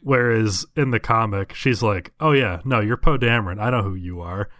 Whereas 0.00 0.66
in 0.76 0.90
the 0.90 1.00
comic, 1.00 1.54
she's 1.54 1.82
like, 1.82 2.12
"Oh 2.20 2.32
yeah, 2.32 2.60
no, 2.64 2.80
you're 2.80 2.98
Poe 2.98 3.16
Dameron. 3.16 3.60
I 3.60 3.70
know 3.70 3.82
who 3.82 3.94
you 3.94 4.20
are. 4.20 4.50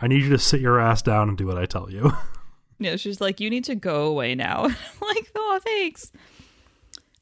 I 0.00 0.06
need 0.06 0.22
you 0.22 0.30
to 0.30 0.38
sit 0.38 0.60
your 0.60 0.78
ass 0.78 1.00
down 1.00 1.28
and 1.28 1.38
do 1.38 1.46
what 1.46 1.58
I 1.58 1.66
tell 1.66 1.90
you." 1.90 2.12
Yeah, 2.84 2.96
she's 2.96 3.20
like, 3.20 3.40
"You 3.40 3.50
need 3.50 3.64
to 3.64 3.74
go 3.74 4.06
away 4.06 4.34
now." 4.34 4.62
like, 5.00 5.30
oh, 5.34 5.60
thanks. 5.64 6.12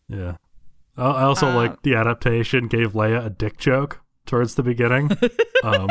Yeah. 0.08 0.36
I 0.96 1.22
also 1.22 1.48
uh, 1.48 1.54
like 1.54 1.82
the 1.82 1.94
adaptation 1.94 2.68
gave 2.68 2.92
Leia 2.92 3.24
a 3.24 3.30
dick 3.30 3.58
joke 3.58 4.00
towards 4.26 4.56
the 4.56 4.62
beginning, 4.62 5.10
um, 5.64 5.88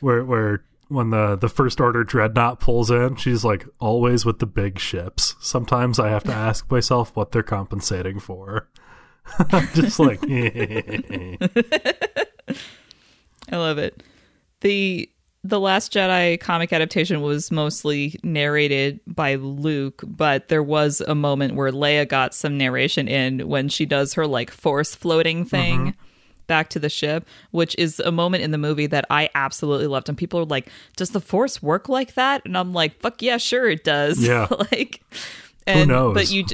where 0.00 0.24
where 0.24 0.64
when 0.92 1.10
the 1.10 1.36
the 1.36 1.48
first 1.48 1.80
order 1.80 2.04
dreadnought 2.04 2.60
pulls 2.60 2.90
in 2.90 3.16
she's 3.16 3.44
like 3.44 3.66
always 3.80 4.26
with 4.26 4.38
the 4.40 4.46
big 4.46 4.78
ships 4.78 5.34
sometimes 5.40 5.98
i 5.98 6.08
have 6.10 6.22
to 6.22 6.32
ask 6.34 6.70
myself 6.70 7.16
what 7.16 7.32
they're 7.32 7.42
compensating 7.42 8.20
for 8.20 8.68
just 9.72 9.98
like 9.98 10.20
i 10.28 11.38
love 13.52 13.78
it 13.78 14.02
the 14.60 15.08
the 15.44 15.60
last 15.60 15.92
jedi 15.92 16.38
comic 16.40 16.72
adaptation 16.72 17.20
was 17.20 17.50
mostly 17.50 18.18
narrated 18.22 19.00
by 19.06 19.34
luke 19.34 20.02
but 20.06 20.48
there 20.48 20.62
was 20.62 21.00
a 21.02 21.14
moment 21.14 21.54
where 21.54 21.72
leia 21.72 22.06
got 22.06 22.34
some 22.34 22.56
narration 22.56 23.08
in 23.08 23.48
when 23.48 23.68
she 23.68 23.84
does 23.84 24.14
her 24.14 24.26
like 24.26 24.50
force 24.50 24.94
floating 24.94 25.44
thing 25.44 25.80
mm-hmm 25.80 26.02
back 26.46 26.68
to 26.68 26.78
the 26.78 26.90
ship, 26.90 27.26
which 27.50 27.74
is 27.78 27.98
a 28.00 28.12
moment 28.12 28.44
in 28.44 28.50
the 28.50 28.58
movie 28.58 28.86
that 28.86 29.06
I 29.08 29.30
absolutely 29.34 29.86
loved. 29.86 30.10
And 30.10 30.18
people 30.18 30.40
are 30.40 30.44
like, 30.44 30.68
"Does 30.96 31.10
the 31.10 31.20
Force 31.20 31.62
work 31.62 31.88
like 31.88 32.12
that?" 32.14 32.42
And 32.44 32.58
I'm 32.58 32.72
like, 32.74 33.00
"Fuck 33.00 33.22
yeah, 33.22 33.38
sure 33.38 33.68
it 33.68 33.84
does." 33.84 34.22
Yeah, 34.22 34.48
like, 34.70 35.02
and, 35.66 35.90
who 35.90 35.96
knows? 35.96 36.14
But 36.14 36.30
you, 36.30 36.44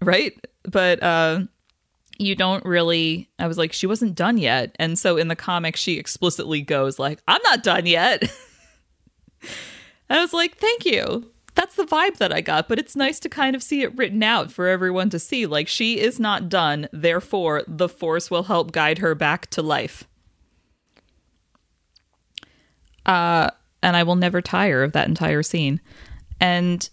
right? 0.00 0.32
But 0.62 1.02
uh, 1.02 1.40
you 2.20 2.34
don't 2.34 2.64
really. 2.64 3.28
I 3.38 3.46
was 3.46 3.58
like, 3.58 3.72
she 3.72 3.86
wasn't 3.86 4.14
done 4.14 4.38
yet, 4.38 4.76
and 4.78 4.98
so 4.98 5.16
in 5.16 5.28
the 5.28 5.36
comic, 5.36 5.76
she 5.76 5.98
explicitly 5.98 6.60
goes 6.60 6.98
like, 6.98 7.20
"I'm 7.26 7.40
not 7.44 7.62
done 7.62 7.86
yet." 7.86 8.30
I 10.10 10.20
was 10.20 10.32
like, 10.32 10.56
"Thank 10.56 10.84
you." 10.84 11.30
that's 11.54 11.74
the 11.74 11.84
vibe 11.84 12.16
that 12.16 12.32
I 12.32 12.40
got, 12.40 12.68
but 12.68 12.78
it's 12.78 12.96
nice 12.96 13.20
to 13.20 13.28
kind 13.28 13.54
of 13.54 13.62
see 13.62 13.82
it 13.82 13.96
written 13.96 14.22
out 14.22 14.50
for 14.50 14.66
everyone 14.66 15.10
to 15.10 15.18
see. 15.18 15.46
Like, 15.46 15.68
she 15.68 16.00
is 16.00 16.18
not 16.18 16.48
done, 16.48 16.88
therefore, 16.92 17.64
the 17.66 17.88
Force 17.88 18.30
will 18.30 18.44
help 18.44 18.72
guide 18.72 18.98
her 18.98 19.14
back 19.14 19.48
to 19.50 19.62
life. 19.62 20.04
Uh, 23.04 23.50
and 23.82 23.96
I 23.96 24.02
will 24.04 24.16
never 24.16 24.40
tire 24.40 24.82
of 24.82 24.92
that 24.92 25.08
entire 25.08 25.42
scene. 25.42 25.80
And 26.40 26.88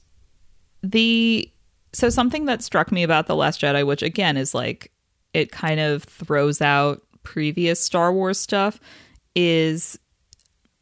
the. 0.83 1.51
So, 1.93 2.09
something 2.09 2.45
that 2.45 2.61
struck 2.61 2.91
me 2.91 3.03
about 3.03 3.27
The 3.27 3.35
Last 3.35 3.61
Jedi, 3.61 3.85
which 3.85 4.03
again 4.03 4.35
is 4.37 4.53
like, 4.53 4.91
it 5.37 5.51
kind 5.51 5.79
of 5.79 6.03
throws 6.03 6.61
out 6.61 7.01
previous 7.23 7.79
Star 7.79 8.11
Wars 8.11 8.39
stuff, 8.39 8.79
is 9.35 9.99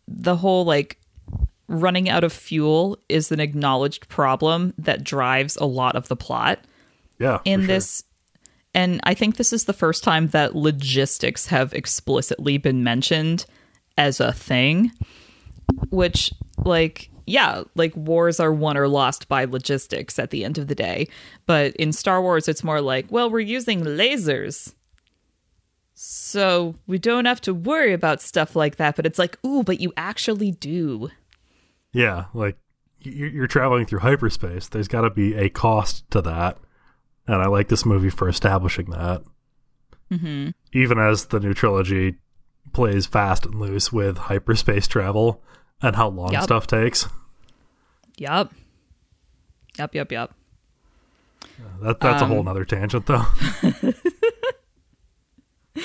the 0.08 0.36
whole 0.36 0.66
like 0.66 1.00
running 1.68 2.10
out 2.10 2.24
of 2.24 2.32
fuel 2.32 2.98
is 3.10 3.32
an 3.32 3.40
acknowledged 3.40 4.08
problem 4.08 4.74
that 4.78 5.04
drives 5.04 5.56
a 5.58 5.66
lot 5.66 5.96
of 5.96 6.08
the 6.08 6.16
plot. 6.16 6.60
Yeah. 7.20 7.40
In 7.46 7.62
sure. 7.62 7.68
this 7.68 8.04
and 8.74 9.00
I 9.04 9.14
think 9.14 9.38
this 9.38 9.54
is 9.54 9.66
the 9.66 9.74
first 9.74 10.04
time 10.04 10.28
that 10.28 10.54
logistics 10.54 11.48
have 11.48 11.74
explicitly 11.74 12.58
been 12.58 12.84
mentioned 12.84 13.46
as 13.98 14.20
a 14.20 14.34
thing, 14.34 14.92
which 15.92 16.34
like 16.58 17.10
yeah, 17.26 17.64
like 17.76 17.96
wars 17.96 18.40
are 18.40 18.54
won 18.54 18.78
or 18.78 18.88
lost 18.88 19.28
by 19.28 19.46
logistics 19.46 20.20
at 20.20 20.30
the 20.30 20.46
end 20.46 20.58
of 20.58 20.68
the 20.68 20.76
day. 20.76 21.08
But 21.46 21.76
in 21.76 21.92
Star 21.92 22.22
Wars, 22.22 22.48
it's 22.48 22.64
more 22.64 22.82
like, 22.82 23.08
well, 23.10 23.30
we're 23.30 23.40
using 23.40 23.82
lasers. 23.82 24.74
So 25.94 26.76
we 26.88 26.98
don't 27.00 27.26
have 27.26 27.42
to 27.42 27.54
worry 27.54 27.94
about 27.94 28.22
stuff 28.22 28.56
like 28.56 28.76
that. 28.76 28.96
But 28.96 29.06
it's 29.06 29.20
like, 29.20 29.38
ooh, 29.46 29.64
but 29.64 29.80
you 29.80 29.94
actually 29.98 30.52
do. 30.52 31.10
Yeah, 31.94 32.26
like 32.34 32.58
you're 33.00 33.48
traveling 33.48 33.86
through 33.86 34.00
hyperspace. 34.00 34.68
There's 34.68 34.88
got 34.88 35.02
to 35.02 35.10
be 35.10 35.36
a 35.36 35.50
cost 35.50 36.10
to 36.12 36.22
that, 36.22 36.58
and 37.28 37.42
I 37.42 37.46
like 37.48 37.70
this 37.70 37.86
movie 37.86 38.10
for 38.10 38.28
establishing 38.28 38.90
that. 38.90 39.24
Mm-hmm. 40.12 40.50
Even 40.74 41.00
as 41.00 41.28
the 41.28 41.40
new 41.40 41.54
trilogy 41.54 42.16
plays 42.74 43.06
fast 43.06 43.46
and 43.46 43.56
loose 43.56 43.94
with 43.94 44.18
hyperspace 44.18 44.88
travel 44.88 45.42
and 45.86 45.96
how 45.96 46.08
long 46.10 46.32
yep. 46.32 46.44
stuff 46.44 46.68
takes. 46.68 47.08
Yep. 48.18 48.52
Yep. 49.78 49.96
Yep. 49.96 50.12
Yep. 50.12 50.34
that 51.82 52.00
that's 52.00 52.22
um, 52.22 52.32
a 52.32 52.34
whole 52.34 52.40
um, 52.40 52.46
nother 52.46 52.66
tangent, 52.66 53.06
though. 53.06 53.26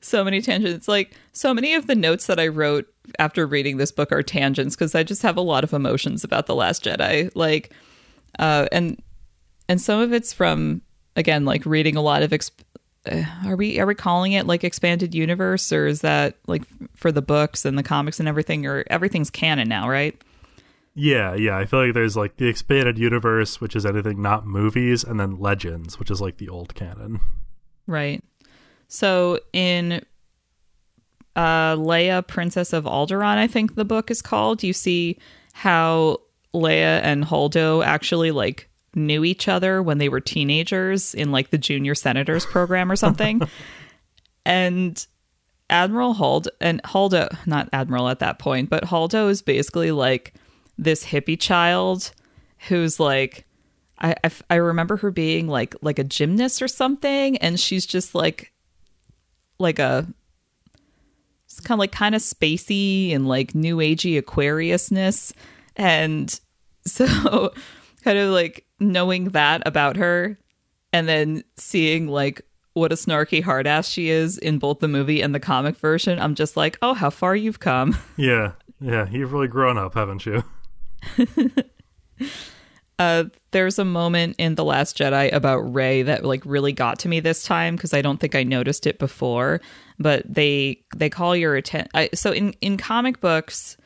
so 0.00 0.24
many 0.24 0.40
tangents. 0.40 0.88
Like 0.88 1.14
so 1.32 1.54
many 1.54 1.74
of 1.74 1.86
the 1.86 1.94
notes 1.94 2.26
that 2.26 2.40
I 2.40 2.48
wrote 2.48 2.86
after 3.18 3.46
reading 3.46 3.76
this 3.76 3.92
book 3.92 4.10
are 4.10 4.22
tangents 4.22 4.74
because 4.74 4.94
I 4.94 5.02
just 5.02 5.22
have 5.22 5.36
a 5.36 5.42
lot 5.42 5.64
of 5.64 5.72
emotions 5.72 6.24
about 6.24 6.46
the 6.46 6.54
Last 6.54 6.84
Jedi. 6.84 7.30
Like, 7.34 7.72
uh, 8.38 8.66
and 8.72 9.00
and 9.68 9.80
some 9.80 10.00
of 10.00 10.12
it's 10.12 10.32
from 10.32 10.82
again 11.14 11.44
like 11.44 11.64
reading 11.64 11.96
a 11.96 12.02
lot 12.02 12.22
of. 12.22 12.30
Exp- 12.30 12.64
are 13.44 13.56
we 13.56 13.78
are 13.78 13.86
we 13.86 13.94
calling 13.94 14.32
it 14.32 14.46
like 14.46 14.64
expanded 14.64 15.14
universe 15.14 15.72
or 15.72 15.86
is 15.86 16.00
that 16.00 16.36
like 16.46 16.62
for 16.94 17.12
the 17.12 17.22
books 17.22 17.64
and 17.64 17.78
the 17.78 17.82
comics 17.82 18.18
and 18.18 18.28
everything 18.28 18.66
or 18.66 18.84
everything's 18.88 19.30
canon 19.30 19.68
now, 19.68 19.88
right? 19.88 20.20
Yeah, 20.94 21.34
yeah. 21.34 21.58
I 21.58 21.66
feel 21.66 21.84
like 21.84 21.94
there's 21.94 22.16
like 22.16 22.38
the 22.38 22.48
expanded 22.48 22.98
universe, 22.98 23.60
which 23.60 23.76
is 23.76 23.84
anything 23.84 24.22
not 24.22 24.46
movies, 24.46 25.04
and 25.04 25.20
then 25.20 25.38
legends, 25.38 25.98
which 25.98 26.10
is 26.10 26.22
like 26.22 26.38
the 26.38 26.48
old 26.48 26.74
canon. 26.74 27.20
Right. 27.86 28.24
So 28.88 29.40
in 29.52 30.04
uh, 31.36 31.76
Leia, 31.76 32.26
Princess 32.26 32.72
of 32.72 32.84
Alderaan, 32.84 33.36
I 33.36 33.46
think 33.46 33.74
the 33.74 33.84
book 33.84 34.10
is 34.10 34.22
called, 34.22 34.62
you 34.62 34.72
see 34.72 35.18
how 35.52 36.18
Leia 36.54 37.00
and 37.02 37.24
Holdo 37.24 37.84
actually 37.84 38.30
like 38.30 38.70
knew 38.96 39.24
each 39.24 39.46
other 39.48 39.82
when 39.82 39.98
they 39.98 40.08
were 40.08 40.20
teenagers 40.20 41.14
in 41.14 41.30
like 41.30 41.50
the 41.50 41.58
junior 41.58 41.94
senators 41.94 42.46
program 42.46 42.90
or 42.90 42.96
something. 42.96 43.40
and 44.44 45.06
Admiral 45.68 46.14
Hald 46.14 46.48
and 46.60 46.82
Haldo, 46.82 47.36
not 47.46 47.68
Admiral 47.72 48.08
at 48.08 48.20
that 48.20 48.38
point, 48.38 48.70
but 48.70 48.84
Haldo 48.84 49.28
is 49.28 49.42
basically 49.42 49.90
like 49.90 50.34
this 50.78 51.04
hippie 51.04 51.38
child 51.38 52.12
who's 52.68 53.00
like, 53.00 53.46
I, 53.98 54.14
I, 54.22 54.30
I 54.50 54.54
remember 54.56 54.96
her 54.98 55.10
being 55.10 55.48
like 55.48 55.74
like 55.82 55.98
a 55.98 56.04
gymnast 56.04 56.62
or 56.62 56.68
something, 56.68 57.36
and 57.38 57.58
she's 57.58 57.86
just 57.86 58.14
like 58.14 58.52
like 59.58 59.78
a 59.78 60.06
it's 61.46 61.60
kind 61.60 61.76
of 61.76 61.80
like 61.80 61.92
kind 61.92 62.14
of 62.14 62.20
spacey 62.20 63.14
and 63.14 63.26
like 63.26 63.54
new 63.54 63.78
agey 63.78 64.20
Aquariusness, 64.20 65.32
and 65.74 66.38
so 66.86 67.52
kind 68.06 68.18
of 68.20 68.30
like 68.30 68.64
knowing 68.78 69.30
that 69.30 69.62
about 69.66 69.96
her, 69.96 70.38
and 70.92 71.08
then 71.08 71.42
seeing 71.56 72.06
like 72.06 72.40
what 72.72 72.92
a 72.92 72.94
snarky 72.94 73.42
hard 73.42 73.66
ass 73.66 73.88
she 73.88 74.10
is 74.10 74.38
in 74.38 74.58
both 74.58 74.78
the 74.78 74.86
movie 74.86 75.20
and 75.22 75.34
the 75.34 75.40
comic 75.40 75.76
version, 75.76 76.20
I'm 76.20 76.36
just 76.36 76.56
like, 76.56 76.78
oh, 76.82 76.94
how 76.94 77.10
far 77.10 77.34
you've 77.34 77.60
come. 77.60 77.96
Yeah, 78.16 78.52
yeah, 78.80 79.08
you've 79.10 79.32
really 79.32 79.48
grown 79.48 79.76
up, 79.76 79.94
haven't 79.94 80.24
you? 80.24 80.44
uh, 82.98 83.24
there's 83.50 83.78
a 83.78 83.84
moment 83.84 84.36
in 84.38 84.54
the 84.54 84.64
Last 84.64 84.96
Jedi 84.96 85.32
about 85.32 85.58
Rey 85.58 86.02
that 86.02 86.24
like 86.24 86.42
really 86.44 86.72
got 86.72 86.98
to 87.00 87.08
me 87.08 87.20
this 87.20 87.42
time 87.42 87.76
because 87.76 87.92
I 87.92 88.02
don't 88.02 88.20
think 88.20 88.34
I 88.34 88.42
noticed 88.42 88.86
it 88.86 88.98
before. 88.98 89.60
But 89.98 90.22
they 90.32 90.82
they 90.94 91.10
call 91.10 91.34
your 91.34 91.56
attention. 91.56 91.90
So 92.14 92.30
in 92.30 92.52
in 92.60 92.76
comic 92.76 93.20
books, 93.20 93.76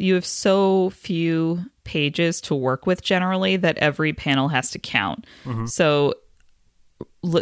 you 0.00 0.14
have 0.14 0.26
so 0.26 0.90
few 0.90 1.64
pages 1.84 2.40
to 2.40 2.54
work 2.54 2.86
with 2.86 3.02
generally 3.02 3.56
that 3.56 3.76
every 3.78 4.12
panel 4.12 4.48
has 4.48 4.70
to 4.70 4.78
count. 4.78 5.26
Mm-hmm. 5.44 5.66
So 5.66 6.14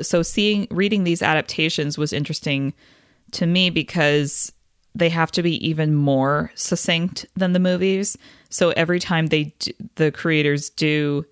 so 0.03 0.23
seeing 0.23 0.67
reading 0.71 1.05
these 1.05 1.23
adaptations 1.23 1.97
was 1.97 2.13
interesting 2.13 2.75
to 3.33 3.47
me 3.47 3.71
because 3.71 4.53
they 4.95 5.09
have 5.09 5.31
to 5.33 5.43
be 5.43 5.65
even 5.67 5.95
more 5.95 6.51
succinct 6.55 7.27
than 7.37 7.53
the 7.53 7.61
movies. 7.61 8.19
So 8.51 8.71
every 8.71 8.99
time 8.99 9.27
they 9.27 9.55
do, 9.59 9.71
the 9.95 10.11
creators 10.11 10.71
do 10.71 11.25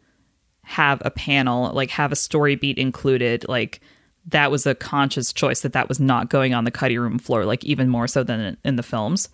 have 0.62 1.02
a 1.04 1.10
panel, 1.10 1.72
like 1.72 1.90
have 1.90 2.12
a 2.12 2.16
story 2.16 2.54
beat 2.54 2.78
included, 2.78 3.48
like 3.48 3.80
that 4.26 4.50
was 4.50 4.66
a 4.66 4.74
conscious 4.74 5.32
choice 5.32 5.60
that 5.62 5.72
that 5.72 5.88
was 5.88 5.98
not 5.98 6.30
going 6.30 6.54
on 6.54 6.64
the 6.64 6.70
cutting 6.70 7.00
room 7.00 7.18
floor, 7.18 7.44
like 7.44 7.64
even 7.64 7.88
more 7.88 8.06
so 8.06 8.22
than 8.22 8.56
in 8.64 8.76
the 8.76 8.82
films. 8.82 9.28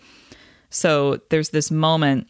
So 0.73 1.21
there's 1.29 1.51
this 1.51 1.71
moment 1.71 2.29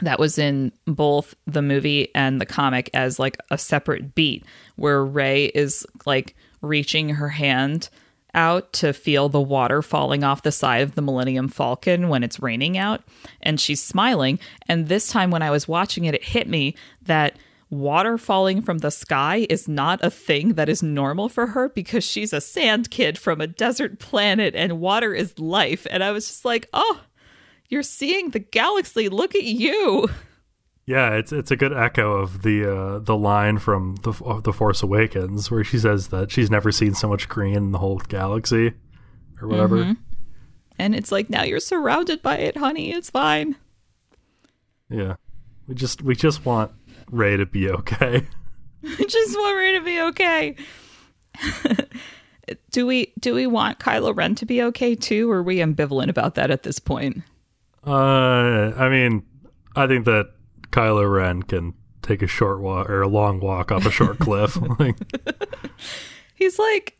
that 0.00 0.18
was 0.18 0.38
in 0.38 0.72
both 0.86 1.34
the 1.46 1.62
movie 1.62 2.08
and 2.14 2.40
the 2.40 2.46
comic 2.46 2.90
as 2.94 3.18
like 3.18 3.38
a 3.50 3.58
separate 3.58 4.14
beat 4.14 4.44
where 4.76 5.04
Rey 5.04 5.46
is 5.46 5.86
like 6.06 6.34
reaching 6.62 7.10
her 7.10 7.28
hand 7.28 7.88
out 8.34 8.72
to 8.72 8.92
feel 8.92 9.28
the 9.28 9.40
water 9.40 9.82
falling 9.82 10.24
off 10.24 10.42
the 10.42 10.52
side 10.52 10.82
of 10.82 10.94
the 10.94 11.02
Millennium 11.02 11.48
Falcon 11.48 12.08
when 12.08 12.22
it's 12.22 12.40
raining 12.40 12.78
out. 12.78 13.02
And 13.42 13.60
she's 13.60 13.82
smiling. 13.82 14.38
And 14.68 14.88
this 14.88 15.08
time, 15.08 15.30
when 15.30 15.42
I 15.42 15.50
was 15.50 15.68
watching 15.68 16.04
it, 16.04 16.14
it 16.14 16.24
hit 16.24 16.48
me 16.48 16.74
that 17.02 17.36
water 17.70 18.18
falling 18.18 18.62
from 18.62 18.78
the 18.78 18.90
sky 18.90 19.46
is 19.48 19.68
not 19.68 20.00
a 20.02 20.10
thing 20.10 20.54
that 20.54 20.68
is 20.68 20.82
normal 20.82 21.28
for 21.28 21.48
her 21.48 21.68
because 21.68 22.04
she's 22.04 22.32
a 22.32 22.40
sand 22.40 22.90
kid 22.90 23.16
from 23.16 23.40
a 23.40 23.46
desert 23.46 23.98
planet 23.98 24.54
and 24.54 24.80
water 24.80 25.14
is 25.14 25.38
life. 25.38 25.86
And 25.90 26.02
I 26.02 26.10
was 26.10 26.26
just 26.26 26.44
like, 26.44 26.68
oh, 26.72 27.00
you're 27.70 27.82
seeing 27.82 28.30
the 28.30 28.40
galaxy. 28.40 29.08
Look 29.08 29.34
at 29.34 29.44
you. 29.44 30.08
Yeah, 30.86 31.14
it's 31.14 31.32
it's 31.32 31.52
a 31.52 31.56
good 31.56 31.72
echo 31.72 32.14
of 32.14 32.42
the 32.42 32.64
uh, 32.64 32.98
the 32.98 33.16
line 33.16 33.58
from 33.58 33.94
the 34.02 34.12
uh, 34.24 34.40
the 34.40 34.52
Force 34.52 34.82
Awakens 34.82 35.50
where 35.50 35.62
she 35.62 35.78
says 35.78 36.08
that 36.08 36.32
she's 36.32 36.50
never 36.50 36.72
seen 36.72 36.94
so 36.94 37.08
much 37.08 37.28
green 37.28 37.54
in 37.54 37.70
the 37.70 37.78
whole 37.78 37.98
galaxy, 37.98 38.72
or 39.40 39.46
whatever. 39.46 39.76
Mm-hmm. 39.76 39.92
And 40.80 40.94
it's 40.96 41.12
like 41.12 41.30
now 41.30 41.44
you're 41.44 41.60
surrounded 41.60 42.22
by 42.22 42.38
it, 42.38 42.56
honey. 42.56 42.92
It's 42.92 43.08
fine. 43.08 43.54
Yeah, 44.88 45.14
we 45.68 45.76
just 45.76 46.02
we 46.02 46.16
just 46.16 46.44
want 46.44 46.72
Rey 47.08 47.36
to 47.36 47.46
be 47.46 47.70
okay. 47.70 48.26
we 48.82 49.06
just 49.06 49.36
want 49.36 49.56
Rey 49.56 49.72
to 49.74 49.84
be 49.84 50.00
okay. 50.00 50.56
do 52.72 52.84
we 52.84 53.12
do 53.20 53.34
we 53.34 53.46
want 53.46 53.78
Kylo 53.78 54.16
Ren 54.16 54.34
to 54.34 54.46
be 54.46 54.60
okay 54.62 54.96
too, 54.96 55.30
or 55.30 55.36
are 55.36 55.42
we 55.44 55.58
ambivalent 55.58 56.08
about 56.08 56.34
that 56.34 56.50
at 56.50 56.64
this 56.64 56.80
point? 56.80 57.22
Uh, 57.86 58.72
I 58.76 58.88
mean, 58.88 59.24
I 59.74 59.86
think 59.86 60.04
that 60.04 60.30
Kylo 60.70 61.10
Ren 61.10 61.42
can 61.42 61.74
take 62.02 62.22
a 62.22 62.26
short 62.26 62.60
walk 62.60 62.88
or 62.88 63.02
a 63.02 63.08
long 63.08 63.40
walk 63.40 63.72
off 63.72 63.86
a 63.86 63.90
short 63.90 64.18
cliff. 64.18 64.58
He's 66.34 66.58
like, 66.58 66.96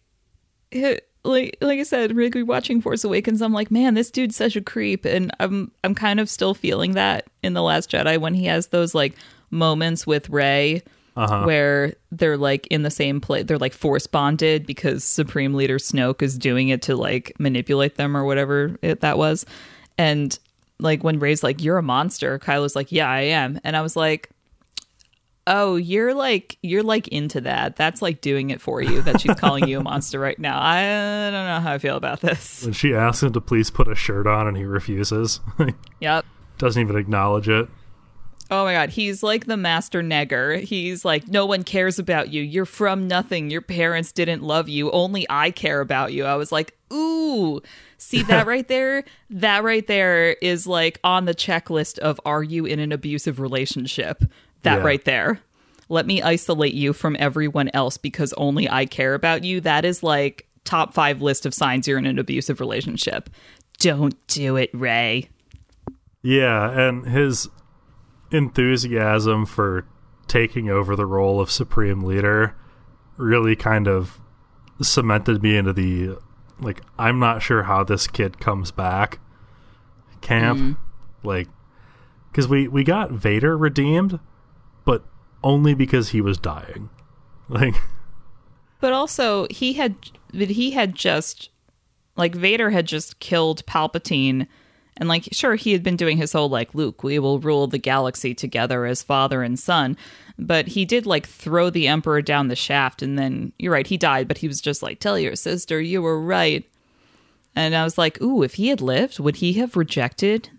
like 1.25 1.57
like 1.61 1.81
I 1.81 1.83
said, 1.83 2.17
really 2.17 2.43
watching 2.43 2.81
Force 2.81 3.05
Awakens, 3.05 3.43
I'm 3.43 3.53
like, 3.53 3.71
man, 3.71 3.95
this 3.95 4.11
dude's 4.11 4.37
such 4.37 4.57
a 4.57 4.61
creep, 4.61 5.05
and 5.05 5.31
I'm 5.41 5.73
I'm 5.85 5.95
kind 5.95 6.21
of 6.21 6.29
still 6.29 6.55
feeling 6.55 6.93
that 6.93 7.27
in 7.43 7.55
the 7.55 7.63
Last 7.63 7.91
Jedi 7.91 8.19
when 8.19 8.35
he 8.35 8.47
has 8.47 8.69
those 8.69 8.95
like 8.95 9.15
moments 9.51 10.07
with 10.07 10.29
Rey. 10.31 10.83
Uh-huh. 11.17 11.43
Where 11.43 11.95
they're 12.13 12.39
like 12.39 12.69
in 12.69 12.83
the 12.83 12.91
same 12.91 13.21
place, 13.21 13.45
they're 13.45 13.59
like 13.59 13.75
force 13.75 14.07
bonded 14.07 14.65
because 14.65 15.03
Supreme 15.03 15.55
Leader 15.55 15.77
Snoke 15.77 16.23
is 16.23 16.39
doing 16.39 16.69
it 16.69 16.83
to 16.83 16.97
like 16.97 17.33
manipulate 17.39 17.97
them 17.97 18.17
or 18.17 18.25
whatever 18.25 18.79
it, 18.81 19.01
that 19.01 19.19
was. 19.19 19.45
And 19.99 20.39
like 20.83 21.05
when 21.05 21.19
Rey's 21.19 21.43
like, 21.43 21.63
"You're 21.63 21.79
a 21.79 21.83
monster," 21.83 22.39
Kylo's 22.39 22.77
like, 22.77 22.93
"Yeah, 22.93 23.09
I 23.09 23.21
am," 23.21 23.61
and 23.65 23.77
I 23.77 23.83
was 23.83 23.97
like, 23.97 24.31
"Oh, 25.47 25.77
you're 25.77 26.15
like 26.15 26.59
you're 26.63 26.83
like 26.83 27.09
into 27.09 27.41
that. 27.43 27.77
That's 27.77 28.03
like 28.03 28.21
doing 28.21 28.51
it 28.51 28.61
for 28.61 28.83
you. 28.83 29.03
That 29.03 29.21
she's 29.21 29.35
calling 29.37 29.69
you 29.69 29.81
a 29.81 29.83
monster 29.83 30.19
right 30.19 30.39
now. 30.39 30.61
I 30.61 30.83
don't 31.31 31.47
know 31.47 31.61
how 31.61 31.73
I 31.73 31.79
feel 31.79 31.97
about 31.97 32.21
this." 32.21 32.65
When 32.65 32.73
she 32.73 32.95
asks 32.95 33.23
him 33.23 33.33
to 33.33 33.41
please 33.41 33.71
put 33.71 33.89
a 33.89 33.95
shirt 33.95 34.27
on 34.27 34.47
and 34.47 34.57
he 34.57 34.65
refuses. 34.65 35.41
yep. 36.01 36.25
Doesn't 36.59 36.81
even 36.81 36.97
acknowledge 36.97 37.49
it. 37.49 37.69
Oh 38.53 38.65
my 38.65 38.73
god, 38.73 38.91
he's 38.91 39.23
like 39.23 39.47
the 39.47 39.57
master 39.57 40.03
negger. 40.03 40.61
He's 40.61 41.05
like, 41.05 41.29
no 41.29 41.47
one 41.47 41.63
cares 41.63 42.01
about 42.01 42.33
you. 42.33 42.43
You're 42.43 42.65
from 42.67 43.07
nothing. 43.07 43.49
Your 43.49 43.61
parents 43.61 44.11
didn't 44.11 44.43
love 44.43 44.69
you. 44.69 44.91
Only 44.91 45.25
I 45.31 45.53
care 45.53 45.81
about 45.81 46.13
you. 46.13 46.25
I 46.25 46.35
was 46.35 46.51
like, 46.51 46.77
ooh, 46.93 47.61
see 48.01 48.23
that 48.25 48.47
right 48.47 48.67
there? 48.67 49.05
That 49.31 49.63
right 49.63 49.87
there 49.87 50.33
is 50.43 50.67
like 50.67 50.99
on 51.05 51.27
the 51.27 51.35
checklist 51.35 51.99
of 51.99 52.21
are 52.25 52.43
you 52.43 52.67
in 52.67 52.81
an 52.81 52.93
abusive 52.93 53.39
relationship? 53.39 54.25
That 54.63 54.79
yeah. 54.79 54.85
right 54.85 55.05
there. 55.05 55.41
Let 55.89 56.07
me 56.07 56.23
isolate 56.23 56.75
you 56.75 56.93
from 56.93 57.17
everyone 57.19 57.71
else 57.75 57.97
because 57.97 58.33
only 58.35 58.69
I 58.69 58.87
care 58.87 59.15
about 59.15 59.45
you. 59.45 59.61
That 59.61 59.85
is 59.85 60.03
like 60.03 60.47
top 60.65 60.95
five 60.95 61.21
list 61.21 61.47
of 61.47 61.55
signs 61.55 61.89
you're 61.89 61.99
in 61.99 62.07
an 62.07 62.19
abusive 62.19 62.61
relationship. 62.61 63.29
Don't 63.79 64.15
do 64.29 64.57
it, 64.57 64.71
Rey. 64.73 65.29
Yeah, 66.23 66.71
and 66.71 67.07
his 67.07 67.49
enthusiasm 68.31 69.47
for 69.47 69.87
taking 70.29 70.71
over 70.71 70.95
the 70.95 71.07
role 71.07 71.41
of 71.41 71.51
supreme 71.51 72.03
leader 72.03 72.55
really 73.17 73.57
kind 73.57 73.89
of 73.89 74.21
cemented 74.81 75.43
me 75.43 75.57
into 75.57 75.73
the 75.73 76.17
like 76.61 76.83
I'm 76.99 77.19
not 77.19 77.43
sure 77.43 77.65
how 77.65 77.85
this 77.85 78.07
kid 78.07 78.41
comes 78.41 78.71
back 78.71 79.19
camp 80.21 80.59
mm. 80.59 80.77
like 81.23 81.49
cuz 82.33 82.47
we 82.47 82.69
we 82.69 82.85
got 82.85 83.11
Vader 83.11 83.57
redeemed 83.57 84.21
but 84.85 85.05
only 85.43 85.75
because 85.75 86.11
he 86.11 86.21
was 86.21 86.39
dying 86.39 86.91
like 87.49 87.75
but 88.81 88.93
also 88.93 89.47
he 89.51 89.75
had 89.75 89.97
he 90.33 90.73
had 90.73 90.95
just 90.95 91.51
like 92.17 92.35
Vader 92.35 92.71
had 92.71 92.87
just 92.87 93.19
killed 93.19 93.65
Palpatine 93.67 94.47
and 95.01 95.09
like, 95.09 95.29
sure, 95.33 95.55
he 95.55 95.73
had 95.73 95.83
been 95.83 95.97
doing 95.97 96.19
his 96.19 96.33
whole 96.33 96.51
like, 96.51 96.75
Luke, 96.75 97.03
we 97.03 97.19
will 97.19 97.41
rule 97.41 97.67
the 97.67 97.79
galaxy 97.79 98.35
together 98.35 98.85
as 98.85 99.03
father 99.03 99.43
and 99.43 99.59
son. 99.59 99.97
But 100.39 100.69
he 100.69 100.85
did 100.85 101.07
like 101.07 101.27
throw 101.27 101.71
the 101.71 101.89
Emperor 101.89 102.21
down 102.21 102.49
the 102.49 102.55
shaft. 102.57 103.01
And 103.03 103.19
then 103.19 103.53
you're 103.59 103.73
right, 103.73 103.87
he 103.87 103.97
died, 103.97 104.29
but 104.29 104.39
he 104.39 104.47
was 104.47 104.61
just 104.61 104.83
like, 104.83 105.01
tell 105.01 105.19
your 105.19 105.37
sister 105.37 105.81
you 105.81 106.03
were 106.03 106.21
right. 106.21 106.71
And 107.57 107.75
I 107.75 107.83
was 107.83 107.97
like, 107.97 108.21
ooh, 108.21 108.43
if 108.43 108.55
he 108.55 108.69
had 108.69 108.83
lived, 108.83 109.19
would 109.19 109.37
he 109.37 109.55
have 109.55 109.75
rejected 109.75 110.51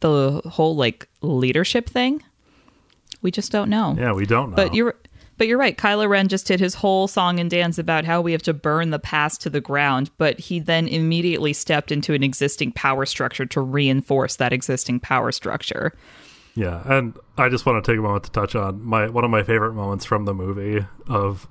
the 0.00 0.40
whole 0.46 0.74
like 0.74 1.08
leadership 1.20 1.88
thing? 1.88 2.22
We 3.20 3.30
just 3.30 3.52
don't 3.52 3.68
know. 3.68 3.94
Yeah, 3.96 4.14
we 4.14 4.24
don't 4.24 4.50
know. 4.50 4.56
But 4.56 4.74
you're 4.74 4.96
but 5.38 5.46
you're 5.46 5.58
right. 5.58 5.76
Kylo 5.76 6.08
Ren 6.08 6.28
just 6.28 6.46
did 6.46 6.60
his 6.60 6.74
whole 6.74 7.08
song 7.08 7.40
and 7.40 7.50
dance 7.50 7.78
about 7.78 8.04
how 8.04 8.20
we 8.20 8.32
have 8.32 8.42
to 8.42 8.54
burn 8.54 8.90
the 8.90 8.98
past 8.98 9.40
to 9.42 9.50
the 9.50 9.60
ground, 9.60 10.10
but 10.18 10.38
he 10.38 10.60
then 10.60 10.86
immediately 10.86 11.52
stepped 11.52 11.90
into 11.90 12.14
an 12.14 12.22
existing 12.22 12.72
power 12.72 13.06
structure 13.06 13.46
to 13.46 13.60
reinforce 13.60 14.36
that 14.36 14.52
existing 14.52 15.00
power 15.00 15.32
structure. 15.32 15.92
Yeah, 16.54 16.82
and 16.84 17.16
I 17.38 17.48
just 17.48 17.64
want 17.64 17.82
to 17.82 17.90
take 17.92 17.98
a 17.98 18.02
moment 18.02 18.24
to 18.24 18.30
touch 18.30 18.54
on 18.54 18.82
my 18.84 19.08
one 19.08 19.24
of 19.24 19.30
my 19.30 19.42
favorite 19.42 19.72
moments 19.72 20.04
from 20.04 20.26
the 20.26 20.34
movie 20.34 20.84
of 21.08 21.48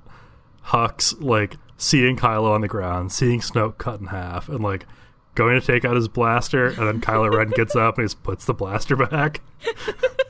Hux 0.66 1.20
like 1.20 1.56
seeing 1.76 2.16
Kylo 2.16 2.52
on 2.52 2.60
the 2.60 2.68
ground, 2.68 3.10
seeing 3.10 3.40
Snoke 3.40 3.78
cut 3.78 4.00
in 4.00 4.06
half, 4.06 4.48
and 4.48 4.60
like 4.60 4.86
going 5.34 5.60
to 5.60 5.66
take 5.66 5.84
out 5.84 5.96
his 5.96 6.08
blaster, 6.08 6.68
and 6.68 6.86
then 6.86 7.00
Kylo 7.00 7.34
Ren 7.34 7.50
gets 7.50 7.74
up 7.74 7.98
and 7.98 8.04
he 8.04 8.06
just 8.06 8.22
puts 8.22 8.44
the 8.44 8.54
blaster 8.54 8.96
back. 8.96 9.40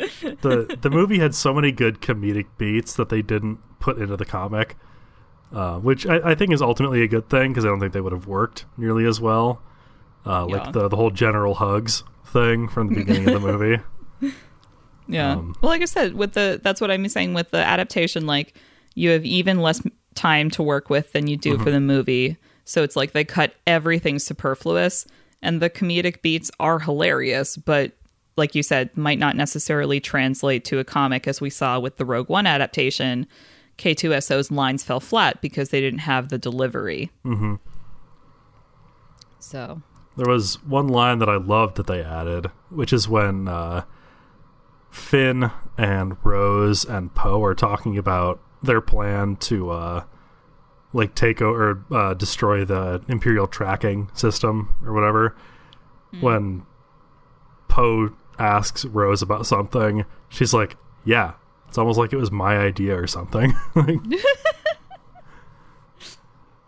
the 0.42 0.78
the 0.80 0.90
movie 0.90 1.18
had 1.18 1.34
so 1.34 1.52
many 1.54 1.72
good 1.72 2.00
comedic 2.00 2.46
beats 2.58 2.94
that 2.94 3.08
they 3.08 3.22
didn't 3.22 3.58
put 3.80 3.98
into 3.98 4.16
the 4.16 4.24
comic. 4.24 4.76
uh, 5.52 5.78
which 5.78 6.06
I, 6.06 6.30
I 6.30 6.34
think 6.34 6.52
is 6.52 6.62
ultimately 6.62 7.02
a 7.02 7.08
good 7.08 7.28
thing 7.28 7.50
because 7.52 7.64
I 7.64 7.68
don't 7.68 7.80
think 7.80 7.92
they 7.92 8.00
would 8.00 8.12
have 8.12 8.26
worked 8.26 8.66
nearly 8.76 9.04
as 9.04 9.20
well. 9.20 9.60
Uh, 10.24 10.46
Yeah. 10.48 10.56
Like 10.56 10.72
the 10.72 10.88
the 10.88 10.96
whole 10.96 11.10
general 11.10 11.54
hugs 11.54 12.04
thing 12.26 12.68
from 12.68 12.88
the 12.88 12.94
beginning 12.96 13.28
of 13.28 13.42
the 13.42 13.48
movie. 13.52 13.82
Yeah. 15.08 15.32
Um, 15.32 15.56
well, 15.60 15.70
like 15.70 15.82
I 15.82 15.86
said, 15.86 16.14
with 16.14 16.34
the 16.34 16.60
that's 16.62 16.80
what 16.80 16.90
I'm 16.90 17.08
saying 17.08 17.34
with 17.34 17.50
the 17.50 17.58
adaptation. 17.58 18.26
Like 18.26 18.54
you 18.94 19.10
have 19.10 19.24
even 19.24 19.58
less 19.60 19.82
time 20.14 20.50
to 20.50 20.62
work 20.62 20.88
with 20.88 21.12
than 21.12 21.26
you 21.26 21.36
do 21.36 21.58
for 21.58 21.70
the 21.72 21.80
movie. 21.80 22.36
So 22.64 22.84
it's 22.84 22.94
like 22.94 23.10
they 23.12 23.24
cut 23.24 23.54
everything 23.66 24.20
superfluous, 24.20 25.06
and 25.42 25.60
the 25.60 25.68
comedic 25.70 26.22
beats 26.22 26.50
are 26.60 26.78
hilarious, 26.78 27.56
but 27.56 27.92
like 28.36 28.54
you 28.54 28.62
said, 28.62 28.96
might 28.96 29.18
not 29.18 29.36
necessarily 29.36 30.00
translate 30.00 30.64
to 30.66 30.78
a 30.78 30.84
comic, 30.84 31.28
as 31.28 31.40
we 31.40 31.50
saw 31.50 31.78
with 31.78 31.96
the 31.96 32.04
Rogue 32.04 32.28
One 32.28 32.46
adaptation. 32.46 33.26
K2SO's 33.78 34.50
lines 34.50 34.82
fell 34.82 35.00
flat 35.00 35.40
because 35.40 35.70
they 35.70 35.80
didn't 35.80 36.00
have 36.00 36.28
the 36.28 36.38
delivery. 36.38 37.10
Mm-hmm. 37.24 37.54
So 39.38 39.80
There 40.16 40.28
was 40.28 40.62
one 40.64 40.88
line 40.88 41.18
that 41.18 41.28
I 41.30 41.36
loved 41.36 41.76
that 41.76 41.86
they 41.86 42.02
added, 42.02 42.50
which 42.68 42.92
is 42.92 43.08
when 43.08 43.48
uh, 43.48 43.84
Finn 44.90 45.50
and 45.78 46.16
Rose 46.22 46.84
and 46.84 47.14
Poe 47.14 47.42
are 47.42 47.54
talking 47.54 47.96
about 47.96 48.40
their 48.62 48.82
plan 48.82 49.36
to 49.36 49.70
uh, 49.70 50.04
like 50.92 51.14
take 51.14 51.40
over, 51.40 51.84
or 51.90 51.96
uh, 51.96 52.14
destroy 52.14 52.64
the 52.64 53.02
Imperial 53.08 53.46
tracking 53.46 54.10
system 54.12 54.76
or 54.84 54.92
whatever. 54.92 55.36
When 56.20 56.66
Poe 57.68 58.10
asks 58.40 58.84
Rose 58.84 59.22
about 59.22 59.46
something, 59.46 60.04
she's 60.28 60.52
like, 60.54 60.76
"Yeah." 61.04 61.34
It's 61.68 61.78
almost 61.78 61.98
like 62.00 62.12
it 62.12 62.16
was 62.16 62.32
my 62.32 62.56
idea 62.58 62.98
or 63.00 63.06
something. 63.06 63.54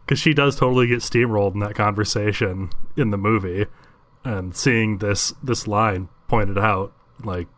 Because 0.04 0.18
she 0.20 0.34
does 0.34 0.56
totally 0.56 0.86
get 0.86 0.98
steamrolled 1.00 1.54
in 1.54 1.60
that 1.60 1.74
conversation 1.74 2.70
in 2.96 3.10
the 3.10 3.16
movie, 3.18 3.66
and 4.24 4.54
seeing 4.54 4.98
this 4.98 5.32
this 5.42 5.66
line 5.66 6.08
pointed 6.28 6.58
out, 6.58 6.92
like, 7.24 7.48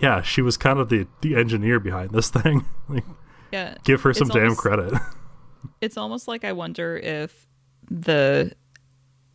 yeah, 0.00 0.22
she 0.22 0.42
was 0.42 0.56
kind 0.56 0.78
of 0.78 0.88
the 0.88 1.06
the 1.20 1.36
engineer 1.36 1.78
behind 1.78 2.10
this 2.10 2.30
thing. 2.36 2.64
like, 2.88 3.04
yeah, 3.52 3.76
give 3.84 4.02
her 4.02 4.12
some 4.14 4.28
damn 4.28 4.42
almost- 4.42 4.60
credit. 4.60 4.94
it's 5.80 5.96
almost 5.96 6.26
like 6.28 6.44
I 6.44 6.52
wonder 6.52 6.96
if 6.96 7.46
the 7.90 8.52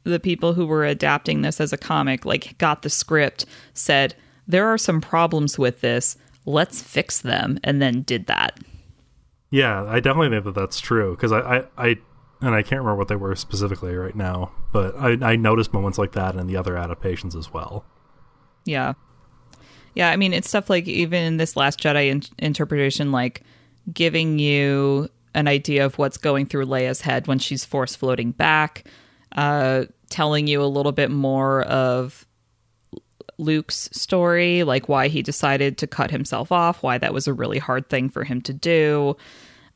the 0.05 0.19
people 0.19 0.53
who 0.53 0.65
were 0.65 0.85
adapting 0.85 1.41
this 1.41 1.59
as 1.59 1.73
a 1.73 1.77
comic 1.77 2.25
like 2.25 2.57
got 2.57 2.81
the 2.83 2.89
script, 2.89 3.45
said 3.73 4.15
there 4.47 4.67
are 4.67 4.77
some 4.77 5.01
problems 5.01 5.57
with 5.59 5.81
this, 5.81 6.15
let's 6.45 6.81
fix 6.81 7.19
them, 7.19 7.59
and 7.63 7.81
then 7.81 8.03
did 8.03 8.27
that. 8.27 8.57
yeah, 9.51 9.83
I 9.83 9.99
definitely 9.99 10.29
think 10.29 10.45
that 10.45 10.55
that's 10.55 10.79
true 10.79 11.15
because 11.15 11.31
I, 11.31 11.39
I 11.39 11.63
I 11.77 11.95
and 12.41 12.53
I 12.53 12.61
can't 12.61 12.81
remember 12.81 12.97
what 12.97 13.07
they 13.07 13.15
were 13.15 13.35
specifically 13.35 13.95
right 13.95 14.15
now, 14.15 14.51
but 14.71 14.95
I 14.97 15.17
I 15.31 15.35
noticed 15.35 15.73
moments 15.73 15.97
like 15.97 16.11
that 16.13 16.35
in 16.35 16.47
the 16.47 16.57
other 16.57 16.77
adaptations 16.77 17.35
as 17.35 17.51
well. 17.53 17.85
Yeah. 18.65 18.93
Yeah, 19.95 20.09
I 20.11 20.17
mean, 20.17 20.33
it's 20.33 20.49
stuff 20.49 20.69
like 20.69 20.87
even 20.89 21.23
in 21.23 21.37
this 21.37 21.55
Last 21.55 21.79
Jedi 21.79 22.09
in- 22.09 22.23
interpretation, 22.37 23.11
like 23.13 23.43
giving 23.93 24.39
you 24.39 25.07
an 25.33 25.47
idea 25.47 25.85
of 25.85 25.97
what's 25.97 26.17
going 26.17 26.45
through 26.45 26.65
Leia's 26.65 27.01
head 27.01 27.27
when 27.27 27.39
she's 27.39 27.63
force 27.63 27.95
floating 27.95 28.31
back, 28.31 28.83
uh, 29.35 29.85
telling 30.09 30.47
you 30.47 30.63
a 30.63 30.65
little 30.65 30.91
bit 30.91 31.11
more 31.11 31.61
of 31.63 32.25
Luke's 33.37 33.89
story, 33.91 34.63
like 34.63 34.87
why 34.89 35.07
he 35.07 35.21
decided 35.21 35.77
to 35.79 35.87
cut 35.87 36.11
himself 36.11 36.51
off, 36.51 36.81
why 36.81 36.97
that 36.97 37.13
was 37.13 37.27
a 37.27 37.33
really 37.33 37.59
hard 37.59 37.89
thing 37.89 38.09
for 38.09 38.23
him 38.23 38.41
to 38.41 38.53
do. 38.53 39.17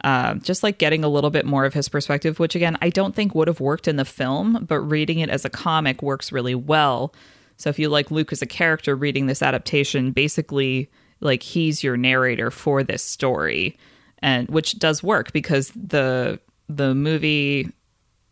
Um, 0.01 0.39
just 0.39 0.63
like 0.63 0.77
getting 0.77 1.03
a 1.03 1.09
little 1.09 1.29
bit 1.29 1.45
more 1.45 1.65
of 1.65 1.73
his 1.73 1.89
perspective, 1.89 2.39
which 2.39 2.55
again, 2.55 2.77
I 2.81 2.89
don't 2.89 3.13
think 3.13 3.35
would 3.35 3.49
have 3.49 3.59
worked 3.59 3.87
in 3.87 3.97
the 3.97 4.05
film, 4.05 4.65
but 4.67 4.79
reading 4.79 5.19
it 5.19 5.29
as 5.29 5.43
a 5.43 5.49
comic 5.49 6.01
works 6.01 6.31
really 6.31 6.55
well. 6.55 7.13
So 7.57 7.69
if 7.69 7.77
you 7.77 7.89
like 7.89 8.09
Luke 8.09 8.31
as 8.31 8.41
a 8.41 8.45
character 8.45 8.95
reading 8.95 9.25
this 9.25 9.43
adaptation, 9.43 10.11
basically 10.11 10.89
like 11.19 11.43
he's 11.43 11.83
your 11.83 11.97
narrator 11.97 12.49
for 12.49 12.81
this 12.81 13.03
story, 13.03 13.77
and 14.19 14.47
which 14.47 14.79
does 14.79 15.03
work 15.03 15.33
because 15.33 15.71
the 15.75 16.39
the 16.69 16.95
movie 16.95 17.69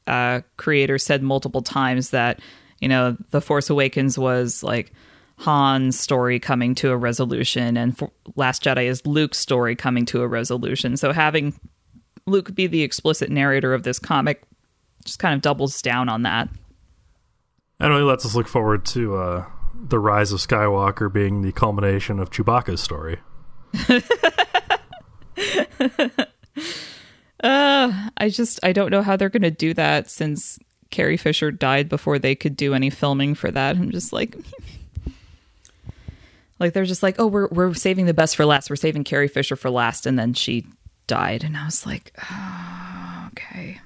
uh, 0.08 0.42
creator 0.58 0.98
said 0.98 1.22
multiple 1.22 1.62
times 1.62 2.12
that 2.12 2.40
you 2.80 2.88
know 2.88 3.18
the 3.32 3.42
Force 3.42 3.70
Awakens 3.70 4.18
was 4.18 4.64
like 4.64 4.94
Han's 5.38 6.00
story 6.00 6.40
coming 6.40 6.76
to 6.76 6.92
a 6.92 6.98
resolution, 6.98 7.78
and 7.78 7.98
for 7.98 8.12
Last 8.36 8.64
Jedi 8.64 8.86
is 8.86 9.06
Luke's 9.06 9.38
story 9.38 9.76
coming 9.76 10.06
to 10.06 10.22
a 10.22 10.28
resolution. 10.28 10.98
So 10.98 11.14
having 11.14 11.60
Luke 12.26 12.54
be 12.54 12.68
the 12.68 12.84
explicit 12.84 13.30
narrator 13.30 13.74
of 13.74 13.84
this 13.84 14.00
comic 14.00 14.44
just 15.06 15.20
kind 15.20 15.34
of 15.34 15.42
doubles 15.42 15.82
down 15.82 16.10
on 16.10 16.24
that. 16.24 16.50
And 17.80 17.92
really 17.92 18.04
lets 18.04 18.26
us 18.26 18.36
look 18.36 18.48
forward 18.48 18.86
to 18.88 19.16
uh, 19.16 19.46
the 19.74 20.00
rise 20.00 20.32
of 20.32 20.40
Skywalker 20.40 21.12
being 21.12 21.42
the 21.42 21.52
culmination 21.52 22.20
of 22.20 22.30
Chewbacca's 22.30 22.82
story. 22.82 23.20
Uh, 27.44 28.10
I 28.18 28.30
just 28.30 28.60
I 28.64 28.74
don't 28.74 28.90
know 28.92 29.02
how 29.04 29.16
they're 29.16 29.30
going 29.30 29.42
to 29.44 29.52
do 29.52 29.74
that 29.76 30.10
since 30.10 30.58
Carrie 30.90 31.18
Fisher 31.18 31.52
died 31.52 31.90
before 31.90 32.18
they 32.20 32.36
could 32.36 32.56
do 32.56 32.74
any 32.74 32.90
filming 32.90 33.36
for 33.36 33.52
that. 33.52 33.76
I'm 33.76 33.92
just 33.92 34.12
like 34.12 34.36
like 36.60 36.74
they're 36.74 36.86
just 36.86 37.04
like, 37.04 37.16
"Oh, 37.20 37.28
we're 37.28 37.48
we're 37.50 37.74
saving 37.74 38.06
the 38.06 38.14
best 38.14 38.36
for 38.36 38.46
last. 38.46 38.70
We're 38.70 38.76
saving 38.76 39.04
Carrie 39.04 39.28
Fisher 39.28 39.56
for 39.56 39.70
last." 39.70 40.06
And 40.06 40.18
then 40.18 40.34
she 40.34 40.66
died 41.06 41.44
and 41.44 41.56
I 41.56 41.66
was 41.66 41.86
like, 41.86 42.12
oh, 42.32 43.28
"Okay." 43.32 43.82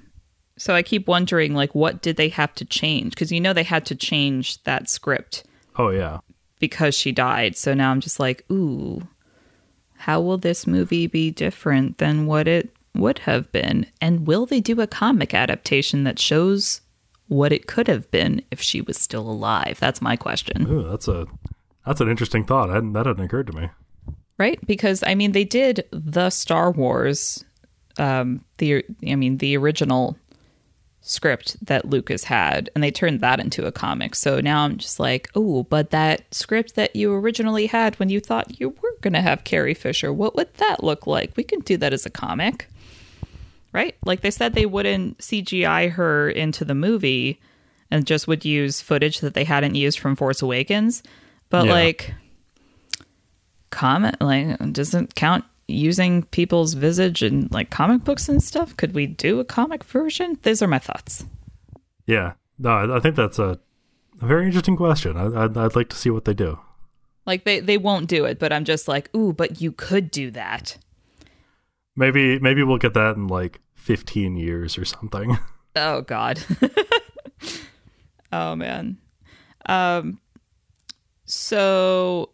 So 0.57 0.73
I 0.73 0.83
keep 0.83 1.07
wondering 1.07 1.53
like 1.53 1.75
what 1.75 2.01
did 2.01 2.17
they 2.17 2.29
have 2.29 2.53
to 2.55 2.65
change? 2.65 3.15
Cuz 3.15 3.31
you 3.31 3.41
know 3.41 3.53
they 3.53 3.63
had 3.63 3.85
to 3.87 3.95
change 3.95 4.63
that 4.63 4.89
script 4.89 5.43
Oh 5.77 5.89
yeah, 5.89 6.19
because 6.59 6.95
she 6.95 7.11
died. 7.11 7.57
So 7.57 7.73
now 7.73 7.91
I'm 7.91 8.01
just 8.01 8.19
like, 8.19 8.45
"Ooh, 8.51 9.07
how 9.97 10.21
will 10.21 10.37
this 10.37 10.67
movie 10.67 11.07
be 11.07 11.31
different 11.31 11.97
than 11.97 12.25
what 12.25 12.47
it 12.47 12.73
would 12.95 13.19
have 13.19 13.51
been? 13.51 13.85
And 13.99 14.27
will 14.27 14.45
they 14.45 14.59
do 14.59 14.81
a 14.81 14.87
comic 14.87 15.33
adaptation 15.33 16.03
that 16.03 16.19
shows 16.19 16.81
what 17.27 17.53
it 17.53 17.67
could 17.67 17.87
have 17.87 18.09
been 18.11 18.41
if 18.51 18.61
she 18.61 18.81
was 18.81 18.97
still 18.97 19.29
alive? 19.29 19.79
That's 19.79 20.01
my 20.01 20.15
question. 20.15 20.67
Ooh, 20.69 20.89
that's 20.89 21.07
a 21.07 21.27
that's 21.85 22.01
an 22.01 22.09
interesting 22.09 22.43
thought. 22.45 22.69
I, 22.69 22.75
hadn't- 22.75 22.93
that 22.93 23.05
hadn't 23.05 23.23
occurred 23.23 23.47
to 23.47 23.53
me. 23.53 23.69
Right? 24.37 24.59
Because 24.65 25.03
I 25.05 25.15
mean 25.15 25.31
they 25.31 25.43
did 25.45 25.85
the 25.91 26.29
Star 26.29 26.71
Wars 26.71 27.43
um 27.97 28.43
the 28.57 28.83
I 29.07 29.15
mean 29.15 29.37
the 29.37 29.55
original 29.57 30.17
script 31.03 31.57
that 31.65 31.89
Lucas 31.89 32.25
had 32.25 32.69
and 32.75 32.83
they 32.83 32.91
turned 32.91 33.21
that 33.21 33.39
into 33.39 33.65
a 33.65 33.71
comic. 33.71 34.13
So 34.15 34.39
now 34.39 34.63
I'm 34.65 34.77
just 34.77 34.99
like, 34.99 35.29
"Oh, 35.35 35.63
but 35.63 35.89
that 35.89 36.31
script 36.33 36.75
that 36.75 36.95
you 36.95 37.13
originally 37.13 37.65
had 37.67 37.97
when 37.97 38.09
you 38.09 38.19
thought 38.19 38.59
you 38.59 38.69
were 38.69 38.95
going 39.01 39.13
to 39.13 39.21
have 39.21 39.43
Carrie 39.43 39.73
Fisher, 39.73 40.13
what 40.13 40.35
would 40.35 40.53
that 40.55 40.83
look 40.83 41.07
like? 41.07 41.35
We 41.35 41.43
can 41.43 41.59
do 41.61 41.75
that 41.77 41.93
as 41.93 42.05
a 42.05 42.09
comic." 42.11 42.67
Right? 43.73 43.95
Like 44.05 44.21
they 44.21 44.31
said 44.31 44.53
they 44.53 44.65
wouldn't 44.65 45.19
CGI 45.19 45.91
her 45.91 46.29
into 46.29 46.65
the 46.65 46.75
movie 46.75 47.39
and 47.89 48.05
just 48.05 48.27
would 48.27 48.43
use 48.45 48.81
footage 48.81 49.19
that 49.21 49.33
they 49.33 49.43
hadn't 49.45 49.75
used 49.75 49.99
from 49.99 50.15
Force 50.15 50.41
Awakens. 50.41 51.03
But 51.49 51.65
Yeah. 51.65 51.73
like 51.73 52.13
comment 53.69 54.19
like 54.21 54.57
doesn't 54.73 55.15
count 55.15 55.45
using 55.67 56.23
people's 56.23 56.73
visage 56.73 57.23
in 57.23 57.47
like 57.51 57.69
comic 57.69 58.03
books 58.03 58.27
and 58.27 58.43
stuff 58.43 58.75
could 58.75 58.93
we 58.93 59.07
do 59.07 59.39
a 59.39 59.45
comic 59.45 59.83
version 59.85 60.37
these 60.43 60.61
are 60.61 60.67
my 60.67 60.79
thoughts 60.79 61.23
Yeah, 62.05 62.33
no, 62.59 62.69
I, 62.71 62.97
I 62.97 62.99
think 62.99 63.15
that's 63.15 63.39
a, 63.39 63.57
a 64.21 64.25
very 64.25 64.45
interesting 64.45 64.75
question. 64.75 65.15
I, 65.15 65.45
I'd, 65.45 65.55
I'd 65.57 65.75
like 65.75 65.87
to 65.89 65.95
see 65.95 66.09
what 66.09 66.25
they 66.25 66.33
do. 66.33 66.59
like 67.25 67.45
they 67.45 67.61
they 67.61 67.77
won't 67.77 68.07
do 68.07 68.25
it 68.25 68.37
but 68.39 68.51
i'm 68.51 68.65
just 68.65 68.87
like 68.89 69.09
ooh 69.15 69.31
but 69.31 69.61
you 69.61 69.71
could 69.71 70.11
do 70.11 70.29
that 70.31 70.77
Maybe 71.95 72.39
maybe 72.39 72.63
we'll 72.63 72.77
get 72.77 72.93
that 72.93 73.15
in 73.15 73.27
like 73.27 73.59
15 73.75 74.35
years 74.37 74.77
or 74.77 74.85
something. 74.85 75.37
oh 75.75 76.01
god. 76.01 76.39
Oh 78.33 78.55
man. 78.55 78.97
Um 79.65 80.19
so 81.25 82.29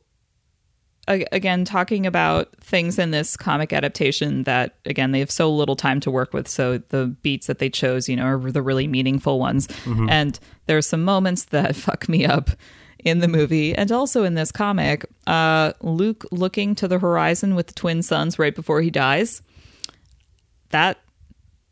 again 1.08 1.64
talking 1.64 2.06
about 2.06 2.54
things 2.58 3.00
in 3.00 3.12
this 3.12 3.38
comic 3.38 3.72
adaptation 3.72 4.44
that 4.44 4.76
again 4.86 5.12
they 5.12 5.20
have 5.20 5.32
so 5.32 5.50
little 5.52 5.76
time 5.76 6.00
to 6.02 6.12
work 6.12 6.34
with. 6.34 6.48
So 6.48 6.78
the 6.78 7.16
beats 7.24 7.48
that 7.48 7.60
they 7.60 7.70
chose 7.70 8.08
you 8.08 8.16
know 8.16 8.26
are 8.26 8.52
the 8.52 8.62
really 8.62 8.88
meaningful 8.88 9.40
ones. 9.40 9.68
And 10.10 10.40
there 10.68 10.78
are 10.78 10.82
some 10.84 11.04
moments 11.04 11.46
that 11.56 11.76
fuck 11.76 12.08
me 12.08 12.26
up 12.26 12.52
in 13.00 13.20
the 13.20 13.28
movie 13.28 13.74
and 13.74 13.92
also 13.92 14.24
in 14.24 14.36
this 14.36 14.52
comic. 14.52 15.06
Uh 15.26 15.74
luke 15.82 16.26
looking 16.32 16.76
to 16.76 16.88
the 16.88 17.00
horizon 17.00 17.56
with 17.56 17.68
the 17.68 17.74
twin 17.74 18.04
suns 18.04 18.38
right 18.38 18.54
before 18.54 18.82
he 18.82 18.92
dies 18.92 19.42
that 20.70 21.00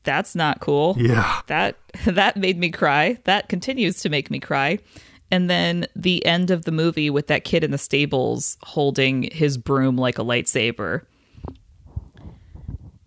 that's 0.03 0.35
not 0.35 0.59
cool. 0.59 0.95
Yeah, 0.97 1.41
that 1.47 1.77
that 2.05 2.37
made 2.37 2.57
me 2.57 2.69
cry. 2.69 3.17
That 3.25 3.49
continues 3.49 4.01
to 4.01 4.09
make 4.09 4.31
me 4.31 4.39
cry. 4.39 4.79
And 5.31 5.49
then 5.49 5.87
the 5.95 6.23
end 6.25 6.51
of 6.51 6.65
the 6.65 6.71
movie 6.71 7.09
with 7.09 7.27
that 7.27 7.43
kid 7.43 7.63
in 7.63 7.71
the 7.71 7.77
stables 7.77 8.57
holding 8.61 9.23
his 9.31 9.57
broom 9.57 9.97
like 9.97 10.19
a 10.19 10.23
lightsaber. 10.23 11.01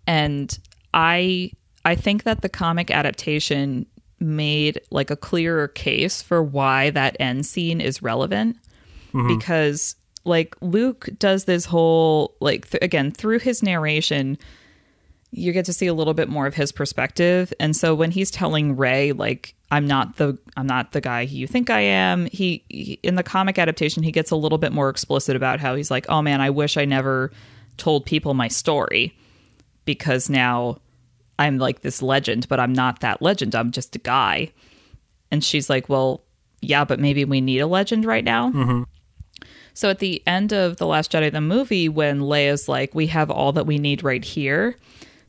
And 0.05 0.57
i 0.93 1.51
I 1.85 1.95
think 1.95 2.23
that 2.23 2.41
the 2.41 2.49
comic 2.49 2.91
adaptation 2.91 3.85
made 4.19 4.81
like 4.91 5.09
a 5.09 5.15
clearer 5.15 5.69
case 5.69 6.21
for 6.21 6.43
why 6.43 6.89
that 6.89 7.15
end 7.19 7.45
scene 7.45 7.79
is 7.79 8.01
relevant. 8.01 8.57
Mm-hmm. 9.13 9.27
Because 9.37 9.95
like 10.25 10.55
Luke 10.61 11.09
does 11.17 11.45
this 11.45 11.65
whole 11.65 12.35
like 12.41 12.69
th- 12.69 12.83
again 12.83 13.11
through 13.11 13.39
his 13.39 13.63
narration 13.63 14.37
you 15.31 15.51
get 15.51 15.65
to 15.65 15.73
see 15.73 15.87
a 15.87 15.93
little 15.93 16.13
bit 16.13 16.27
more 16.27 16.47
of 16.47 16.55
his 16.55 16.71
perspective. 16.71 17.53
And 17.59 17.75
so 17.75 17.93
when 17.93 18.11
he's 18.11 18.31
telling 18.31 18.75
Rey 18.75 19.11
like 19.11 19.55
I'm 19.71 19.85
not 19.85 20.17
the 20.17 20.37
I'm 20.57 20.65
not 20.65 20.91
the 20.91 21.01
guy 21.01 21.21
you 21.21 21.45
think 21.45 21.69
I 21.69 21.81
am 21.81 22.25
he, 22.25 22.63
he 22.69 22.99
in 23.03 23.15
the 23.15 23.23
comic 23.23 23.59
adaptation 23.59 24.01
he 24.01 24.11
gets 24.11 24.31
a 24.31 24.35
little 24.35 24.57
bit 24.57 24.71
more 24.71 24.89
explicit 24.89 25.35
about 25.35 25.59
how 25.59 25.75
he's 25.75 25.91
like 25.91 26.07
oh 26.09 26.21
man 26.21 26.41
I 26.41 26.49
wish 26.49 26.77
I 26.77 26.85
never 26.85 27.31
told 27.77 28.05
people 28.05 28.33
my 28.33 28.47
story 28.47 29.15
because 29.85 30.29
now 30.29 30.79
I'm 31.37 31.57
like 31.57 31.81
this 31.81 32.01
legend 32.01 32.47
but 32.49 32.59
I'm 32.59 32.73
not 32.73 33.01
that 33.01 33.21
legend. 33.21 33.55
I'm 33.55 33.71
just 33.71 33.95
a 33.95 33.99
guy. 33.99 34.51
And 35.31 35.43
she's 35.43 35.69
like 35.69 35.89
well 35.89 36.23
yeah 36.61 36.85
but 36.85 36.99
maybe 36.99 37.23
we 37.23 37.39
need 37.39 37.59
a 37.59 37.67
legend 37.67 38.03
right 38.03 38.23
now. 38.23 38.49
Mm-hmm. 38.49 38.83
So 39.75 39.89
at 39.89 39.99
the 39.99 40.21
end 40.27 40.51
of 40.51 40.75
the 40.75 40.87
Last 40.87 41.09
Jedi, 41.09 41.31
the 41.31 41.39
movie, 41.39 41.87
when 41.87 42.19
Leia's 42.19 42.67
like, 42.67 42.93
"We 42.93 43.07
have 43.07 43.31
all 43.31 43.53
that 43.53 43.65
we 43.65 43.77
need 43.77 44.03
right 44.03 44.25
here 44.25 44.75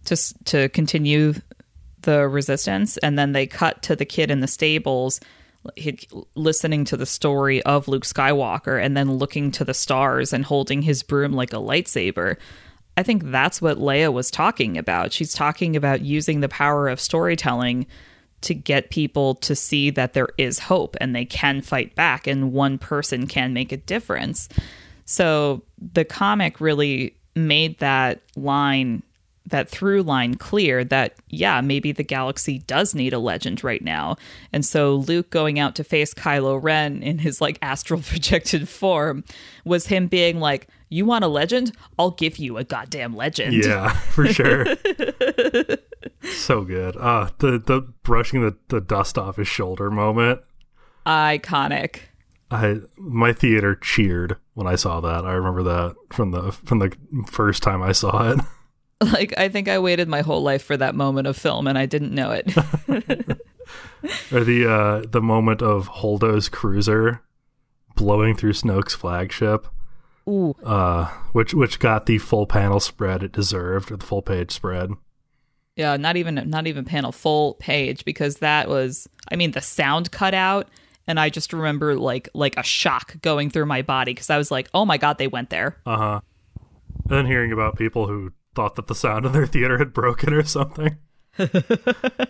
to 0.04 0.16
to 0.44 0.68
continue 0.70 1.34
the 2.02 2.28
resistance," 2.28 2.96
and 2.98 3.18
then 3.18 3.32
they 3.32 3.46
cut 3.46 3.82
to 3.82 3.96
the 3.96 4.04
kid 4.04 4.30
in 4.30 4.40
the 4.40 4.46
stables, 4.46 5.20
listening 6.34 6.84
to 6.86 6.96
the 6.96 7.06
story 7.06 7.62
of 7.64 7.88
Luke 7.88 8.04
Skywalker, 8.04 8.82
and 8.82 8.96
then 8.96 9.12
looking 9.14 9.50
to 9.52 9.64
the 9.64 9.74
stars 9.74 10.32
and 10.32 10.44
holding 10.44 10.82
his 10.82 11.02
broom 11.02 11.32
like 11.32 11.52
a 11.52 11.56
lightsaber. 11.56 12.36
I 12.96 13.02
think 13.02 13.30
that's 13.30 13.62
what 13.62 13.78
Leia 13.78 14.12
was 14.12 14.30
talking 14.30 14.76
about. 14.76 15.12
She's 15.12 15.32
talking 15.32 15.76
about 15.76 16.00
using 16.00 16.40
the 16.40 16.48
power 16.48 16.88
of 16.88 17.00
storytelling 17.00 17.86
to 18.40 18.54
get 18.54 18.90
people 18.90 19.34
to 19.36 19.54
see 19.54 19.90
that 19.90 20.14
there 20.14 20.28
is 20.38 20.58
hope 20.58 20.96
and 21.00 21.14
they 21.14 21.26
can 21.26 21.60
fight 21.60 21.94
back 21.94 22.26
and 22.26 22.52
one 22.52 22.78
person 22.78 23.26
can 23.26 23.52
make 23.52 23.70
a 23.70 23.76
difference. 23.76 24.48
So 25.04 25.62
the 25.78 26.04
comic 26.04 26.60
really 26.60 27.16
made 27.36 27.78
that 27.78 28.22
line 28.34 29.02
that 29.50 29.68
through 29.68 30.02
line 30.02 30.34
clear 30.34 30.82
that 30.84 31.14
yeah 31.28 31.60
maybe 31.60 31.92
the 31.92 32.02
galaxy 32.02 32.58
does 32.60 32.94
need 32.94 33.12
a 33.12 33.18
legend 33.18 33.62
right 33.62 33.82
now 33.82 34.16
and 34.52 34.64
so 34.64 34.94
luke 34.94 35.30
going 35.30 35.58
out 35.58 35.74
to 35.74 35.84
face 35.84 36.14
kylo 36.14 36.60
ren 36.62 37.02
in 37.02 37.18
his 37.18 37.40
like 37.40 37.58
astral 37.62 38.00
projected 38.06 38.68
form 38.68 39.22
was 39.64 39.86
him 39.88 40.06
being 40.06 40.40
like 40.40 40.68
you 40.88 41.04
want 41.04 41.24
a 41.24 41.28
legend 41.28 41.72
i'll 41.98 42.10
give 42.12 42.38
you 42.38 42.56
a 42.56 42.64
goddamn 42.64 43.14
legend 43.14 43.52
Yeah, 43.54 43.88
for 44.10 44.26
sure. 44.26 44.66
so 46.34 46.62
good. 46.64 46.96
Uh 46.96 47.30
the 47.38 47.58
the 47.58 47.82
brushing 48.02 48.42
the, 48.42 48.56
the 48.68 48.80
dust 48.80 49.16
off 49.18 49.36
his 49.36 49.48
shoulder 49.48 49.90
moment. 49.90 50.40
iconic 51.06 52.00
I 52.50 52.78
my 52.96 53.32
theater 53.32 53.76
cheered 53.76 54.36
when 54.54 54.66
I 54.66 54.74
saw 54.74 55.00
that. 55.00 55.24
I 55.24 55.32
remember 55.32 55.62
that 55.62 55.94
from 56.12 56.32
the 56.32 56.50
from 56.50 56.80
the 56.80 56.92
first 57.28 57.62
time 57.62 57.80
I 57.82 57.92
saw 57.92 58.32
it. 58.32 58.40
like 59.12 59.32
i 59.38 59.48
think 59.48 59.68
i 59.68 59.78
waited 59.78 60.08
my 60.08 60.20
whole 60.20 60.42
life 60.42 60.62
for 60.62 60.76
that 60.76 60.94
moment 60.94 61.26
of 61.26 61.36
film 61.36 61.66
and 61.66 61.78
i 61.78 61.86
didn't 61.86 62.14
know 62.14 62.30
it 62.30 62.46
Or 64.32 64.42
the 64.44 64.66
uh 64.68 65.06
the 65.08 65.20
moment 65.20 65.62
of 65.62 65.86
Holdo's 65.86 66.48
cruiser 66.48 67.22
blowing 67.96 68.34
through 68.34 68.54
Snoke's 68.54 68.94
flagship. 68.94 69.66
Ooh. 70.28 70.54
Uh 70.64 71.06
which 71.32 71.52
which 71.54 71.78
got 71.78 72.06
the 72.06 72.18
full 72.18 72.46
panel 72.46 72.80
spread 72.80 73.22
it 73.22 73.30
deserved, 73.32 73.92
or 73.92 73.96
the 73.96 74.06
full 74.06 74.22
page 74.22 74.50
spread. 74.52 74.90
yeah 75.76 75.96
not 75.96 76.16
even 76.16 76.34
not 76.48 76.66
even 76.66 76.84
panel 76.84 77.12
full 77.12 77.54
page 77.54 78.04
because 78.04 78.36
that 78.38 78.68
was 78.68 79.06
i 79.30 79.36
mean 79.36 79.50
the 79.52 79.60
sound 79.60 80.10
cut 80.10 80.34
out 80.34 80.68
and 81.06 81.20
i 81.20 81.28
just 81.28 81.52
remember 81.52 81.94
like 81.96 82.28
like 82.34 82.56
a 82.56 82.62
shock 82.62 83.20
going 83.22 83.50
through 83.50 83.66
my 83.66 83.82
body 83.82 84.12
because 84.14 84.30
i 84.30 84.38
was 84.38 84.50
like 84.50 84.68
oh 84.74 84.84
my 84.84 84.96
god 84.96 85.18
they 85.18 85.28
went 85.28 85.50
there 85.50 85.76
Uh-huh. 85.86 86.20
And 87.08 87.18
then 87.18 87.26
hearing 87.26 87.52
about 87.52 87.76
people 87.76 88.06
who 88.06 88.32
thought 88.54 88.76
that 88.76 88.86
the 88.86 88.94
sound 88.94 89.26
in 89.26 89.32
their 89.32 89.46
theater 89.46 89.78
had 89.78 89.92
broken 89.92 90.32
or 90.32 90.44
something. 90.44 90.98
it's 91.38 92.28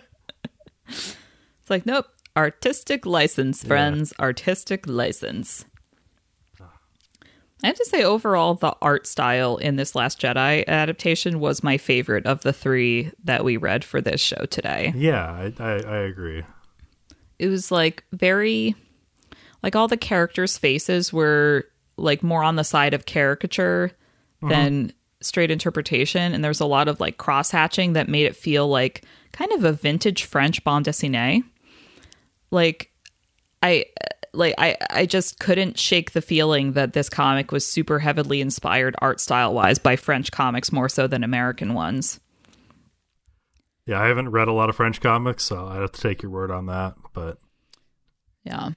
like 1.69 1.85
nope 1.85 2.05
artistic 2.37 3.05
license 3.05 3.63
friends 3.63 4.13
artistic 4.19 4.87
license 4.87 5.65
I 7.63 7.67
have 7.67 7.75
to 7.75 7.85
say, 7.85 8.03
overall, 8.03 8.55
the 8.55 8.75
art 8.81 9.05
style 9.05 9.57
in 9.57 9.75
this 9.75 9.93
Last 9.93 10.19
Jedi 10.19 10.67
adaptation 10.67 11.39
was 11.39 11.63
my 11.63 11.77
favorite 11.77 12.25
of 12.25 12.41
the 12.41 12.53
three 12.53 13.11
that 13.23 13.43
we 13.43 13.55
read 13.57 13.83
for 13.83 14.01
this 14.01 14.19
show 14.19 14.45
today. 14.49 14.91
Yeah, 14.95 15.29
I, 15.29 15.53
I, 15.63 15.71
I 15.73 15.97
agree. 15.97 16.43
it 17.37 17.49
was 17.49 17.71
like 17.71 18.03
very 18.13 18.75
like 19.61 19.75
all 19.75 19.87
the 19.87 19.97
characters 19.97 20.57
faces 20.57 21.13
were 21.13 21.65
like 21.97 22.23
more 22.23 22.43
on 22.43 22.55
the 22.55 22.63
side 22.63 22.93
of 22.93 23.05
caricature 23.05 23.91
uh-huh. 24.41 24.49
than 24.49 24.93
straight 25.21 25.51
interpretation 25.51 26.33
and 26.33 26.43
there's 26.43 26.59
a 26.59 26.65
lot 26.65 26.87
of 26.87 26.99
like 26.99 27.17
cross 27.17 27.51
hatching 27.51 27.93
that 27.93 28.09
made 28.09 28.25
it 28.25 28.35
feel 28.35 28.67
like 28.67 29.03
kind 29.31 29.51
of 29.51 29.63
a 29.63 29.71
vintage 29.71 30.23
french 30.23 30.63
bande 30.63 30.85
dessinée 30.85 31.43
like 32.51 32.91
i 33.61 33.85
like 34.33 34.55
i 34.57 34.75
i 34.89 35.05
just 35.05 35.39
couldn't 35.39 35.77
shake 35.77 36.11
the 36.11 36.21
feeling 36.21 36.73
that 36.73 36.93
this 36.93 37.09
comic 37.09 37.51
was 37.51 37.65
super 37.65 37.99
heavily 37.99 38.41
inspired 38.41 38.95
art 38.99 39.19
style 39.19 39.53
wise 39.53 39.77
by 39.77 39.95
french 39.95 40.31
comics 40.31 40.71
more 40.71 40.89
so 40.89 41.07
than 41.07 41.23
american 41.23 41.73
ones 41.73 42.19
Yeah, 43.85 44.01
I 44.01 44.07
haven't 44.07 44.29
read 44.29 44.47
a 44.47 44.53
lot 44.53 44.69
of 44.69 44.75
French 44.75 45.01
comics, 45.01 45.43
so 45.43 45.65
I'd 45.67 45.81
have 45.81 45.91
to 45.91 46.01
take 46.01 46.21
your 46.21 46.31
word 46.31 46.51
on 46.51 46.67
that. 46.67 46.93
But 47.13 47.39
Yeah. 48.43 48.69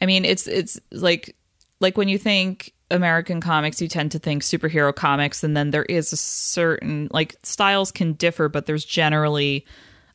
I 0.00 0.06
mean, 0.06 0.24
it's 0.24 0.46
it's 0.46 0.78
like 0.92 1.36
like 1.80 1.96
when 1.98 2.08
you 2.08 2.16
think 2.16 2.72
American 2.92 3.40
comics, 3.40 3.80
you 3.80 3.88
tend 3.88 4.12
to 4.12 4.18
think 4.18 4.42
superhero 4.42 4.94
comics 4.94 5.42
and 5.42 5.56
then 5.56 5.70
there 5.70 5.84
is 5.84 6.12
a 6.12 6.16
certain 6.16 7.08
like 7.10 7.36
styles 7.42 7.90
can 7.90 8.12
differ, 8.12 8.48
but 8.48 8.66
there's 8.66 8.84
generally 8.84 9.66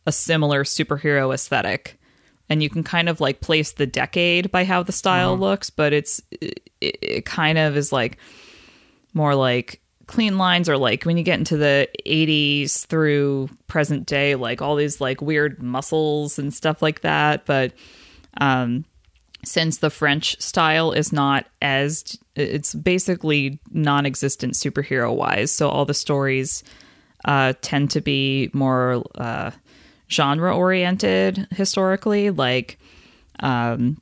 a 0.05 0.11
similar 0.11 0.63
superhero 0.63 1.33
aesthetic. 1.33 1.99
And 2.49 2.63
you 2.63 2.69
can 2.69 2.83
kind 2.83 3.09
of 3.09 3.19
like 3.19 3.41
place 3.41 3.73
the 3.73 3.85
decade 3.85 4.51
by 4.51 4.63
how 4.63 4.83
the 4.83 4.93
style 4.93 5.37
looks, 5.37 5.69
but 5.69 5.91
it's 5.91 6.21
it, 6.31 6.61
it 6.79 7.25
kind 7.25 7.57
of 7.57 7.75
is 7.75 7.91
like 7.91 8.17
more 9.13 9.35
like 9.35 9.81
clean 10.05 10.37
lines 10.37 10.69
or 10.69 10.77
like 10.77 11.03
when 11.03 11.17
you 11.17 11.23
get 11.23 11.37
into 11.37 11.57
the 11.57 11.89
80s 12.05 12.85
through 12.85 13.49
present 13.67 14.05
day 14.05 14.35
like 14.35 14.61
all 14.61 14.77
these 14.77 15.01
like 15.01 15.21
weird 15.21 15.61
muscles 15.61 16.39
and 16.39 16.53
stuff 16.53 16.81
like 16.81 17.01
that 17.01 17.45
but 17.45 17.73
um 18.39 18.85
since 19.47 19.77
the 19.77 19.89
french 19.89 20.39
style 20.41 20.91
is 20.91 21.11
not 21.11 21.45
as 21.61 22.17
it's 22.35 22.73
basically 22.75 23.59
non-existent 23.71 24.53
superhero 24.53 25.15
wise 25.15 25.51
so 25.51 25.69
all 25.69 25.85
the 25.85 25.93
stories 25.93 26.63
uh 27.25 27.53
tend 27.61 27.89
to 27.89 28.01
be 28.01 28.49
more 28.53 29.03
uh 29.15 29.51
genre 30.09 30.55
oriented 30.55 31.47
historically 31.51 32.29
like 32.29 32.77
um 33.39 33.99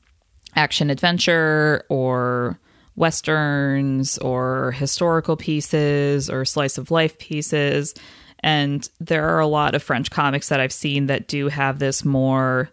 action 0.55 0.89
adventure 0.89 1.83
or 1.89 2.59
westerns 2.95 4.17
or 4.19 4.71
historical 4.71 5.35
pieces 5.35 6.29
or 6.29 6.45
slice 6.45 6.77
of 6.77 6.91
life 6.91 7.17
pieces. 7.17 7.93
And 8.39 8.87
there 8.99 9.27
are 9.27 9.39
a 9.39 9.47
lot 9.47 9.75
of 9.75 9.83
french 9.83 10.11
comics 10.11 10.49
that 10.49 10.59
i've 10.59 10.71
seen 10.71 11.07
that 11.07 11.27
do 11.27 11.47
have 11.47 11.79
this 11.79 12.05
more 12.05 12.69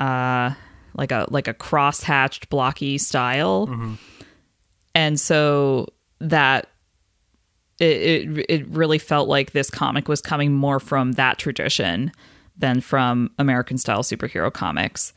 uh 0.00 0.52
like 0.96 1.12
a 1.12 1.26
like 1.30 1.48
a 1.48 1.54
cross-hatched 1.54 2.48
blocky 2.48 2.98
style 2.98 3.66
and 4.94 5.20
so 5.20 5.88
that 6.20 6.68
it, 7.80 7.86
it 8.38 8.46
it 8.48 8.68
really 8.68 8.98
felt 8.98 9.28
like 9.28 9.52
this 9.52 9.70
comic 9.70 10.08
was 10.08 10.20
coming 10.20 10.52
more 10.52 10.78
from 10.80 11.12
that 11.12 11.38
tradition 11.38 12.12
than 12.56 12.80
from 12.80 13.30
American 13.38 13.78
style 13.78 14.02
superhero 14.02 14.52
comics. 14.52 15.12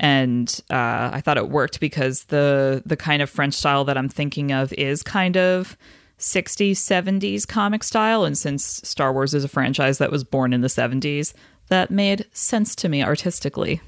And 0.00 0.60
uh, 0.70 1.10
I 1.12 1.20
thought 1.20 1.36
it 1.36 1.50
worked 1.50 1.80
because 1.80 2.24
the 2.24 2.82
the 2.86 2.96
kind 2.96 3.20
of 3.20 3.28
French 3.28 3.54
style 3.54 3.84
that 3.84 3.98
I'm 3.98 4.08
thinking 4.08 4.52
of 4.52 4.72
is 4.74 5.02
kind 5.02 5.36
of 5.36 5.76
60s, 6.18 6.72
70s 6.72 7.46
comic 7.46 7.84
style. 7.84 8.24
And 8.24 8.36
since 8.36 8.64
Star 8.64 9.12
Wars 9.12 9.34
is 9.34 9.44
a 9.44 9.48
franchise 9.48 9.98
that 9.98 10.10
was 10.10 10.24
born 10.24 10.52
in 10.52 10.62
the 10.62 10.68
70s, 10.68 11.32
that 11.68 11.90
made 11.90 12.26
sense 12.32 12.74
to 12.76 12.88
me 12.88 13.02
artistically. 13.02 13.80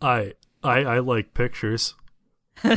I 0.00 0.34
I 0.62 0.78
I 0.84 0.98
like 1.00 1.34
pictures. 1.34 1.94
but 2.62 2.72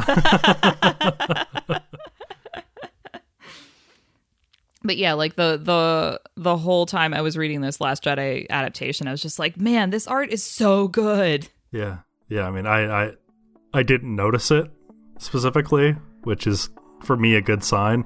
yeah, 4.98 5.14
like 5.14 5.36
the 5.36 5.58
the 5.62 6.20
the 6.36 6.58
whole 6.58 6.86
time 6.86 7.14
I 7.14 7.22
was 7.22 7.38
reading 7.38 7.62
this 7.62 7.80
Last 7.80 8.04
Jedi 8.04 8.48
adaptation, 8.50 9.08
I 9.08 9.12
was 9.12 9.22
just 9.22 9.40
like, 9.40 9.58
man, 9.58 9.92
this 9.92 10.08
art 10.08 10.30
is 10.32 10.44
so 10.44 10.88
good. 10.88 11.48
Yeah. 11.72 12.00
Yeah, 12.30 12.48
I 12.48 12.52
mean 12.52 12.66
I 12.66 13.06
I 13.06 13.12
I 13.74 13.84
didn't 13.84 14.16
notice 14.16 14.52
it 14.52 14.72
specifically, 15.20 15.96
which 16.24 16.48
is 16.48 16.70
for 17.04 17.18
me 17.18 17.36
a 17.36 17.42
good 17.42 17.64
sign 17.64 18.06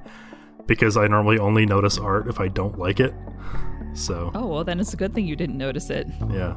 because 0.66 0.96
I 0.96 1.06
normally 1.06 1.38
only 1.38 1.64
notice 1.64 1.96
art 1.98 2.28
if 2.28 2.40
I 2.40 2.48
don't 2.48 2.78
like 2.78 3.00
it. 3.00 3.14
So 3.94 4.30
Oh 4.34 4.46
well, 4.46 4.64
then 4.64 4.80
it's 4.80 4.92
a 4.92 4.96
good 4.96 5.14
thing 5.14 5.26
you 5.26 5.36
didn't 5.36 5.58
notice 5.58 5.90
it. 5.90 6.06
yeah, 6.30 6.54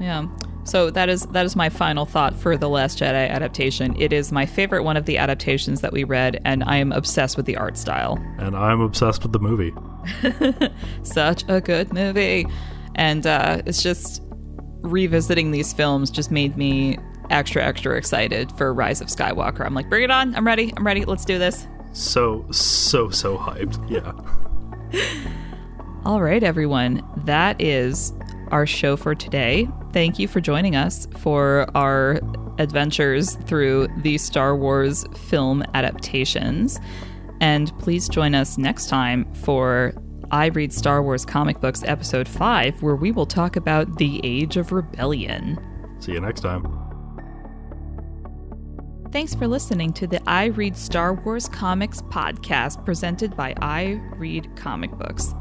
Yeah. 0.00 0.26
So 0.64 0.90
that 0.90 1.08
is 1.08 1.22
that 1.26 1.44
is 1.44 1.54
my 1.54 1.68
final 1.68 2.06
thought 2.06 2.34
for 2.34 2.56
the 2.56 2.68
Last 2.68 2.98
Jedi 2.98 3.28
adaptation. 3.28 3.94
It 4.00 4.12
is 4.12 4.32
my 4.32 4.46
favorite 4.46 4.82
one 4.82 4.96
of 4.96 5.04
the 5.04 5.18
adaptations 5.18 5.82
that 5.82 5.92
we 5.92 6.04
read, 6.04 6.40
and 6.44 6.64
I 6.64 6.76
am 6.78 6.90
obsessed 6.90 7.36
with 7.36 7.46
the 7.46 7.56
art 7.56 7.76
style. 7.76 8.18
and 8.38 8.56
I'm 8.56 8.80
obsessed 8.80 9.22
with 9.22 9.32
the 9.32 9.38
movie. 9.38 9.74
Such 11.02 11.44
a 11.48 11.60
good 11.60 11.92
movie, 11.92 12.46
and 12.94 13.26
uh, 13.26 13.62
it's 13.66 13.82
just 13.82 14.22
revisiting 14.80 15.50
these 15.50 15.72
films 15.72 16.10
just 16.10 16.30
made 16.30 16.56
me 16.56 16.98
extra 17.30 17.62
extra 17.64 17.96
excited 17.96 18.50
for 18.52 18.72
Rise 18.72 19.00
of 19.00 19.08
Skywalker. 19.08 19.64
I'm 19.64 19.74
like, 19.74 19.88
bring 19.88 20.02
it 20.02 20.10
on! 20.10 20.34
I'm 20.34 20.46
ready! 20.46 20.72
I'm 20.76 20.86
ready! 20.86 21.04
Let's 21.04 21.24
do 21.24 21.38
this! 21.38 21.66
So 21.92 22.46
so 22.50 23.10
so 23.10 23.36
hyped. 23.36 23.78
Yeah. 23.90 24.12
All 26.04 26.22
right, 26.22 26.42
everyone. 26.42 27.02
That 27.24 27.60
is 27.60 28.12
our 28.50 28.66
show 28.66 28.96
for 28.96 29.14
today. 29.14 29.68
Thank 29.94 30.18
you 30.18 30.26
for 30.26 30.40
joining 30.40 30.74
us 30.74 31.06
for 31.18 31.68
our 31.76 32.20
adventures 32.58 33.36
through 33.46 33.86
the 33.98 34.18
Star 34.18 34.56
Wars 34.56 35.04
film 35.28 35.62
adaptations. 35.72 36.80
And 37.40 37.72
please 37.78 38.08
join 38.08 38.34
us 38.34 38.58
next 38.58 38.88
time 38.88 39.32
for 39.34 39.94
I 40.32 40.46
Read 40.46 40.72
Star 40.72 41.00
Wars 41.00 41.24
Comic 41.24 41.60
Books 41.60 41.84
Episode 41.84 42.26
5, 42.26 42.82
where 42.82 42.96
we 42.96 43.12
will 43.12 43.24
talk 43.24 43.54
about 43.54 43.98
the 43.98 44.20
Age 44.24 44.56
of 44.56 44.72
Rebellion. 44.72 45.60
See 46.00 46.10
you 46.10 46.20
next 46.20 46.40
time. 46.40 46.66
Thanks 49.12 49.32
for 49.32 49.46
listening 49.46 49.92
to 49.92 50.08
the 50.08 50.20
I 50.28 50.46
Read 50.46 50.76
Star 50.76 51.14
Wars 51.14 51.48
Comics 51.48 52.02
podcast 52.02 52.84
presented 52.84 53.36
by 53.36 53.54
I 53.62 54.00
Read 54.16 54.56
Comic 54.56 54.90
Books, 54.90 55.34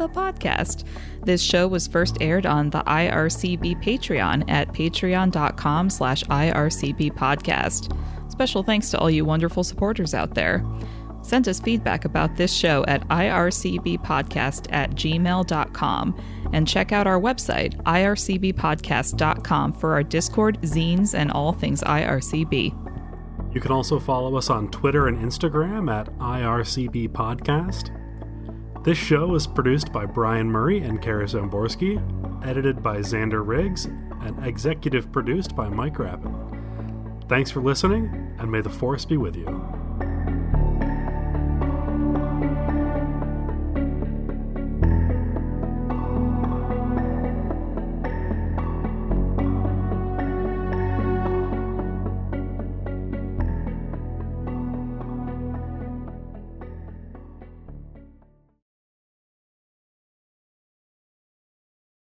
the 0.00 0.08
podcast. 0.08 0.84
This 1.24 1.40
show 1.40 1.68
was 1.68 1.86
first 1.86 2.16
aired 2.20 2.46
on 2.46 2.70
the 2.70 2.82
IRCB 2.82 3.82
Patreon 3.82 4.50
at 4.50 4.68
patreon.com 4.72 5.90
slash 5.90 6.24
IRCB 6.24 7.12
podcast. 7.12 7.96
Special 8.30 8.62
thanks 8.62 8.90
to 8.90 8.98
all 8.98 9.10
you 9.10 9.24
wonderful 9.24 9.62
supporters 9.62 10.14
out 10.14 10.34
there. 10.34 10.64
Send 11.22 11.46
us 11.48 11.60
feedback 11.60 12.06
about 12.06 12.36
this 12.36 12.52
show 12.52 12.84
at 12.88 13.06
ircbpodcast 13.08 14.72
at 14.72 14.90
gmail.com 14.92 16.48
and 16.52 16.66
check 16.66 16.92
out 16.92 17.06
our 17.06 17.20
website, 17.20 17.76
ircbpodcast.com, 17.82 19.72
for 19.74 19.92
our 19.92 20.02
Discord, 20.02 20.60
zines, 20.62 21.14
and 21.14 21.30
all 21.30 21.52
things 21.52 21.82
IRCB. 21.82 23.54
You 23.54 23.60
can 23.60 23.72
also 23.72 23.98
follow 23.98 24.36
us 24.36 24.48
on 24.48 24.70
Twitter 24.70 25.08
and 25.08 25.18
Instagram 25.18 25.92
at 25.92 26.06
IRCB 26.18 27.10
Podcast. 27.10 27.99
This 28.82 28.96
show 28.96 29.34
is 29.34 29.46
produced 29.46 29.92
by 29.92 30.06
Brian 30.06 30.50
Murray 30.50 30.80
and 30.80 31.02
Kara 31.02 31.26
Zomborski, 31.26 32.00
edited 32.42 32.82
by 32.82 33.00
Xander 33.00 33.46
Riggs, 33.46 33.84
and 33.84 34.42
executive 34.42 35.12
produced 35.12 35.54
by 35.54 35.68
Mike 35.68 35.98
Rappin. 35.98 36.34
Thanks 37.28 37.50
for 37.50 37.60
listening, 37.60 38.34
and 38.38 38.50
may 38.50 38.62
the 38.62 38.70
Force 38.70 39.04
be 39.04 39.18
with 39.18 39.36
you. 39.36 39.89